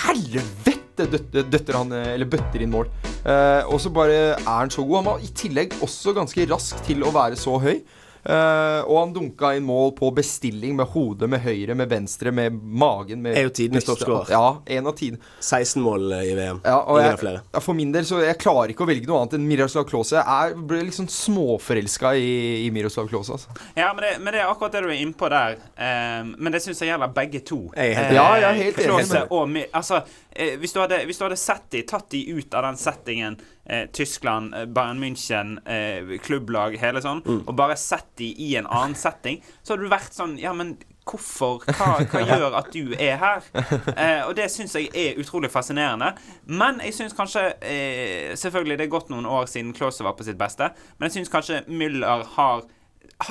helvete 0.06 1.08
døtter, 1.10 1.48
døtter 1.50 1.80
han 1.80 1.90
Eller 1.98 2.30
bøtter 2.30 2.62
inn 2.62 2.70
mål. 2.76 2.92
Eh, 3.26 3.62
og 3.74 3.80
så 3.82 3.90
bare 3.94 4.18
er 4.36 4.42
han 4.46 4.70
så 4.74 4.86
god. 4.86 5.02
Han 5.02 5.12
var 5.16 5.24
i 5.26 5.32
tillegg 5.36 5.78
også 5.86 6.14
ganske 6.18 6.48
rask 6.52 6.82
til 6.86 7.06
å 7.06 7.14
være 7.16 7.40
så 7.40 7.58
høy. 7.62 7.78
Eh, 8.26 8.80
og 8.90 8.96
han 8.98 9.12
dunka 9.14 9.52
inn 9.54 9.66
mål 9.68 9.92
på 10.00 10.08
bestilling 10.18 10.74
med 10.80 10.88
hodet, 10.96 11.28
med 11.30 11.44
høyre, 11.44 11.76
med 11.78 11.92
venstre, 11.92 12.32
med 12.34 12.56
magen. 12.58 13.20
Med 13.22 13.38
Er 13.38 13.46
jo 13.46 13.52
tidenes 13.54 13.86
toppskårer. 13.86 14.32
Ja, 14.34 14.48
en 14.78 14.90
av 14.90 14.96
tiden. 14.98 15.20
16 15.46 15.84
mål 15.86 16.08
eh, 16.18 16.32
i 16.32 16.34
VM. 16.34 16.62
Ja, 16.66 16.80
og 16.80 16.98
Ingen 16.98 17.06
jeg, 17.06 17.14
av 17.20 17.22
flere. 17.22 17.44
ja, 17.54 17.62
for 17.62 17.78
min 17.78 17.92
del 17.94 18.08
så 18.10 18.24
jeg 18.26 18.40
klarer 18.42 18.74
ikke 18.74 18.82
å 18.88 18.90
velge 18.90 19.06
noe 19.12 19.20
annet 19.22 19.38
enn 19.38 19.46
Miroslav 19.46 19.86
Klause. 19.92 20.18
Jeg 20.18 20.26
er, 20.26 20.58
ble 20.72 20.82
liksom 20.88 21.06
småforelska 21.14 22.16
i, 22.18 22.34
i 22.66 22.72
Miroslav 22.74 23.12
Klause. 23.14 23.38
Altså. 23.38 23.54
Ja, 23.78 23.92
men 23.94 24.08
det, 24.08 24.16
men 24.26 24.34
det 24.34 24.42
er 24.42 24.50
akkurat 24.50 24.74
det 24.74 24.82
du 24.88 24.90
er 24.90 25.06
innpå 25.06 25.30
der. 25.36 25.60
Ehm, 25.78 26.34
men 26.40 26.58
det 26.58 26.64
syns 26.66 26.82
jeg 26.82 26.90
gjelder 26.96 27.14
begge 27.22 27.44
to. 27.46 27.62
Jeg 27.78 27.94
er 27.94 28.00
helt 28.02 28.04
Eh. 28.06 28.18
Ja, 28.18 28.26
jeg 28.42 28.50
er 28.50 28.58
helt 28.64 28.78
enig 28.82 29.06
Klose 29.06 29.22
og 29.34 29.56
Altså, 29.76 30.02
eh, 30.36 30.56
hvis, 30.62 30.74
du 30.76 30.80
hadde, 30.84 31.02
hvis 31.08 31.18
du 31.18 31.24
hadde 31.26 31.38
sett 31.40 31.70
de, 31.72 31.82
tatt 31.88 32.10
de 32.12 32.22
ut 32.38 32.54
av 32.54 32.64
den 32.68 32.78
settingen, 32.78 33.38
eh, 33.66 33.86
Tyskland, 33.96 34.54
eh, 34.54 34.66
Bayern 34.66 35.00
München, 35.02 35.58
eh, 35.66 36.18
klubblag, 36.24 36.78
hele 36.82 37.02
sånn, 37.02 37.24
Mm. 37.26 37.44
og 37.48 37.56
bare 37.56 37.76
sett 37.78 38.08
de 38.18 38.30
i 38.38 38.56
en 38.60 38.68
annen 38.68 38.96
setting, 39.06 39.42
så 39.64 39.74
hadde 39.74 39.84
du 39.88 39.90
vært 39.96 40.14
sånn 40.14 40.38
Ja, 40.40 40.54
men 40.54 40.78
hvorfor? 41.06 41.60
Hva, 41.70 42.00
hva 42.10 42.22
gjør 42.30 42.56
at 42.58 42.72
du 42.74 42.94
er 42.98 43.18
her? 43.22 43.44
Eh, 43.94 44.22
og 44.28 44.36
det 44.36 44.48
syns 44.52 44.74
jeg 44.74 44.90
er 44.98 45.20
utrolig 45.22 45.52
fascinerende. 45.54 46.14
Men 46.50 46.80
jeg 46.82 46.96
syns 46.98 47.14
kanskje 47.14 47.44
eh, 47.62 48.32
Selvfølgelig, 48.36 48.78
det 48.80 48.88
er 48.88 48.94
gått 48.96 49.12
noen 49.14 49.26
år 49.30 49.46
siden 49.52 49.74
Klause 49.78 50.04
var 50.04 50.16
på 50.18 50.26
sitt 50.26 50.38
beste, 50.40 50.72
men 50.98 51.10
jeg 51.10 51.20
syns 51.20 51.30
kanskje 51.34 51.62
Müller 51.70 52.08
har 52.10 52.26
ha- 52.38 52.64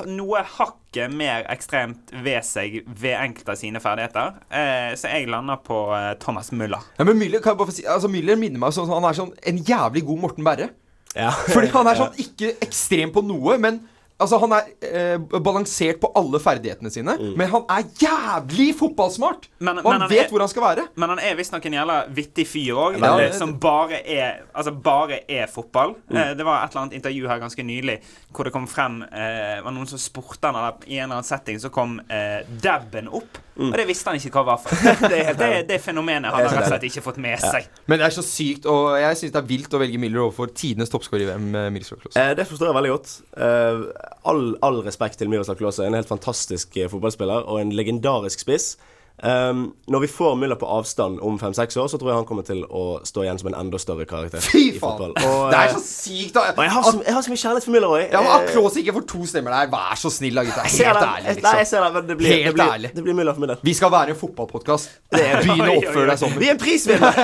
noe 0.09 0.41
hakket 0.57 1.13
mer 1.13 1.45
ekstremt 1.53 2.13
ved 2.25 2.41
seg 2.45 2.79
ved 2.87 3.15
enkelte 3.19 3.53
av 3.53 3.59
sine 3.59 3.81
ferdigheter. 3.83 4.39
Eh, 4.49 4.93
så 4.97 5.11
jeg 5.13 5.29
lander 5.29 5.61
på 5.65 5.79
eh, 5.95 6.13
Thomas 6.21 6.51
Müller. 6.55 6.83
Ja, 6.97 7.05
men 7.07 7.19
Müller, 7.19 7.43
kan 7.43 7.53
jeg 7.53 7.61
bare 7.61 7.75
si, 7.75 7.85
altså, 7.85 8.09
Müller 8.11 8.39
minner 8.39 8.61
meg 8.61 8.73
sånn 8.75 8.89
Han 8.91 9.05
er 9.05 9.17
sånn 9.17 9.33
en 9.45 9.61
jævlig 9.65 10.05
god 10.07 10.23
Morten 10.23 10.47
Berre. 10.47 10.71
Ja. 11.15 11.29
Fordi 11.47 11.69
han 11.75 11.91
er 11.91 11.99
sånn 12.01 12.17
ikke 12.21 12.55
ekstrem 12.65 13.13
på 13.15 13.23
noe, 13.25 13.59
men 13.61 13.83
Altså, 14.17 14.37
han 14.39 14.53
er 14.55 14.67
eh, 14.87 15.39
balansert 15.43 15.97
på 15.99 16.07
alle 16.15 16.39
ferdighetene 16.39 16.87
sine, 16.93 17.17
men 17.35 17.49
han 17.51 17.65
er 17.67 17.83
jævlig 17.99 18.69
fotballsmart! 18.79 19.49
Men- 19.59 19.81
og 19.81 19.83
men 19.83 19.91
han, 19.91 20.01
han 20.05 20.09
vet 20.09 20.25
er- 20.25 20.29
hvor 20.31 20.39
han 20.45 20.47
skal 20.53 20.63
være. 20.63 20.85
Men 20.95 21.09
han 21.09 21.19
er 21.19 21.35
visstnok 21.35 21.65
en 21.67 21.73
jævla 21.73 21.97
vittig 22.15 22.45
fyr 22.47 22.79
òg, 22.79 22.99
Ja, 23.03 23.31
som 23.35 23.57
bare 23.59 23.99
er 24.07 24.37
Altså 24.55 24.71
bare 24.71 25.19
er 25.29 25.47
fotball. 25.51 25.95
Eh, 26.11 26.31
det 26.33 26.45
var 26.47 26.63
et 26.63 26.71
eller 26.71 26.81
annet 26.85 26.93
intervju 27.01 27.27
her 27.27 27.39
ganske 27.43 27.63
nylig 27.67 27.99
hvor 28.31 28.43
det 28.47 28.53
kom 28.55 28.67
frem 28.67 29.01
eh, 29.03 29.59
var 29.63 29.71
noen 29.71 29.87
som 29.87 29.99
spurte 29.99 30.47
han 30.47 30.55
eller 30.55 30.73
i 30.87 30.95
en 30.97 31.03
eller 31.09 31.17
annen 31.19 31.27
setting, 31.27 31.59
så 31.59 31.69
kom 31.71 31.99
eh, 32.09 32.41
dabben 32.63 33.07
opp. 33.11 33.41
Og 33.55 33.71
det 33.71 33.85
visste 33.87 34.09
han 34.11 34.17
ikke 34.19 34.31
hva 34.35 34.43
var 34.49 34.57
for. 34.59 34.75
det, 35.07 35.37
det, 35.39 35.49
det 35.69 35.77
fenomenet 35.87 36.27
han 36.31 36.39
har 36.43 36.49
rett 36.49 36.65
og 36.65 36.71
slett 36.73 36.83
ikke 36.89 37.03
fått 37.05 37.19
med 37.23 37.39
seg. 37.39 37.67
Men 37.87 37.99
det 38.01 38.07
er 38.09 38.15
så 38.15 38.23
sykt, 38.27 38.65
og 38.67 38.95
jeg 38.99 39.15
syns 39.21 39.31
det 39.35 39.39
er 39.43 39.47
vilt 39.47 39.75
å 39.75 39.79
velge 39.79 39.99
Miller 40.01 40.23
overfor 40.25 40.51
tidenes 40.55 40.91
toppskårer 40.91 41.23
i 41.23 41.29
VM. 41.29 41.47
eh, 41.55 41.69
Miroslav 41.75 41.99
Eh, 42.15 42.33
det 42.35 42.47
forstår 42.47 42.71
jeg 42.71 42.75
veldig 42.79 42.91
godt. 42.95 43.13
Eh, 43.37 44.04
all, 44.25 44.55
all 44.65 44.81
respekt 44.85 45.17
til 45.21 45.29
Miroslav 45.31 45.59
Klause. 45.59 45.85
En 45.87 45.97
helt 45.97 46.09
fantastisk 46.11 46.77
eh, 46.77 46.89
fotballspiller 46.91 47.47
og 47.47 47.61
en 47.61 47.71
legendarisk 47.75 48.45
spiss. 48.45 48.75
Um, 49.23 49.69
når 49.87 49.99
vi 50.03 50.07
får 50.11 50.33
Müller 50.35 50.57
på 50.59 50.67
avstand 50.67 51.21
om 51.23 51.37
fem-seks 51.39 51.77
år, 51.79 51.87
så 51.87 51.95
tror 51.97 52.09
jeg 52.09 52.17
han 52.19 52.25
kommer 52.27 52.43
til 52.43 52.65
å 52.67 52.97
stå 53.07 53.21
igjen 53.23 53.37
som 53.39 53.47
en 53.47 53.55
enda 53.55 53.79
større 53.79 54.03
karakter 54.09 54.43
Fy 54.43 54.73
faen! 54.75 55.13
Og, 55.15 55.45
Det 55.53 55.55
er 55.55 55.69
eh, 55.69 55.77
så 55.77 55.79
sykt, 55.85 56.33
da. 56.35 56.43
jeg, 56.59 56.73
har 56.73 56.83
så, 56.83 56.99
jeg 56.99 57.15
har 57.15 57.23
så 57.23 57.31
mye 57.31 57.39
kjærlighet 57.39 57.67
for 57.69 57.75
Müller 57.77 57.93
òg. 57.95 58.01
Ja, 58.11 58.23
men 58.25 58.33
At 58.33 58.49
Klose 58.51 58.81
ikke 58.81 58.97
får 58.97 59.05
to 59.13 59.21
stemmer 59.31 59.55
der, 59.55 59.69
vær 59.71 60.01
så 60.01 60.11
snill 60.11 60.35
da, 60.35 60.43
gutta. 60.49 60.65
Helt 60.67 60.99
ærlig, 60.99 61.05
Nei, 61.05 61.31
jeg 61.31 61.39
liksom. 61.39 61.69
ser 61.69 61.85
det, 61.85 61.91
men 61.95 62.09
det 62.09 62.17
blir, 62.19 62.33
Helt 62.33 62.49
det 62.49 62.53
blir, 62.57 62.73
ærlig. 62.73 62.91
det 62.97 63.05
blir 63.07 63.17
Müller 63.21 63.37
for 63.37 63.45
Müller. 63.45 63.63
Vi 63.69 63.75
skal 63.79 63.93
være 63.95 64.11
en 64.17 64.19
fotballpodkast. 64.19 64.97
Begynn 65.15 65.63
å 65.63 65.77
oppføre 65.77 66.09
deg 66.11 66.19
sånn. 66.25 66.35
Vi 66.41 66.49
er 66.51 66.57
en 66.57 66.61
prisvinner! 66.65 67.21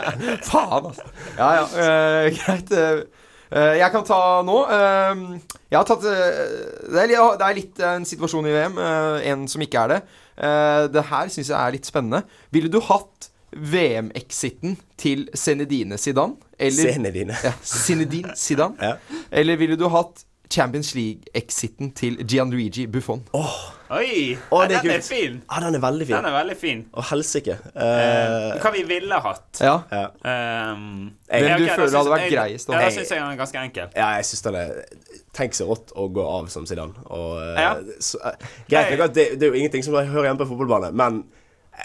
Faen, 0.48 0.88
altså. 0.94 1.12
Ja, 1.36 1.50
ja. 1.60 1.68
Uh, 1.76 2.30
greit. 2.40 2.72
eh, 2.72 3.04
eh, 3.04 3.04
jeg 3.80 3.90
kan 3.94 4.04
ta 4.06 4.18
nå. 4.42 4.56
eh, 4.66 5.20
jeg 5.70 5.78
har 5.78 5.86
tatt 5.86 6.04
eh, 6.10 6.40
det, 6.90 7.04
er, 7.14 7.54
litt 7.54 7.78
eh, 7.80 7.92
en 8.00 8.04
situasjon 8.08 8.46
i 8.50 8.54
VM. 8.54 8.78
eh, 8.82 9.28
en 9.32 9.46
som 9.48 9.62
ikke 9.62 9.84
er 9.84 9.92
det. 9.94 10.00
Eh, 10.38 10.82
det 10.94 11.04
her 11.10 11.30
syns 11.30 11.50
jeg 11.52 11.58
er 11.58 11.74
litt 11.76 11.86
spennende. 11.86 12.24
Ville 12.54 12.68
du 12.72 12.80
hatt 12.82 13.30
VM-exiten 13.54 14.76
til 14.98 15.28
Zenedine 15.38 15.98
Zidane? 15.98 16.34
Eller, 16.58 16.92
Zenedine. 16.92 17.36
ja, 17.44 17.52
Zinedine 17.62 18.34
Zidane? 18.36 18.74
Ja. 18.82 18.96
Eller 19.30 19.56
ville 19.60 19.76
du 19.78 19.86
hatt 19.94 20.24
Champions 20.50 20.94
League-exiten 20.94 21.92
til 21.94 22.18
Gianluigi 22.26 22.86
Buffon. 22.86 23.22
Oi! 23.92 24.38
Å, 24.48 24.60
ja, 24.62 24.68
det 24.70 24.76
er 24.78 24.82
den 24.86 24.90
er 24.94 25.00
kult. 25.02 25.08
fin. 25.10 25.34
Ja, 25.44 25.58
den 25.60 25.74
er 25.76 25.82
veldig 25.84 26.06
fin. 26.08 26.14
Den 26.16 26.28
er 26.30 26.34
veldig 26.38 26.54
fin. 26.56 26.78
Å, 26.96 27.02
helsike. 27.10 27.56
Eh, 27.74 27.82
Eh, 27.84 28.60
hva 28.62 28.70
vi 28.72 28.82
ville 28.88 29.18
hatt. 29.26 29.60
Ja. 29.60 29.74
ja. 29.92 30.06
Um, 30.72 31.12
Hvem 31.28 31.60
du 31.60 31.66
føler 31.68 31.98
hadde 31.98 32.14
vært 32.14 32.30
greiest, 32.32 32.68
da? 32.70 32.78
Ja, 32.80 32.88
da 32.88 32.94
syns 32.96 33.12
jeg 33.12 33.20
den 33.20 33.28
er 33.34 33.40
ganske 33.42 33.60
enkel. 33.60 33.90
ja, 33.94 34.08
jeg 34.16 34.24
syns 34.30 34.42
den 34.48 34.54
er 34.62 34.74
Tenk 35.34 35.56
så 35.58 35.66
rått 35.66 35.90
å 35.98 36.06
gå 36.14 36.22
av 36.30 36.48
som 36.52 36.64
Zidane. 36.66 36.94
Og, 37.10 37.40
eh, 37.42 37.60
Ja. 37.60 37.74
så, 38.00 38.18
eh, 38.24 38.36
greit 38.70 38.90
nok 38.94 39.00
at 39.08 39.14
det, 39.14 39.24
det 39.38 39.42
er 39.48 39.52
jo 39.52 39.58
ingenting 39.60 39.82
som 39.82 39.94
hører 39.94 40.28
hjemme 40.30 40.38
på 40.38 40.46
fotballbane, 40.48 40.92
men 40.94 41.24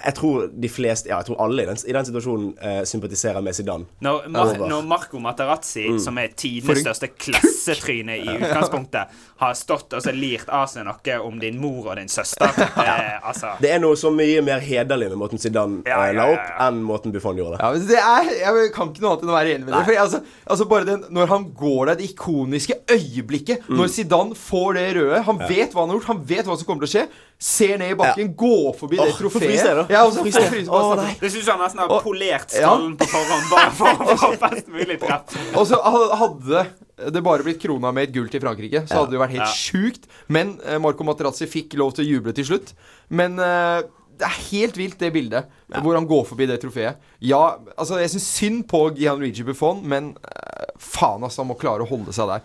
jeg 0.06 0.14
tror 0.16 0.44
de 0.54 0.70
fleste 0.70 1.10
Ja, 1.10 1.18
jeg 1.20 1.26
tror 1.30 1.40
alle 1.44 1.64
i 1.64 1.66
den, 1.68 1.78
i 1.88 1.94
den 1.96 2.06
situasjonen 2.08 2.50
eh, 2.62 2.82
sympatiserer 2.88 3.42
med 3.44 3.56
Zidane. 3.58 3.86
Når, 4.06 4.28
Mar 4.32 4.54
når 4.70 4.86
Marco 4.88 5.20
Materazzi, 5.20 5.88
Mm. 5.90 6.00
som 6.00 6.18
er 6.22 6.28
tidenes 6.38 6.78
en 6.78 6.84
største 6.86 7.08
klassetryne 7.20 8.18
i 8.20 8.28
utgangspunktet, 8.40 9.16
har 9.40 9.54
stått 9.58 9.94
og 9.98 10.04
så 10.04 10.12
lirt 10.14 10.50
av 10.54 10.68
seg 10.70 10.86
noe 10.88 11.16
om 11.26 11.40
din 11.42 11.58
mor 11.60 11.90
og 11.90 11.96
din 12.00 12.10
søster 12.12 12.52
eh, 12.86 13.18
Altså 13.24 13.56
Det 13.62 13.72
er 13.74 13.80
noe 13.84 13.98
så 14.00 14.12
mye 14.14 14.42
mer 14.46 14.60
hederlig 14.64 15.10
med 15.14 15.20
måten 15.22 15.42
Zidane 15.42 15.82
Ja, 15.88 16.04
eh, 16.06 16.14
ja, 16.14 16.18
la 16.20 16.28
opp, 16.36 16.52
enn 16.68 16.82
måten 16.86 17.14
Buffon 17.16 17.40
gjorde 17.40 17.58
det. 17.58 17.64
Ja, 17.64 17.72
men 17.74 17.88
det 17.90 18.00
er, 18.04 18.32
Jeg 18.44 18.74
kan 18.76 18.92
ikke 18.94 19.04
noe 19.06 19.14
annet 19.16 19.24
enn 19.26 19.34
å 19.34 19.38
være 19.40 19.56
enig 19.56 19.66
med 19.68 19.74
deg. 19.76 19.88
For 19.90 20.04
altså, 20.06 20.22
altså 20.46 20.70
bare 20.70 20.90
den, 20.92 21.06
Når 21.16 21.32
han 21.34 21.50
går 21.60 21.92
der, 21.92 22.00
det 22.04 22.12
ikoniske 22.14 22.80
øyeblikket 22.94 23.66
Mm. 23.70 23.76
Når 23.80 23.88
Zidane 23.94 24.36
får 24.38 24.74
det 24.78 24.84
røde 24.98 25.20
Han 25.28 25.40
vet 25.50 25.74
hva 25.74 25.84
han 25.84 25.92
har 25.92 25.98
gjort, 26.00 26.08
han 26.10 26.22
vet 26.30 26.48
hva 26.48 26.56
som 26.58 26.68
kommer 26.68 26.86
til 26.86 26.90
å 26.90 26.94
skje. 26.94 27.04
Ser 27.40 27.78
ned 27.80 27.94
i 27.94 27.96
bakken, 27.96 28.34
går 28.36 28.74
forbi 28.76 28.98
det 29.00 29.14
trofeet. 29.16 29.88
Ja, 29.90 30.02
og 30.04 30.12
så 30.12 30.20
Får 30.26 30.28
får 30.28 30.34
fryse. 30.34 30.50
fryse. 30.52 30.70
Åh, 30.76 30.90
nei. 31.00 31.14
Det 31.22 31.30
syns 31.32 31.46
jeg 31.48 31.60
nesten 31.62 31.80
har 31.80 31.90
Og- 31.96 32.04
polert 32.04 32.52
Ja. 32.52 32.68
skallen 32.76 32.98
på 33.00 33.08
forhånd, 33.08 33.46
bare 33.50 33.72
for 33.72 33.86
å 33.88 34.18
få 34.20 34.32
best 34.42 34.68
mulig 34.68 34.98
treff. 35.00 35.38
Og 35.56 35.66
så 35.70 35.80
hadde 36.20 36.66
det 37.14 37.24
bare 37.24 37.44
blitt 37.44 37.62
krona 37.64 37.94
med 37.96 38.10
et 38.10 38.14
gull 38.14 38.28
til 38.28 38.42
Frankrike, 38.44 38.82
så 38.90 38.98
hadde 39.00 39.12
det 39.12 39.16
jo 39.20 39.24
vært 39.24 39.38
helt 39.38 39.48
Ja. 39.48 39.56
sjukt. 39.56 40.04
Men 40.28 40.60
eh, 40.68 40.78
Marco 40.84 41.04
Materazzi 41.08 41.48
fikk 41.48 41.78
lov 41.80 41.94
til 41.96 42.04
å 42.04 42.10
juble 42.10 42.34
til 42.36 42.44
slutt. 42.44 42.74
Men 43.10 43.40
eh, 43.40 43.84
det 44.20 44.28
er 44.28 44.36
helt 44.52 44.76
vilt, 44.76 44.98
det 45.00 45.14
bildet, 45.14 45.46
hvor 45.80 45.96
han 45.96 46.06
går 46.06 46.26
forbi 46.28 46.46
det 46.46 46.60
trofeet. 46.60 46.98
Ja, 47.22 47.56
altså, 47.78 48.02
jeg 48.04 48.10
syns 48.12 48.28
synd 48.36 48.68
på 48.68 48.90
Gianluigi 49.00 49.46
Buffon, 49.48 49.80
men 49.88 50.10
uh, 50.28 50.66
faen, 50.78 51.24
altså, 51.24 51.38
han 51.40 51.48
må 51.48 51.56
klare 51.58 51.86
å 51.86 51.88
holde 51.88 52.12
seg 52.12 52.28
der. 52.28 52.42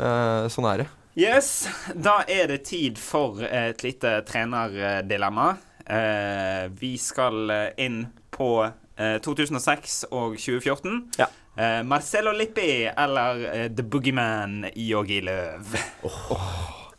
Eh, 0.00 0.48
sånn 0.50 0.66
er 0.74 0.78
det. 0.82 0.88
Yes, 1.14 1.68
da 1.94 2.24
er 2.26 2.48
det 2.50 2.64
tid 2.66 2.98
for 2.98 3.38
et 3.46 3.84
lite 3.86 4.16
trenerdilemma. 4.26 5.52
Eh, 5.86 6.64
vi 6.74 6.96
skal 6.98 7.52
inn 7.78 8.00
på 8.34 8.48
eh, 8.66 9.20
2006 9.22 10.04
og 10.10 10.34
2014. 10.34 10.98
Ja. 11.22 11.28
Eh, 11.54 11.82
Marcello 11.86 12.32
Lippi 12.34 12.88
eller 12.90 13.44
eh, 13.52 13.68
The 13.70 13.86
Boogeyman 13.86 14.64
Yogi 14.74 15.20
Løv? 15.22 15.76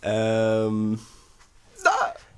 Ehm, 0.05 0.95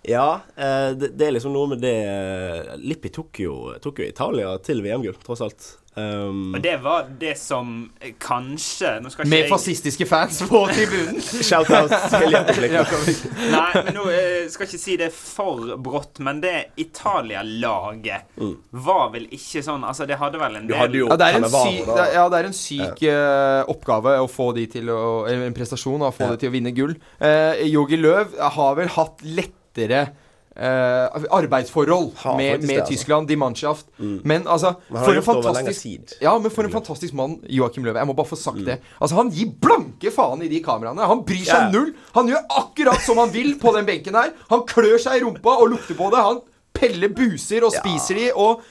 ja, 0.08 0.28
eh, 0.56 0.92
det, 0.96 1.12
det 1.20 1.28
er 1.28 1.36
liksom 1.38 1.54
noe 1.56 1.74
med 1.74 1.82
det 1.84 1.96
eh, 2.08 2.78
Lippi 2.80 3.12
tok 3.14 3.42
jo, 3.44 3.58
tok 3.84 4.00
jo 4.04 4.08
Italia 4.08 4.54
til 4.64 4.80
VM-gull, 4.86 5.20
tross 5.26 5.44
alt. 5.46 5.74
Um, 5.98 6.52
Og 6.54 6.62
det 6.62 6.76
var 6.84 7.08
det 7.18 7.32
som 7.42 7.70
eh, 8.06 8.12
kanskje 8.22 9.00
Nå 9.02 9.10
skal 9.10 9.24
ikke 9.26 9.32
Med 9.32 9.40
jeg 9.40 9.50
fascistiske 9.50 10.06
fans 10.06 10.44
på 10.46 10.60
tribunen. 10.76 11.18
Shout-out 11.26 11.90
til 12.14 12.36
Jakob 12.76 13.08
Nei, 13.50 13.82
men 13.88 13.90
nå 13.96 14.04
skal 14.06 14.52
skal 14.54 14.68
ikke 14.70 14.82
si 14.84 14.98
det 15.02 15.08
for 15.18 15.72
brått, 15.82 16.22
men 16.22 16.38
det 16.44 16.54
Italia-laget 16.78 18.38
var 18.78 19.10
vel 19.14 19.26
ikke 19.34 19.64
sånn 19.66 19.84
Altså, 19.88 20.06
det 20.10 20.20
hadde 20.22 20.38
vel 20.42 20.60
en 20.62 20.68
del 20.70 20.78
hadde 20.80 21.02
jo 21.02 21.10
Ja, 21.10 21.18
det 21.18 21.32
er 21.32 21.40
en 21.42 21.50
syk, 21.50 21.82
det 21.90 21.98
er- 22.06 22.14
ja, 22.20 22.28
det 22.30 22.38
er 22.44 22.50
en 22.52 22.58
syk 22.62 23.04
uh, 23.10 23.74
oppgave 23.74 24.16
å 24.22 24.28
få 24.32 24.52
de 24.58 24.68
til 24.78 24.90
å 24.94 25.02
en 25.34 25.54
prestasjon, 25.58 26.06
å 26.06 26.14
få 26.14 26.28
Ja. 26.28 26.32
de 26.36 26.44
til 26.46 26.50
å 26.52 26.56
vinne 26.60 26.72
gull. 26.78 26.94
Uh, 27.18 27.58
Jogi 27.68 27.98
Løv 27.98 28.38
har 28.38 28.78
vel 28.78 28.90
hatt 28.94 29.26
lettere 29.78 30.08
eh, 30.58 31.28
arbeidsforhold 31.30 32.12
ha, 32.16 32.38
med, 32.38 32.62
med 32.62 32.70
det, 32.70 32.80
altså. 32.80 32.94
Tyskland, 32.94 33.28
Die 33.28 33.38
Mannschaft. 33.38 33.86
Men 33.98 34.48
altså 34.48 34.74
Men 34.90 35.04
For 35.04 35.14
en 35.14 35.24
fantastisk. 35.24 36.14
Ja, 36.22 36.38
men 36.40 36.52
for 36.52 36.64
en 36.64 36.72
fantastisk 36.72 37.14
mann, 37.14 37.40
Joakim 37.50 37.86
Løve. 37.86 38.00
Jeg 38.00 38.08
må 38.08 38.14
bare 38.14 38.28
få 38.28 38.36
sagt 38.36 38.66
det. 38.66 38.80
Altså, 39.02 39.16
han 39.16 39.32
gir 39.32 39.52
blanke 39.62 40.12
faen 40.12 40.42
i 40.42 40.50
de 40.52 40.62
kameraene. 40.64 41.06
Han 41.08 41.24
bryr 41.28 41.46
seg 41.46 41.68
yeah. 41.68 41.74
null. 41.74 41.94
Han 42.16 42.32
gjør 42.32 42.46
akkurat 42.64 43.04
som 43.06 43.22
han 43.22 43.34
vil 43.34 43.56
på 43.62 43.74
den 43.78 43.86
benken 43.86 44.18
her. 44.18 44.34
Han 44.50 44.66
klør 44.68 44.98
seg 45.02 45.20
i 45.20 45.26
rumpa 45.26 45.60
og 45.62 45.70
lukter 45.76 45.98
på 45.98 46.10
det. 46.14 46.24
Han 46.32 46.42
peller 46.78 47.14
buser 47.14 47.66
og 47.66 47.74
spiser 47.74 48.20
de, 48.20 48.32
og 48.38 48.62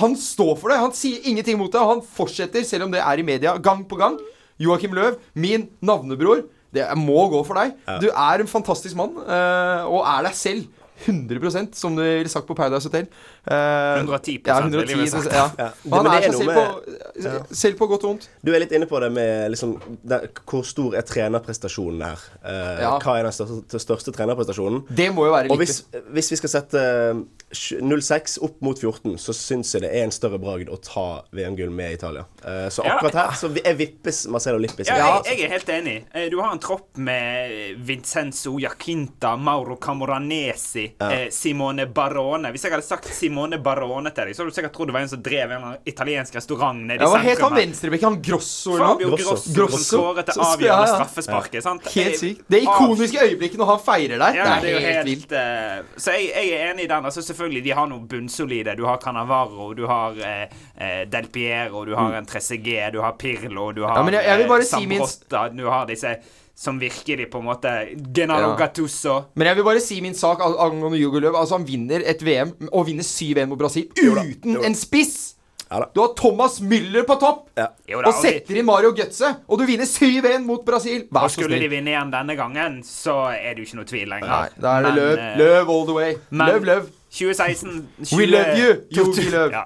han 0.00 0.16
står 0.18 0.56
for 0.58 0.72
det. 0.72 0.80
Han 0.82 0.94
sier 0.96 1.22
ingenting 1.28 1.58
mot 1.60 1.72
det. 1.72 1.80
Han 1.80 2.02
fortsetter, 2.02 2.64
selv 2.66 2.88
om 2.88 2.94
det 2.94 3.04
er 3.04 3.20
i 3.20 3.26
media, 3.26 3.56
gang 3.62 3.84
på 3.88 4.00
gang. 4.00 4.18
Joakim 4.60 4.94
Løv, 4.94 5.18
min 5.34 5.68
navnebror. 5.82 6.44
Det 6.74 6.86
må 6.98 7.28
gå 7.32 7.40
for 7.46 7.60
deg. 7.60 7.76
Du 8.02 8.08
er 8.10 8.42
en 8.42 8.50
fantastisk 8.50 8.98
mann, 8.98 9.14
eh, 9.24 9.84
og 9.86 10.02
er 10.02 10.26
deg 10.28 10.34
selv. 10.38 10.66
100% 11.04 11.74
som 11.74 11.96
du 11.96 12.02
ville 12.04 12.30
sagt 12.30 12.46
på 12.46 12.54
Paradise 12.54 12.86
Hotel. 12.86 13.08
Eh, 13.44 13.98
110 14.00 14.40
ja, 14.46 14.60
ville 14.64 14.80
jeg 14.86 14.96
110 14.96 15.10
sagt. 15.10 15.32
ja. 15.34 15.50
Ja. 15.58 15.68
Og 15.90 15.96
Han 15.98 16.06
er 16.06 16.14
er 16.16 16.22
seg 16.32 16.32
selv 16.40 17.50
selv 17.52 17.76
på 17.78 17.86
godt 17.90 18.04
og 18.04 18.10
vondt. 18.14 18.28
Du 18.44 18.52
er 18.54 18.58
litt 18.62 18.72
inne 18.72 18.86
på 18.88 19.00
det 19.00 19.10
med 19.12 19.50
liksom, 19.52 19.74
det, 20.02 20.20
Hvor 20.48 20.64
stor 20.64 20.94
er 20.96 21.02
trenerprestasjonen 21.02 22.02
her? 22.02 22.22
Uh, 22.40 22.80
Ja. 22.80 22.98
Hva 22.98 23.18
er 23.18 23.22
den 23.28 23.32
største, 23.36 23.78
største 23.80 24.12
trenerprestasjonen? 24.16 24.86
Det 24.88 25.10
må 25.14 25.26
jo 25.26 25.32
være 25.34 25.50
Og 25.52 25.58
hvis, 25.58 25.82
hvis 26.12 26.30
vi 26.32 26.36
skal 26.40 26.48
sette 26.54 26.80
eh, 26.80 27.20
06 27.54 28.38
opp 28.42 28.56
mot 28.64 28.78
14, 28.80 29.18
så 29.20 29.32
syns 29.36 29.74
jeg 29.74 29.82
det 29.84 29.90
er 29.92 30.04
en 30.04 30.10
større 30.14 30.38
bragd 30.42 30.70
å 30.72 30.78
ta 30.82 31.04
VM-gull 31.36 31.70
med 31.70 31.92
Italia. 31.98 32.24
Uh, 32.42 32.68
så 32.72 32.82
Ja. 32.84 32.96
akkurat 32.96 33.14
her 33.14 33.30
så 33.36 33.48
vi- 33.52 33.62
jeg 33.64 33.76
vippes 33.76 34.26
Marcelo 34.28 34.58
Lippis. 34.58 34.88
Ja, 34.88 35.20
jeg, 35.22 35.38
jeg 35.38 35.44
er 35.44 35.50
helt 35.58 35.68
enig. 35.68 36.04
Eh, 36.14 36.28
Du 36.30 36.40
har 36.40 36.52
en 36.52 36.58
tropp 36.58 36.96
med 36.96 37.76
Vincenzo 37.84 38.56
Jacinta, 38.58 39.36
Mauro 39.36 39.76
Camoranesi, 39.76 40.94
eh, 41.00 41.28
Simone 41.30 41.86
Barone. 41.86 42.50
Hvis 42.50 42.62
jeg 42.64 42.72
hadde 42.72 42.84
sagt 42.86 43.04
Simone 43.12 43.33
Barone 43.62 44.10
til 44.14 44.24
deg, 44.28 44.34
så 44.36 44.42
hadde 44.42 44.50
du 44.52 44.56
sikkert 44.56 44.72
trodd 44.76 44.88
det 44.88 44.94
var 44.94 45.00
en 45.04 45.08
som 45.08 45.22
drev 45.22 45.50
en 45.56 45.76
italiensk 45.86 46.34
restaurant 46.34 46.78
nede 46.86 47.00
Ja, 47.02 47.08
i 47.08 47.12
Hva 47.12 47.18
het 47.22 47.38
han 47.40 47.50
sentrum. 47.50 47.56
venstrebekken? 47.58 48.08
Han 48.08 48.22
Grosso 48.22 48.74
eller 48.74 48.86
noe? 48.86 49.16
Grosso, 49.16 49.52
Grosso. 49.54 49.78
som 49.78 50.00
skåret 50.00 50.26
det 50.26 50.36
ja, 50.36 50.42
avgjørende 50.42 50.88
ja. 50.88 50.94
straffesparket. 50.94 51.62
sant? 51.62 51.88
Helt 51.94 52.18
sykt. 52.18 52.44
Det 52.48 52.62
ikoniske 52.62 53.18
øyeblikket 53.28 53.58
når 53.58 53.66
han 53.72 53.80
feirer 53.86 54.18
der. 54.18 54.34
Ja, 54.40 54.60
det 54.60 54.70
er 54.70 54.78
jo 54.78 54.86
helt 54.86 55.06
vilt. 55.10 55.32
Uh, 55.32 55.98
så 55.98 56.10
jeg, 56.16 56.30
jeg 56.34 56.52
er 56.60 56.72
enig 56.72 56.84
i 56.84 56.90
den. 56.94 57.04
Altså 57.04 57.22
Selvfølgelig, 57.22 57.64
de 57.64 57.70
har 57.70 57.86
noe 57.86 58.00
bunnsolide. 58.08 58.76
Du 58.76 58.84
har 58.86 58.96
Cannavaro, 59.02 59.72
du 59.74 59.86
har 59.86 60.14
eh, 60.18 61.04
Del 61.10 61.26
Piero, 61.32 61.84
du 61.84 61.94
har 61.96 62.14
en 62.18 62.26
3CG, 62.26 62.90
du 62.92 63.00
har 63.00 63.12
Pirlo, 63.18 63.72
du 63.72 63.82
har 63.84 63.94
Mm. 64.04 64.12
Ja, 64.12 64.20
jeg- 64.20 64.28
jeg 64.28 64.38
vil 64.38 64.48
bare 64.48 64.62
si 64.64 64.86
min- 64.86 65.56
Du 65.56 65.66
har 65.70 65.86
disse 65.86 66.16
som 66.56 66.78
virkelig 66.78 67.30
på 67.32 67.38
en 67.40 67.44
måte 67.48 67.70
Genaro 68.14 68.52
Ja. 68.52 68.56
Gattuso. 68.56 69.24
Men 69.34 69.46
jeg 69.48 69.56
vil 69.56 69.64
bare 69.64 69.80
si 69.80 70.00
min 70.00 70.14
sak 70.14 70.38
angående 70.40 70.98
Jogi 71.00 71.20
Løw. 71.20 71.34
Altså, 71.36 71.56
han 71.58 71.66
vinner 71.66 72.00
et 72.06 72.22
VM 72.22 72.52
og 72.72 72.86
vinner 72.86 73.02
7-1 73.02 73.46
mot 73.50 73.58
Brasil 73.58 73.88
uten 73.98 74.60
en 74.64 74.74
spiss! 74.74 75.34
Ja 75.70 75.80
da. 75.80 75.86
Du 75.94 76.00
har 76.02 76.12
Thomas 76.14 76.60
Müller 76.60 77.02
på 77.08 77.16
topp! 77.18 77.48
Ja. 77.58 77.66
Jo 77.88 78.02
da, 78.04 78.08
Og 78.10 78.14
og 78.14 78.20
setter 78.22 78.54
inn 78.60 78.66
Mario 78.68 78.92
Götze, 78.94 79.32
og 79.48 79.58
du 79.58 79.64
vinner 79.66 79.88
7-1 79.88 80.44
mot 80.46 80.62
Brasil! 80.64 81.06
Vær 81.10 81.24
Og 81.24 81.30
så 81.32 81.40
skulle 81.40 81.58
de 81.58 81.68
vinne 81.72 81.90
igjen 81.90 82.12
denne 82.12 82.36
gangen, 82.38 82.82
så 82.84 83.16
er 83.32 83.54
det 83.56 83.64
jo 83.64 83.70
ikke 83.70 83.80
noe 83.80 83.88
tvil 83.88 84.08
lenger. 84.12 84.28
Nei, 84.28 84.48
da 84.60 84.76
er 84.78 84.82
det 84.84 84.92
Men, 84.92 85.00
Løv. 85.00 85.18
eh, 85.18 85.38
Løv 85.40 85.72
all 85.74 85.86
the 85.88 85.96
way. 85.96 86.14
men- 86.30 86.46
Løv, 86.52 86.64
løv. 86.68 86.86
2016 87.14 87.88
20, 88.04 88.16
We 88.18 88.26
love 88.26 88.54
you, 88.58 88.70
Jogi 88.90 89.22
Løv. 89.30 89.50
Ja, 89.54 89.64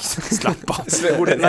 slapp 0.00 0.70
av. 0.70 0.86
Men, 1.26 1.40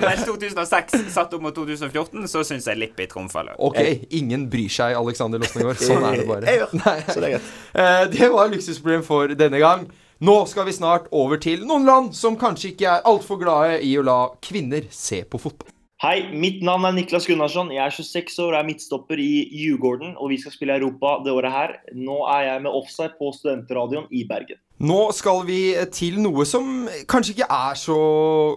men 0.00 0.22
2006 0.24 0.96
satt 1.12 1.34
opp 1.34 1.42
mot 1.42 1.54
2014, 1.54 2.26
så 2.30 2.42
syns 2.46 2.66
jeg 2.68 2.78
Lippi 2.80 3.06
trumfer 3.10 3.46
løp. 3.46 3.60
Ok, 3.62 3.78
ingen 4.14 4.48
bryr 4.52 4.72
seg, 4.72 4.96
Alexander 4.98 5.40
Losnegård. 5.42 5.80
Sånn 5.80 6.04
er 6.06 6.20
det 6.20 6.26
bare. 6.28 6.56
Nei. 6.84 6.98
Så 7.08 7.20
det 7.20 7.30
er 7.30 7.38
greit. 7.38 7.54
Eh, 7.76 8.02
det 8.08 8.28
var 8.32 8.48
luksusproblem 8.48 9.02
for 9.04 9.32
denne 9.36 9.58
gang. 9.60 9.82
Nå 10.24 10.36
skal 10.48 10.64
vi 10.64 10.72
snart 10.72 11.10
over 11.12 11.36
til 11.42 11.66
noen 11.68 11.84
land 11.84 12.14
som 12.16 12.38
kanskje 12.40 12.70
ikke 12.72 12.88
er 12.88 13.08
altfor 13.08 13.36
glade 13.42 13.82
i 13.84 13.90
å 14.00 14.04
la 14.06 14.20
kvinner 14.40 14.86
se 14.88 15.20
på 15.28 15.40
fotball. 15.42 15.68
Hei, 16.00 16.26
mitt 16.32 16.58
navn 16.64 16.84
er 16.84 16.92
Niklas 16.96 17.24
Gunnarsson. 17.28 17.70
Jeg 17.72 17.80
er 17.80 17.92
26 17.92 18.34
år 18.44 18.50
og 18.50 18.58
er 18.58 18.66
midtstopper 18.68 19.20
i 19.20 19.46
Djurgården, 19.48 20.14
og 20.20 20.28
vi 20.32 20.36
skal 20.40 20.52
spille 20.52 20.76
Europa 20.76 21.14
det 21.24 21.32
året 21.32 21.54
her. 21.54 21.70
Nå 21.96 22.18
er 22.32 22.42
jeg 22.50 22.64
med 22.66 22.76
offside 22.80 23.16
på 23.16 23.30
Studentradioen 23.32 24.04
i 24.12 24.24
Bergen. 24.28 24.60
Nå 24.76 25.06
skal 25.16 25.38
vi 25.48 25.60
til 25.88 26.18
noe 26.20 26.44
som 26.44 26.84
kanskje 27.08 27.32
ikke 27.32 27.46
er 27.48 27.78
så 27.80 27.96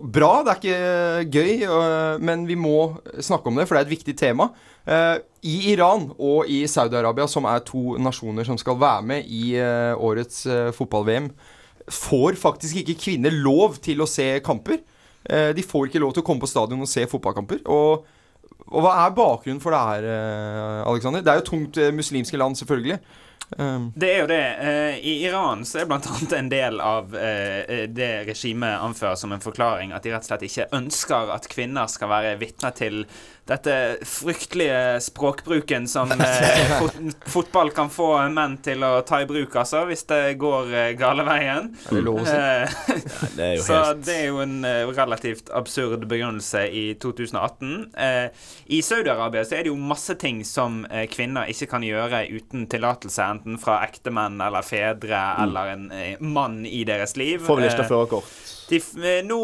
bra. 0.03 0.41
Det 0.43 0.51
er 0.51 0.57
ikke 0.59 1.29
gøy, 1.31 1.51
øh, 1.63 2.15
men 2.19 2.43
vi 2.47 2.57
må 2.59 2.97
snakke 3.23 3.47
om 3.47 3.55
det, 3.55 3.67
for 3.67 3.77
det 3.77 3.85
er 3.85 3.87
et 3.87 3.93
viktig 3.93 4.15
tema. 4.19 4.49
Eh, 4.83 5.21
I 5.47 5.71
Iran 5.71 6.09
og 6.19 6.49
i 6.51 6.65
Saudi-Arabia, 6.67 7.27
som 7.27 7.47
er 7.47 7.63
to 7.63 7.95
nasjoner 7.95 8.43
som 8.43 8.59
skal 8.59 8.75
være 8.81 9.05
med 9.13 9.31
i 9.31 9.55
eh, 9.55 9.95
årets 9.95 10.43
fotball-VM, 10.75 11.31
får 11.87 12.35
faktisk 12.35 12.81
ikke 12.83 12.99
kvinner 12.99 13.31
lov 13.31 13.79
til 13.79 14.03
å 14.03 14.09
se 14.09 14.27
kamper. 14.45 14.83
De 15.29 15.63
får 15.65 15.87
ikke 15.87 15.99
lov 16.01 16.11
til 16.13 16.23
å 16.23 16.25
komme 16.25 16.41
på 16.41 16.49
stadion 16.49 16.81
og 16.81 16.89
se 16.89 17.03
fotballkamper. 17.09 17.63
Og, 17.69 18.05
og 18.69 18.83
hva 18.85 18.93
er 19.03 19.15
bakgrunnen 19.17 19.59
for 19.61 19.73
det 19.73 19.79
her, 19.81 20.05
Alexander? 20.89 21.21
Det 21.25 21.33
er 21.33 21.41
jo 21.41 21.47
tungt 21.49 21.79
muslimske 21.93 22.37
land, 22.39 22.57
selvfølgelig. 22.57 22.99
Um, 23.57 23.89
Det 23.95 24.11
er 24.13 24.19
jo 24.21 24.27
det. 24.29 24.43
Eh, 24.61 24.99
I 25.09 25.15
Iran 25.25 25.65
så 25.65 25.79
er 25.81 25.89
annet 25.89 26.33
en 26.37 26.49
del 26.51 26.79
av 26.83 27.15
eh, 27.17 27.87
det 27.89 28.11
regimet 28.29 28.77
anfører 28.85 29.15
som 29.17 29.31
en 29.33 29.41
forklaring 29.41 29.93
at 29.95 30.03
de 30.05 30.13
rett 30.13 30.23
og 30.27 30.29
slett 30.29 30.45
ikke 30.49 30.67
ønsker 30.77 31.33
at 31.33 31.47
kvinner 31.49 31.89
skal 31.89 32.11
være 32.11 32.35
vitner 32.41 32.75
til 32.77 33.03
dette 33.49 33.73
fryktelige 34.05 34.99
språkbruken 35.01 35.87
som 35.89 36.11
eh, 36.13 36.75
fot 36.77 36.99
fotball 37.33 37.71
kan 37.73 37.89
få 37.89 38.11
menn 38.29 38.59
til 38.61 38.83
å 38.85 38.99
ta 39.07 39.23
i 39.23 39.25
bruk, 39.29 39.55
altså, 39.57 39.81
hvis 39.89 40.03
det 40.11 40.19
går 40.41 40.69
eh, 40.69 40.91
gale 40.99 41.25
veien. 41.25 41.71
Er 41.89 41.97
det 41.97 42.03
lov 42.05 42.19
å 42.21 42.27
si? 42.27 42.35
Eh, 42.37 43.33
det 43.39 43.47
er 43.47 43.55
jo 43.57 43.63
så 43.69 43.79
helt- 43.79 44.05
det 44.05 44.17
er 44.19 44.27
jo 44.29 44.43
en 44.45 44.55
eh, 44.69 44.83
relativt 44.93 45.49
absurd 45.57 46.05
begrunnelse 46.11 46.67
i 46.69 46.85
2018. 47.01 47.73
Eh, 47.97 48.45
I 48.77 48.83
Saudi-Arabia 48.85 49.41
så 49.49 49.57
er 49.57 49.65
det 49.65 49.73
jo 49.73 49.79
masse 49.81 50.13
ting 50.21 50.43
som 50.45 50.83
eh, 50.85 51.07
kvinner 51.09 51.49
ikke 51.49 51.71
kan 51.73 51.85
gjøre 51.89 52.21
uten 52.37 52.67
tillatelse, 52.69 53.31
enten 53.39 53.57
fra 53.61 53.79
ektemenn 53.87 54.39
eller 54.43 54.65
fedre 54.65 55.23
eller 55.43 55.73
en 55.73 55.91
eh, 55.95 56.19
mann 56.19 56.65
i 56.65 56.83
deres 56.87 57.15
liv. 57.17 57.39
Får 57.45 57.59
vel 57.59 57.69
ikke 57.69 57.79
å 57.79 57.83
ta 57.83 57.91
førerkort. 57.93 58.58
De, 58.69 58.77
eh, 58.77 59.21
nå 59.25 59.39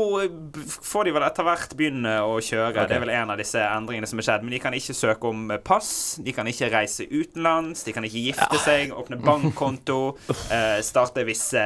får 0.70 1.08
de 1.08 1.14
vel 1.16 1.26
etter 1.26 1.46
hvert 1.48 1.74
begynne 1.78 2.14
å 2.26 2.38
kjøre. 2.38 2.70
Okay. 2.72 2.90
Det 2.90 2.98
er 2.98 3.04
vel 3.04 3.14
en 3.16 3.34
av 3.34 3.40
disse 3.42 3.62
endringene 3.62 4.10
som 4.10 4.22
er 4.22 4.28
skjedd. 4.28 4.46
Men 4.46 4.56
de 4.56 4.62
kan 4.62 4.76
ikke 4.78 4.96
søke 4.98 5.32
om 5.32 5.50
eh, 5.54 5.62
pass, 5.66 5.90
de 6.22 6.34
kan 6.36 6.48
ikke 6.50 6.70
reise 6.74 7.08
utenlands, 7.10 7.84
de 7.88 7.94
kan 7.96 8.06
ikke 8.06 8.24
gifte 8.28 8.60
seg, 8.62 8.94
åpne 8.96 9.20
bankkonto, 9.24 10.00
eh, 10.54 10.80
starte 10.86 11.26
visse, 11.28 11.64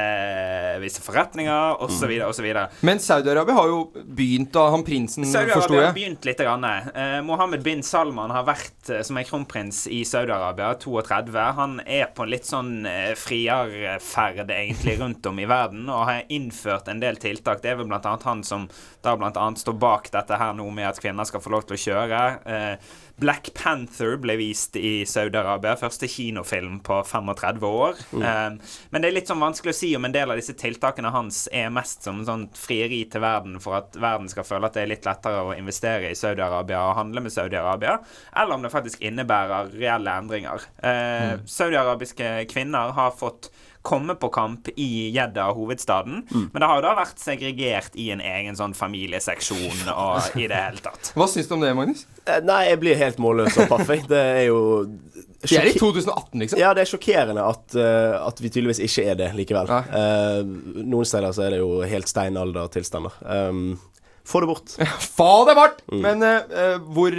visse 0.82 1.04
forretninger, 1.04 1.80
osv., 1.84 2.14
osv. 2.30 2.48
Men 2.86 3.02
Saudi-Arabia 3.02 3.58
har 3.58 3.70
jo 3.70 3.82
begynt 4.04 4.52
da 4.56 4.68
han 4.72 4.84
prinsen, 4.86 5.26
forsto 5.26 5.36
Saudi-Arabia 5.36 5.80
har 5.80 5.88
jeg. 5.90 5.98
begynt 6.00 6.28
litt. 6.28 6.40
Grann. 6.40 6.64
Eh, 6.64 7.18
Mohammed 7.26 7.60
bin 7.60 7.82
Salman 7.84 8.32
har 8.32 8.46
vært 8.48 8.88
eh, 8.88 9.02
som 9.04 9.18
er 9.20 9.26
kronprins 9.28 9.82
i 9.92 10.00
Saudi-Arabia, 10.08 10.72
32. 10.80 11.36
Han 11.58 11.76
er 11.84 12.08
på 12.16 12.24
en 12.24 12.32
litt 12.32 12.48
sånn 12.48 12.72
frierferd 13.18 14.48
egentlig 14.54 14.96
rundt 15.02 15.26
om 15.28 15.36
i 15.42 15.46
verden 15.50 15.88
og 15.90 16.06
har 16.08 16.22
innført 16.32 16.88
en 16.88 17.02
del 17.02 17.20
tiltak. 17.20 17.49
Det 17.58 17.72
er 17.72 17.78
vel 17.80 17.90
annet 17.90 18.26
han 18.26 18.44
som 18.46 18.68
da 19.02 19.16
annet 19.18 19.58
står 19.58 19.78
bak 19.80 20.10
dette 20.14 20.38
her 20.38 20.54
nå 20.54 20.68
med 20.70 20.88
at 20.88 21.00
kvinner 21.02 21.26
skal 21.26 21.42
få 21.42 21.50
lov 21.50 21.66
til 21.66 21.76
å 21.78 21.84
kjøre. 21.84 22.24
Eh, 22.46 22.90
Black 23.20 23.50
Panther 23.54 24.16
ble 24.16 24.36
vist 24.40 24.76
i 24.80 25.02
Saudi-Arabia. 25.08 25.74
Første 25.76 26.08
kinofilm 26.08 26.78
på 26.84 27.02
35 27.04 27.66
år. 27.68 28.00
Mm. 28.12 28.22
Eh, 28.22 28.76
men 28.90 29.02
det 29.02 29.10
er 29.10 29.16
litt 29.18 29.30
sånn 29.30 29.42
vanskelig 29.42 29.74
å 29.74 29.78
si 29.80 29.90
om 29.96 30.08
en 30.08 30.14
del 30.14 30.32
av 30.32 30.40
disse 30.40 30.56
tiltakene 30.56 31.12
hans 31.12 31.42
er 31.52 31.68
mest 31.74 32.06
som 32.06 32.22
sånn 32.24 32.46
frieri 32.56 33.02
til 33.12 33.24
verden 33.24 33.58
for 33.60 33.80
at 33.82 33.98
verden 34.00 34.30
skal 34.32 34.46
føle 34.48 34.70
at 34.70 34.78
det 34.78 34.86
er 34.86 34.92
litt 34.94 35.08
lettere 35.08 35.44
å 35.44 35.56
investere 35.56 36.12
i 36.12 36.18
Saudi-Arabia 36.18 36.80
og 36.88 36.96
handle 36.96 37.24
med 37.24 37.34
Saudi-Arabia, 37.34 37.98
eller 38.32 38.56
om 38.56 38.64
det 38.64 38.72
faktisk 38.72 39.04
innebærer 39.04 39.74
reelle 39.76 40.16
endringer. 40.22 40.68
Eh, 40.80 41.34
Saudi-arabiske 41.44 42.46
kvinner 42.50 42.94
har 42.96 43.12
fått 43.16 43.50
komme 43.86 44.14
på 44.20 44.28
kamp 44.32 44.68
i 44.76 45.08
Gjedda, 45.14 45.50
hovedstaden 45.56 46.24
men 46.30 46.56
det 46.60 46.68
har 46.68 46.78
jo 46.78 46.84
da 46.84 46.94
vært 46.98 47.20
segregert 47.22 47.96
i 47.98 48.10
en 48.14 48.20
egen 48.24 48.56
sånn 48.58 48.74
familieseksjon 48.76 49.88
og 49.94 50.36
i 50.38 50.46
det 50.50 50.58
hele 50.58 50.82
tatt. 50.84 51.12
Hva 51.16 51.28
syns 51.30 51.48
du 51.48 51.56
om 51.56 51.64
det, 51.64 51.72
Magnus? 51.76 52.04
Eh, 52.26 52.40
Nei, 52.44 52.62
jeg 52.68 52.80
blir 52.82 52.98
helt 53.00 53.20
målløs 53.22 53.56
og 53.60 53.70
paff. 53.70 53.92
Det 54.10 54.20
er 54.20 54.46
jo 54.50 54.60
det 55.40 55.56
er 55.56 55.70
i 55.70 55.74
2018, 55.78 56.40
liksom. 56.42 56.60
Ja, 56.60 56.74
det 56.76 56.84
er 56.84 56.90
sjokkerende 56.90 57.44
at, 57.48 57.64
uh, 57.72 58.18
at 58.26 58.42
vi 58.42 58.50
tydeligvis 58.52 58.82
ikke 58.84 59.06
er 59.08 59.16
det 59.16 59.30
likevel. 59.38 59.70
Uh, 59.88 60.42
noen 60.84 61.08
steder 61.08 61.32
så 61.32 61.46
er 61.46 61.54
det 61.56 61.62
jo 61.62 61.80
helt 61.88 62.10
steinaldertilstander. 62.10 63.16
Um, 63.24 63.78
få 64.30 64.40
det 64.40 64.46
bort. 64.46 64.74
Fa 65.16 65.30
det 65.48 65.56
bort! 65.58 65.80
Men 65.90 66.22
eh, 66.22 66.42
eh, 66.62 66.76
hvor 66.94 67.14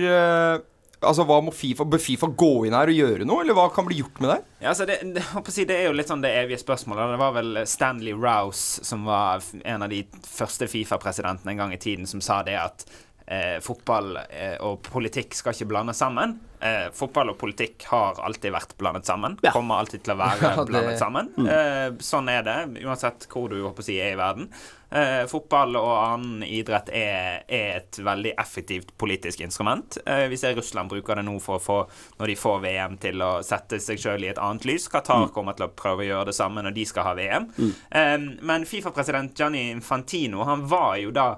Altså, 1.01 1.23
hva 1.25 1.39
må 1.41 1.49
Fifa 1.55 1.85
Bør 1.89 2.01
Fifa 2.01 2.27
gå 2.37 2.49
inn 2.67 2.75
her 2.77 2.91
og 2.91 2.97
gjøre 2.97 3.25
noe, 3.25 3.41
eller 3.41 3.57
hva 3.57 3.67
kan 3.73 3.87
bli 3.87 3.97
gjort 4.03 4.19
med 4.21 4.29
det? 4.35 4.39
Ja, 4.61 4.67
altså 4.73 4.85
det, 4.85 4.99
det, 5.15 5.23
å 5.33 5.41
si, 5.49 5.65
det 5.65 5.79
er 5.79 5.87
jo 5.89 5.95
litt 5.97 6.11
sånn 6.11 6.21
det 6.21 6.33
evige 6.43 6.61
spørsmålet. 6.61 7.15
Det 7.15 7.21
var 7.23 7.33
vel 7.39 7.61
Stanley 7.69 8.13
Rouse 8.13 8.85
som 8.85 9.07
var 9.09 9.41
en 9.65 9.87
av 9.87 9.89
de 9.89 10.03
første 10.29 10.69
Fifa-presidentene 10.69 11.55
en 11.55 11.63
gang 11.63 11.73
i 11.73 11.81
tiden 11.81 12.05
som 12.09 12.21
sa 12.21 12.43
det 12.45 12.53
at 12.61 12.85
eh, 13.25 13.57
fotball 13.65 14.13
eh, 14.27 14.57
og 14.61 14.83
politikk 14.91 15.33
skal 15.37 15.57
ikke 15.57 15.69
blandes 15.73 16.01
sammen. 16.03 16.37
Eh, 16.61 16.91
fotball 16.93 17.33
og 17.33 17.39
politikk 17.41 17.87
har 17.89 18.21
alltid 18.21 18.53
vært 18.53 18.75
blandet 18.77 19.09
sammen. 19.09 19.39
Kommer 19.49 19.81
alltid 19.81 20.03
til 20.05 20.13
å 20.13 20.19
være 20.21 20.41
Ja, 20.51 20.53
det- 20.61 20.69
blandet 20.69 21.01
sammen. 21.01 21.31
Mm. 21.37 21.49
Eh, 21.49 21.87
sånn 22.05 22.29
er 22.29 22.45
det, 22.45 22.59
uansett 22.85 23.25
hvor 23.31 23.49
du 23.49 23.57
å 23.65 23.73
si, 23.81 23.97
er 23.97 24.13
i 24.13 24.21
verden. 24.21 24.51
Eh, 24.91 25.25
fotball 25.31 25.77
og 25.79 25.91
annen 25.95 26.41
idrett 26.43 26.89
er, 26.91 27.45
er 27.47 27.77
et 27.77 27.99
veldig 28.03 28.33
effektivt 28.41 28.89
politisk 28.99 29.39
instrument. 29.45 29.97
Eh, 30.05 30.25
vi 30.27 30.35
ser 30.37 30.55
Russland 30.57 30.91
bruker 30.91 31.15
det 31.15 31.23
nå 31.23 31.37
få, 31.39 31.77
når 32.19 32.27
de 32.33 32.35
får 32.35 32.59
VM, 32.65 32.97
til 32.99 33.23
å 33.23 33.31
sette 33.45 33.79
seg 33.79 34.01
sjøl 34.03 34.25
i 34.27 34.31
et 34.33 34.41
annet 34.41 34.67
lys. 34.67 34.89
Qatar 34.91 35.21
Mm. 35.21 35.31
kommer 35.31 35.55
til 35.55 35.67
å 35.67 35.71
prøve 35.75 36.03
å 36.03 36.09
gjøre 36.09 36.25
det 36.31 36.35
samme 36.35 36.61
når 36.65 36.73
de 36.75 36.85
skal 36.85 37.03
ha 37.03 37.13
VM. 37.15 37.47
Mm. 37.57 37.73
Eh, 37.91 38.17
men 38.41 38.65
Fifa-president 38.65 39.33
Gianni 39.37 39.69
Infantino 39.71 40.43
han 40.43 40.67
var 40.67 40.97
jo 40.97 41.11
da 41.11 41.37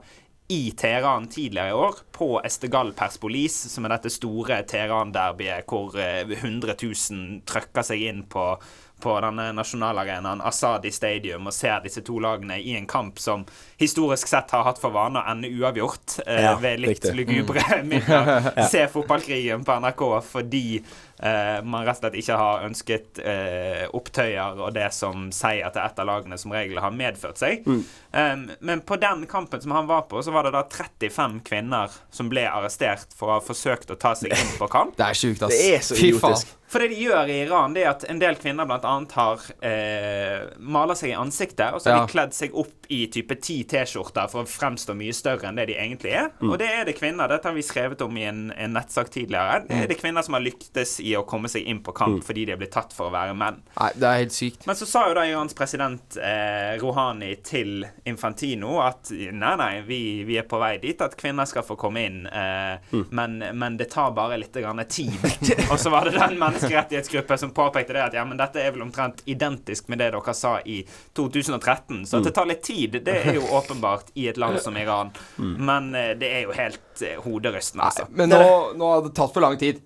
i 0.49 0.72
Teheran 0.76 1.28
tidligere 1.32 1.70
i 1.70 1.74
år, 1.74 1.95
på 2.12 2.41
Estegal 2.45 2.91
Perspolis, 2.93 3.56
som 3.72 3.86
er 3.86 3.93
dette 3.95 4.12
store 4.12 4.64
Teheran-derbyet 4.68 5.66
hvor 5.70 5.95
eh, 5.97 6.26
100 6.28 6.76
000 6.82 7.41
trøkker 7.45 7.86
seg 7.88 8.01
inn 8.10 8.24
på, 8.30 8.58
på 9.04 9.14
denne 9.26 9.49
nasjonalarenaen 9.58 10.41
Asadi 10.47 10.91
Stadium 10.95 11.49
og 11.49 11.54
ser 11.56 11.82
disse 11.84 12.01
to 12.08 12.18
lagene 12.24 12.56
i 12.64 12.78
en 12.80 12.88
kamp 12.88 13.20
som 13.20 13.43
historisk 13.82 14.28
sett 14.32 14.51
har 14.56 14.64
hatt 14.70 14.80
for 14.82 14.95
vane 14.95 15.20
å 15.20 15.28
ende 15.34 15.51
uavgjort 15.51 16.22
eh, 16.26 16.41
Ja, 16.47 16.56
ved 16.64 16.80
litt 16.86 16.95
riktig. 17.04 17.16
lugubre 17.20 17.66
Mm. 17.84 17.89
midler. 17.91 18.68
Se 18.72 18.88
fotballkrigen 18.91 19.64
på 19.68 19.76
NRK 19.84 20.04
fordi 20.32 20.64
man 21.63 21.86
rett 21.88 21.97
og 21.97 22.01
slett 22.03 22.17
ikke 22.19 22.38
har 22.39 22.65
ønsket 22.67 23.19
eh, 23.24 23.86
opptøyer 23.95 24.59
og 24.65 24.74
det 24.76 24.89
som 24.93 25.30
seier 25.32 25.69
til 25.74 25.82
ett 25.86 25.99
av 26.03 26.09
lagene 26.09 26.38
som 26.41 26.51
regel 26.51 26.82
har 26.84 26.91
medført 26.91 27.39
seg. 27.39 27.63
Mm. 27.65 27.84
Um, 28.13 28.43
men 28.59 28.82
på 28.86 28.97
den 29.01 29.24
kampen 29.32 29.61
som 29.63 29.71
han 29.71 29.88
var 29.89 30.03
på, 30.11 30.21
så 30.24 30.32
var 30.36 30.43
det 30.49 30.51
da 30.53 30.63
35 30.69 31.39
kvinner 31.47 31.93
som 32.13 32.28
ble 32.30 32.43
arrestert 32.49 33.15
for 33.17 33.32
å 33.32 33.38
ha 33.39 33.45
forsøkt 33.45 33.93
å 33.95 33.99
ta 33.99 34.13
seg 34.19 34.36
inn 34.36 34.51
på 34.59 34.67
kamp. 34.69 34.97
Det 34.99 35.07
er 35.07 35.17
sjukt, 35.17 35.41
ass. 35.47 35.53
Det 35.55 35.71
er 35.78 35.88
så 35.88 35.95
idiotisk. 35.97 36.51
For 36.74 36.82
det 36.82 36.88
de 36.89 37.03
gjør 37.05 37.30
i 37.30 37.36
Iran, 37.43 37.74
det 37.76 37.84
er 37.84 37.91
at 37.91 38.03
en 38.09 38.17
del 38.17 38.34
kvinner 38.41 38.65
annet 38.65 39.11
har 39.13 39.41
eh, 39.61 40.45
maler 40.57 40.97
seg 40.97 41.11
i 41.11 41.17
ansiktet, 41.17 41.69
og 41.76 41.82
så 41.84 41.91
har 41.91 41.99
Ja. 41.99 42.05
de 42.07 42.11
kledd 42.15 42.34
seg 42.34 42.55
opp 42.57 42.88
i 42.89 43.05
type 43.13 43.36
ti 43.41 43.59
T-skjorter 43.69 44.30
for 44.32 44.41
å 44.43 44.49
fremstå 44.49 44.95
mye 44.97 45.13
større 45.13 45.47
enn 45.49 45.55
det 45.59 45.67
de 45.69 45.76
egentlig 45.78 46.13
er. 46.17 46.32
Mm. 46.41 46.49
Og 46.51 46.57
det 46.61 46.69
er 46.74 46.86
det 46.89 46.95
kvinner. 46.97 47.30
Dette 47.30 47.45
har 47.49 47.53
vi 47.55 47.61
skrevet 47.65 48.01
om 48.01 48.17
i 48.17 48.26
en, 48.30 48.41
en 48.57 48.74
nettsak 48.74 49.11
tidligere. 49.13 49.61
Det 49.67 49.74
Mm. 49.74 49.84
er 49.84 49.88
det 49.88 49.99
kvinner 50.01 50.21
som 50.26 50.34
har 50.38 50.41
lyktes 50.41 50.99
i 50.99 51.12
å 51.20 51.26
komme 51.28 51.49
seg 51.51 51.68
inn 51.70 51.80
på 51.84 51.93
kamp 51.95 52.24
fordi 52.24 52.45
de 52.45 52.53
er 52.55 52.57
blitt 52.61 52.72
tatt 52.76 52.93
for 52.93 53.09
å 53.09 53.14
være 53.14 53.34
menn. 53.38 53.61
Nei, 53.80 53.89
det 53.95 54.07
er 54.09 54.20
helt 54.24 54.34
sykt. 54.36 54.68
Men 54.68 54.76
så 54.80 54.86
sa 54.89 55.07
jo 55.09 55.16
da 55.18 55.26
Irans 55.30 55.53
president 55.57 56.18
eh, 56.18 56.74
Rouhani 56.82 57.36
til 57.45 57.86
Infantino 58.09 58.80
at 58.84 59.11
nei, 59.11 59.53
nei, 59.59 59.72
vi, 59.88 59.99
vi 60.28 60.38
er 60.41 60.47
på 60.49 60.59
vei 60.61 60.78
dit 60.84 61.01
at 61.01 61.16
kvinner 61.20 61.45
skal 61.49 61.64
få 61.68 61.76
komme 61.80 62.05
inn, 62.07 62.26
eh, 62.28 62.74
Mm. 62.93 63.05
men, 63.11 63.38
men 63.57 63.76
det 63.78 63.88
tar 63.91 64.11
bare 64.14 64.38
litt 64.38 64.53
grann 64.53 64.82
tid. 64.89 65.14
Og 65.72 65.80
så 65.80 65.89
var 65.93 66.05
det 66.05 66.14
den 66.18 66.36
menneskerettighetsgruppen 66.41 67.38
som 67.41 67.51
påpekte 67.55 67.93
det 67.95 68.03
at 68.03 68.14
ja, 68.18 68.24
men 68.26 68.38
dette 68.38 68.61
er 68.61 68.72
vel 68.76 68.84
omtrent 68.86 69.22
identisk 69.30 69.88
med 69.89 69.99
det 70.01 70.11
dere 70.14 70.34
sa 70.38 70.55
i 70.66 70.82
2013. 71.18 72.05
Så 72.05 72.18
at 72.18 72.22
Mm. 72.22 72.26
det 72.26 72.34
tar 72.36 72.45
litt 72.45 72.64
tid, 72.64 72.91
det 73.05 73.16
er 73.28 73.34
jo 73.36 73.41
åpenbart 73.57 74.11
i 74.16 74.28
et 74.28 74.38
land 74.38 74.59
som 74.61 74.78
Iran. 74.78 75.11
Mm. 75.38 75.55
Men 75.66 75.95
eh, 75.95 76.14
det 76.18 76.30
er 76.34 76.41
jo 76.47 76.51
helt 76.57 77.01
eh, 77.01 77.18
hoderystende, 77.24 77.84
altså. 77.84 78.05
Men 78.09 78.30
nå, 78.30 78.74
nå 78.78 78.91
har 78.93 79.01
det 79.07 79.14
tatt 79.18 79.34
for 79.34 79.41
lang 79.41 79.57
tid. 79.57 79.82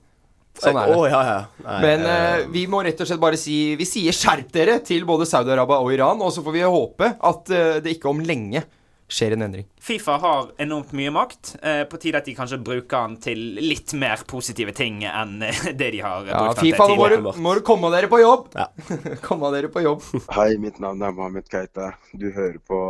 Sånn 0.61 0.77
er 0.79 0.89
det. 0.89 0.95
Oh, 0.97 1.05
ja, 1.09 1.19
ja. 1.27 1.37
Nei, 1.65 1.77
Men 1.83 2.05
eh, 2.07 2.23
eh, 2.39 2.47
vi 2.53 2.65
må 2.71 2.81
rett 2.85 3.01
og 3.03 3.09
slett 3.09 3.21
bare 3.21 3.37
si 3.39 3.75
Vi 3.79 3.85
sier 3.87 4.15
skjerp 4.15 4.49
dere 4.55 4.79
til 4.85 5.05
både 5.07 5.27
Saudi-Arabia 5.29 5.77
og 5.83 5.93
Iran, 5.93 6.23
og 6.25 6.33
så 6.33 6.43
får 6.45 6.55
vi 6.55 6.65
håpe 6.65 7.11
at 7.19 7.53
eh, 7.53 7.77
det 7.83 7.97
ikke 7.97 8.09
om 8.11 8.23
lenge 8.25 8.63
skjer 9.07 9.37
en 9.37 9.45
endring. 9.45 9.63
Fifa 9.79 10.17
har 10.19 10.49
enormt 10.59 10.89
mye 10.97 11.11
makt. 11.15 11.53
Eh, 11.63 11.83
på 11.87 11.99
tide 12.01 12.19
at 12.19 12.25
de 12.27 12.33
kanskje 12.35 12.57
bruker 12.59 13.05
den 13.07 13.13
til 13.23 13.43
litt 13.63 13.93
mer 13.95 14.19
positive 14.27 14.73
ting 14.75 14.99
enn 15.07 15.37
eh, 15.47 15.61
det 15.79 15.93
de 15.95 16.01
har 16.03 16.27
Ja, 16.27 16.41
brukt 16.41 16.59
den 16.59 16.65
Fifa, 16.67 16.87
til 16.89 16.97
nå 16.97 16.97
må 16.99 17.07
tidligere. 17.07 17.35
du, 17.37 17.43
må 17.45 17.53
du 17.55 17.61
komme 17.69 17.91
dere 17.93 18.09
på 18.11 18.19
jobb! 18.19 18.49
komme 19.27 19.53
dere 19.55 19.71
på 19.71 19.85
jobb. 19.85 20.03
Hei, 20.35 20.49
mitt 20.59 20.81
navn 20.83 21.05
er 21.07 21.15
Mohammed 21.15 21.47
Keita. 21.51 21.93
Du 22.11 22.27
hører 22.35 22.59
på 22.67 22.81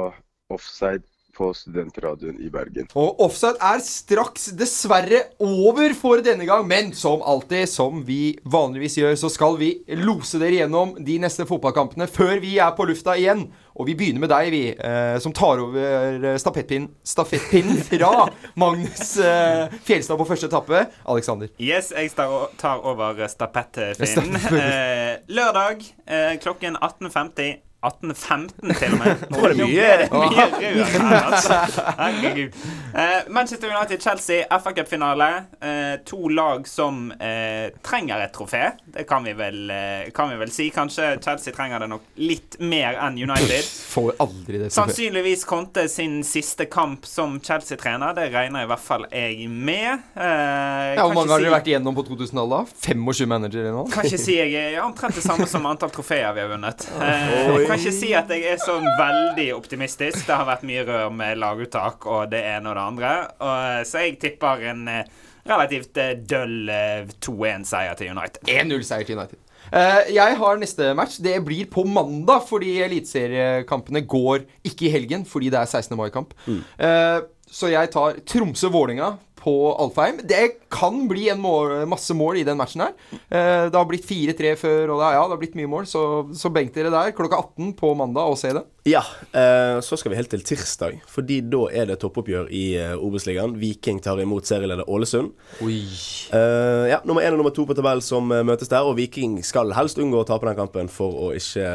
Offside 0.53 1.05
på 1.37 1.51
Studentradioen 1.55 2.39
i 2.41 2.49
Bergen. 2.53 2.89
Og 2.97 3.21
offside 3.27 3.59
er 3.63 3.83
straks 3.85 4.49
dessverre 4.57 5.23
over 5.43 5.93
for 5.97 6.23
denne 6.25 6.47
gang, 6.49 6.65
men 6.67 6.91
som 6.97 7.21
alltid, 7.21 7.67
som 7.69 8.01
vi 8.07 8.37
vanligvis 8.47 8.97
gjør, 9.01 9.15
så 9.21 9.31
skal 9.33 9.59
vi 9.61 9.71
lose 10.01 10.41
dere 10.41 10.63
gjennom 10.63 10.95
de 10.97 11.19
neste 11.21 11.45
fotballkampene 11.49 12.09
før 12.09 12.37
vi 12.43 12.57
er 12.63 12.73
på 12.77 12.87
lufta 12.89 13.17
igjen. 13.19 13.47
Og 13.77 13.85
vi 13.85 13.93
begynner 13.93 14.23
med 14.23 14.31
deg, 14.31 14.47
vi, 14.49 14.61
eh, 14.73 15.17
som 15.21 15.33
tar 15.37 15.59
over 15.61 16.23
eh, 16.25 16.39
stafettpinnen, 16.41 16.89
stafettpinnen 17.05 17.77
fra 17.85 18.25
Magnus 18.61 19.11
eh, 19.21 19.75
Fjelstad 19.85 20.17
på 20.17 20.25
første 20.25 20.49
etappe. 20.49 20.81
Alexander. 21.05 21.51
Yes, 21.61 21.91
jeg 21.93 22.09
tar, 22.17 22.81
over 22.81 23.21
stafettpinnen 23.29 24.41
Eh, 24.57 25.19
lørdag 25.29 25.83
eh, 26.05 26.33
klokken 26.41 26.77
18.50. 26.81 27.66
1815 27.83 28.73
til 28.79 28.93
og 28.93 28.99
med. 28.99 29.21
Nå 29.31 29.41
er 29.45 29.53
det 29.53 29.65
mye- 29.67 30.07
mye 30.09 30.45
rør 30.73 30.87
her, 30.97 31.27
altså. 31.29 31.57
Herregud. 31.99 32.55
Eh, 32.97 33.27
Manchester 33.29 33.69
United-Chelsea, 33.69 34.43
FA-cupfinale. 34.57 35.27
Eh, 35.61 35.97
to 36.09 36.27
lag 36.33 36.65
som 36.67 37.11
eh, 37.21 37.69
trenger 37.85 38.23
et 38.25 38.33
trofé. 38.33 38.63
Det 38.95 39.05
kan 39.09 39.23
vi, 39.27 39.35
vel, 39.37 39.59
eh, 39.69 40.09
kan 40.15 40.31
vi 40.31 40.39
vel 40.41 40.51
si. 40.51 40.69
Kanskje 40.73 41.11
Chelsea 41.23 41.53
trenger 41.53 41.83
det 41.85 41.89
nok 41.91 42.07
litt 42.17 42.57
mer 42.59 42.97
enn 43.05 43.19
United. 43.21 43.69
Får 43.93 44.15
aldri 44.25 44.63
det. 44.63 44.71
Sannsynligvis 44.73 45.45
Conte 45.47 45.85
sin 45.91 46.23
siste 46.27 46.65
kamp 46.73 47.05
som 47.05 47.37
Chelsea-trener. 47.45 48.15
Det 48.17 48.27
regner 48.33 48.65
i 48.65 48.71
hvert 48.73 48.83
fall 48.83 49.05
jeg 49.13 49.45
med. 49.53 50.01
Eh, 50.17 50.95
Ja, 50.97 51.03
Hvor 51.05 51.13
mange 51.13 51.29
har 51.35 51.39
dere 51.43 51.51
si- 51.51 51.55
vært 51.59 51.67
igjennom 51.71 51.95
på 51.97 52.03
2000-tallet? 52.09 52.73
25 52.81 53.27
managere 53.29 53.71
nå? 53.75 53.85
kan 53.93 54.05
ikke 54.07 54.17
si 54.19 54.37
jeg 54.39 54.53
er 54.73 54.81
omtrent 54.81 55.15
det 55.15 55.23
samme 55.23 55.45
som 55.53 55.65
antall 55.69 55.91
trofeer 55.93 56.33
vi 56.33 56.41
har 56.41 56.49
vunnet. 56.55 56.87
Eh, 56.97 57.66
Oi. 57.67 57.73
kan 57.73 57.81
ikke 57.83 57.97
si 57.99 58.09
at 58.15 58.29
jeg 58.31 58.43
er 58.47 58.59
sånn 58.63 58.85
veldig 58.95 59.45
optimistisk. 59.57 60.21
Det 60.23 60.35
har 60.39 60.45
vært 60.47 60.61
mye 60.63 60.85
rør 60.87 61.09
med 61.11 61.39
laguttak 61.41 62.05
og 62.07 62.29
det 62.31 62.39
ene 62.47 62.71
og 62.71 62.77
det 62.77 62.83
andre. 62.93 63.09
Og, 63.43 63.81
så 63.89 64.05
jeg 64.05 64.13
tipper 64.21 64.63
en 64.71 64.85
eh, 64.87 65.09
relativt 65.49 65.99
eh, 65.99 66.13
døll 66.15 66.71
eh, 66.71 67.11
2-1-seier 67.27 67.99
til 67.99 68.13
United. 68.13 68.47
1-0-seier 68.47 69.03
til 69.09 69.19
United. 69.19 69.41
Uh, 69.67 69.99
jeg 70.15 70.37
har 70.39 70.61
neste 70.61 70.93
match. 70.95 71.17
Det 71.19 71.35
blir 71.43 71.67
på 71.67 71.83
mandag, 71.83 72.45
fordi 72.47 72.77
eliteseriekampene 72.85 74.05
går 74.07 74.45
ikke 74.63 74.87
i 74.87 74.93
helgen 74.93 75.27
fordi 75.27 75.51
det 75.51 75.59
er 75.59 75.67
16. 75.67 75.97
mai-kamp. 75.99 76.31
Eh, 76.47 77.19
så 77.51 77.73
jeg 77.73 77.91
tar 77.91 78.21
Tromsø-Vålinga 78.31 79.17
på 79.47 79.55
Alfheim. 79.79 80.19
Det 80.27 80.67
kan 80.73 81.05
bli 81.07 81.29
en 81.31 81.39
mål, 81.41 81.85
masse 81.87 82.15
mål 82.17 82.41
i 82.41 82.45
den 82.47 82.59
matchen 82.59 82.83
her. 82.83 82.95
Eh, 83.13 83.67
det 83.71 83.77
har 83.77 83.87
blitt 83.87 84.07
4-3 84.07 84.55
før, 84.59 84.93
og 84.93 84.99
det, 84.99 85.11
ja, 85.15 85.23
det 85.23 85.35
har 85.37 85.41
blitt 85.41 85.55
mye 85.59 85.71
mål. 85.71 85.87
Så, 85.87 86.01
så 86.35 86.51
benk 86.53 86.73
dere 86.75 86.91
der 86.93 87.13
klokka 87.15 87.39
18 87.39 87.71
på 87.79 87.93
mandag 87.97 88.27
og 88.33 88.39
se 88.39 88.51
det. 88.57 88.65
Ja, 88.87 89.01
eh, 89.35 89.79
så 89.83 89.97
skal 89.99 90.13
vi 90.13 90.19
helt 90.19 90.31
til 90.31 90.43
tirsdag, 90.47 91.01
fordi 91.11 91.41
da 91.51 91.65
er 91.75 91.89
det 91.89 91.99
toppoppgjør 92.03 92.51
i 92.55 92.65
eh, 92.79 92.93
Obos-ligaen. 92.95 93.57
Viking 93.59 93.99
tar 94.03 94.19
imot 94.23 94.47
serieleder 94.47 94.87
Ålesund. 94.87 95.33
Eh, 95.63 96.85
ja, 96.91 97.01
Nummer 97.07 97.23
én 97.23 97.35
og 97.35 97.41
nummer 97.41 97.55
to 97.55 97.65
på 97.67 97.75
tabellen 97.77 98.03
som 98.03 98.31
eh, 98.31 98.45
møtes 98.47 98.71
der, 98.71 98.87
og 98.87 98.95
Viking 98.99 99.39
skal 99.47 99.75
helst 99.75 99.99
unngå 99.99 100.23
å 100.23 100.27
tape 100.27 100.47
den 100.49 100.59
kampen 100.59 100.91
for 100.91 101.27
å 101.27 101.33
ikke 101.35 101.67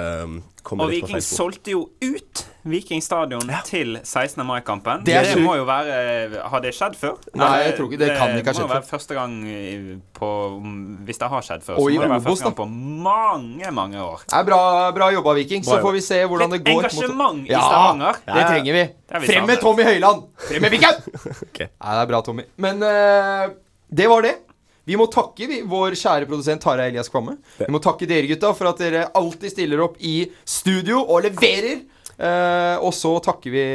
Og 0.70 0.90
Viking 0.90 1.22
solgte 1.24 1.72
jo 1.74 1.88
ut 2.02 2.46
Viking 2.62 3.02
stadion 3.02 3.48
til 3.66 3.96
16. 4.04 4.44
mai-kampen. 4.46 5.02
Det 5.04 5.16
Det, 5.26 5.42
må 5.42 5.56
jo 5.58 5.64
være 5.66 6.42
Har 6.48 6.60
det 6.62 6.74
skjedd 6.76 6.94
før? 6.94 7.16
Nei, 7.34 7.48
jeg 7.66 7.76
tror 7.76 7.90
ikke- 7.90 7.98
det 7.98 8.16
kan 8.16 8.36
ikke 8.38 8.46
ha 8.46 8.54
skjedd 8.54 8.68
må 8.68 8.74
være 8.74 8.86
første 8.86 9.14
gang 9.14 10.02
på 10.14 10.28
Hvis 11.04 11.18
det 11.18 11.28
har 11.28 11.42
skjedd 11.42 11.62
før, 11.62 11.76
så 11.76 11.82
må 11.82 12.00
det 12.00 12.10
være 12.10 12.22
første 12.22 12.44
gang 12.44 12.54
på 12.54 12.68
mange, 12.68 13.70
mange 13.72 13.98
år. 13.98 14.22
Det 14.28 14.38
er 14.38 14.44
bra, 14.44 14.90
bra 14.92 15.10
jobba, 15.10 15.34
Viking. 15.34 15.64
Så 15.64 15.80
får 15.82 15.92
vi 15.92 16.00
se 16.00 16.24
hvordan 16.24 16.50
Litt 16.52 16.64
det 16.64 16.74
går. 16.74 16.82
engasjement 16.82 17.46
i 17.46 17.50
ja, 17.50 18.12
Det 18.26 18.46
trenger 18.46 18.72
vi. 18.72 18.84
Det 19.08 19.20
vi 19.20 19.26
Frem 19.26 19.46
med. 19.46 19.60
Tommy 19.60 19.82
Høiland! 19.82 20.22
Frem 20.38 20.62
med 20.62 20.70
Viken! 20.70 20.94
okay. 21.48 21.66
Nei, 21.82 21.94
det 21.94 22.02
er 22.02 22.06
bra, 22.06 22.22
Tommy. 22.22 22.44
Men 22.56 22.82
uh, 22.82 23.50
det 23.90 24.08
var 24.08 24.22
det. 24.22 24.36
Vi 24.86 24.96
må 24.98 25.06
takke 25.12 25.46
vi, 25.46 25.60
vår 25.68 25.94
kjære 25.98 26.26
produsent 26.30 26.62
Tara 26.64 26.88
Elias 26.90 27.10
Kvamme. 27.12 27.36
Vi 27.60 27.70
må 27.70 27.78
takke 27.82 28.08
dere 28.10 28.26
gutta 28.30 28.50
for 28.58 28.72
at 28.72 28.80
dere 28.82 29.04
alltid 29.14 29.52
stiller 29.54 29.82
opp 29.84 29.98
i 30.02 30.24
studio 30.44 31.04
og 31.04 31.22
leverer. 31.28 31.84
Eh, 32.18 32.76
og 32.82 32.92
så 32.94 33.16
takker 33.24 33.50
vi 33.54 33.66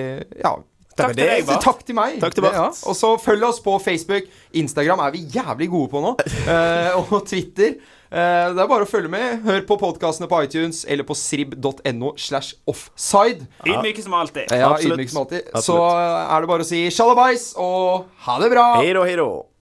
Ja. 0.43 0.57
Takk 0.97 1.13
til 1.13 1.27
deg, 1.29 1.43
Bart. 1.45 1.61
Takk 1.61 1.83
til 1.85 1.93
meg. 1.93 2.15
Takk 2.19 2.33
til 2.33 2.41
Det, 2.41 2.49
Bart. 2.49 2.55
ja. 2.57 2.89
Og 2.89 2.95
så 2.97 3.11
følg 3.21 3.43
oss 3.45 3.59
på 3.61 3.75
Facebook. 3.79 4.23
Instagram 4.57 4.99
er 5.05 5.11
vi 5.13 5.19
jævlig 5.29 5.67
gode 5.69 5.91
på 5.91 6.01
nå. 6.01 6.15
Eh, 6.49 6.97
og 6.97 7.21
Twitter. 7.29 7.75
Eh, 8.09 8.47
det 8.55 8.63
er 8.63 8.67
bare 8.71 8.81
å 8.87 8.89
følge 8.89 9.11
med. 9.13 9.43
Hør 9.45 9.61
på 9.67 9.77
podkastene 9.77 10.27
på 10.31 10.39
iTunes 10.47 10.85
eller 10.89 11.05
på 11.05 11.13
srib.no 11.13 12.15
slash 12.17 12.55
offside. 12.67 13.45
Ydmyke 13.63 14.01
som 14.01 14.13
alltid. 14.17 14.49
Ja, 14.49 14.71
Absolutt. 14.73 15.09
som 15.11 15.21
alltid. 15.21 15.45
Absolutt. 15.53 15.65
Så 15.69 15.77
er 16.33 16.41
det 16.41 16.47
bare 16.55 16.65
å 16.65 16.69
si 16.71 16.81
sjalabais 16.89 17.53
og 17.61 18.07
ha 18.25 18.39
det 18.41 18.49
bra! 18.55 18.65
Hei 18.81 18.89
da, 18.97 19.03
hei 19.05 19.15
da. 19.21 19.29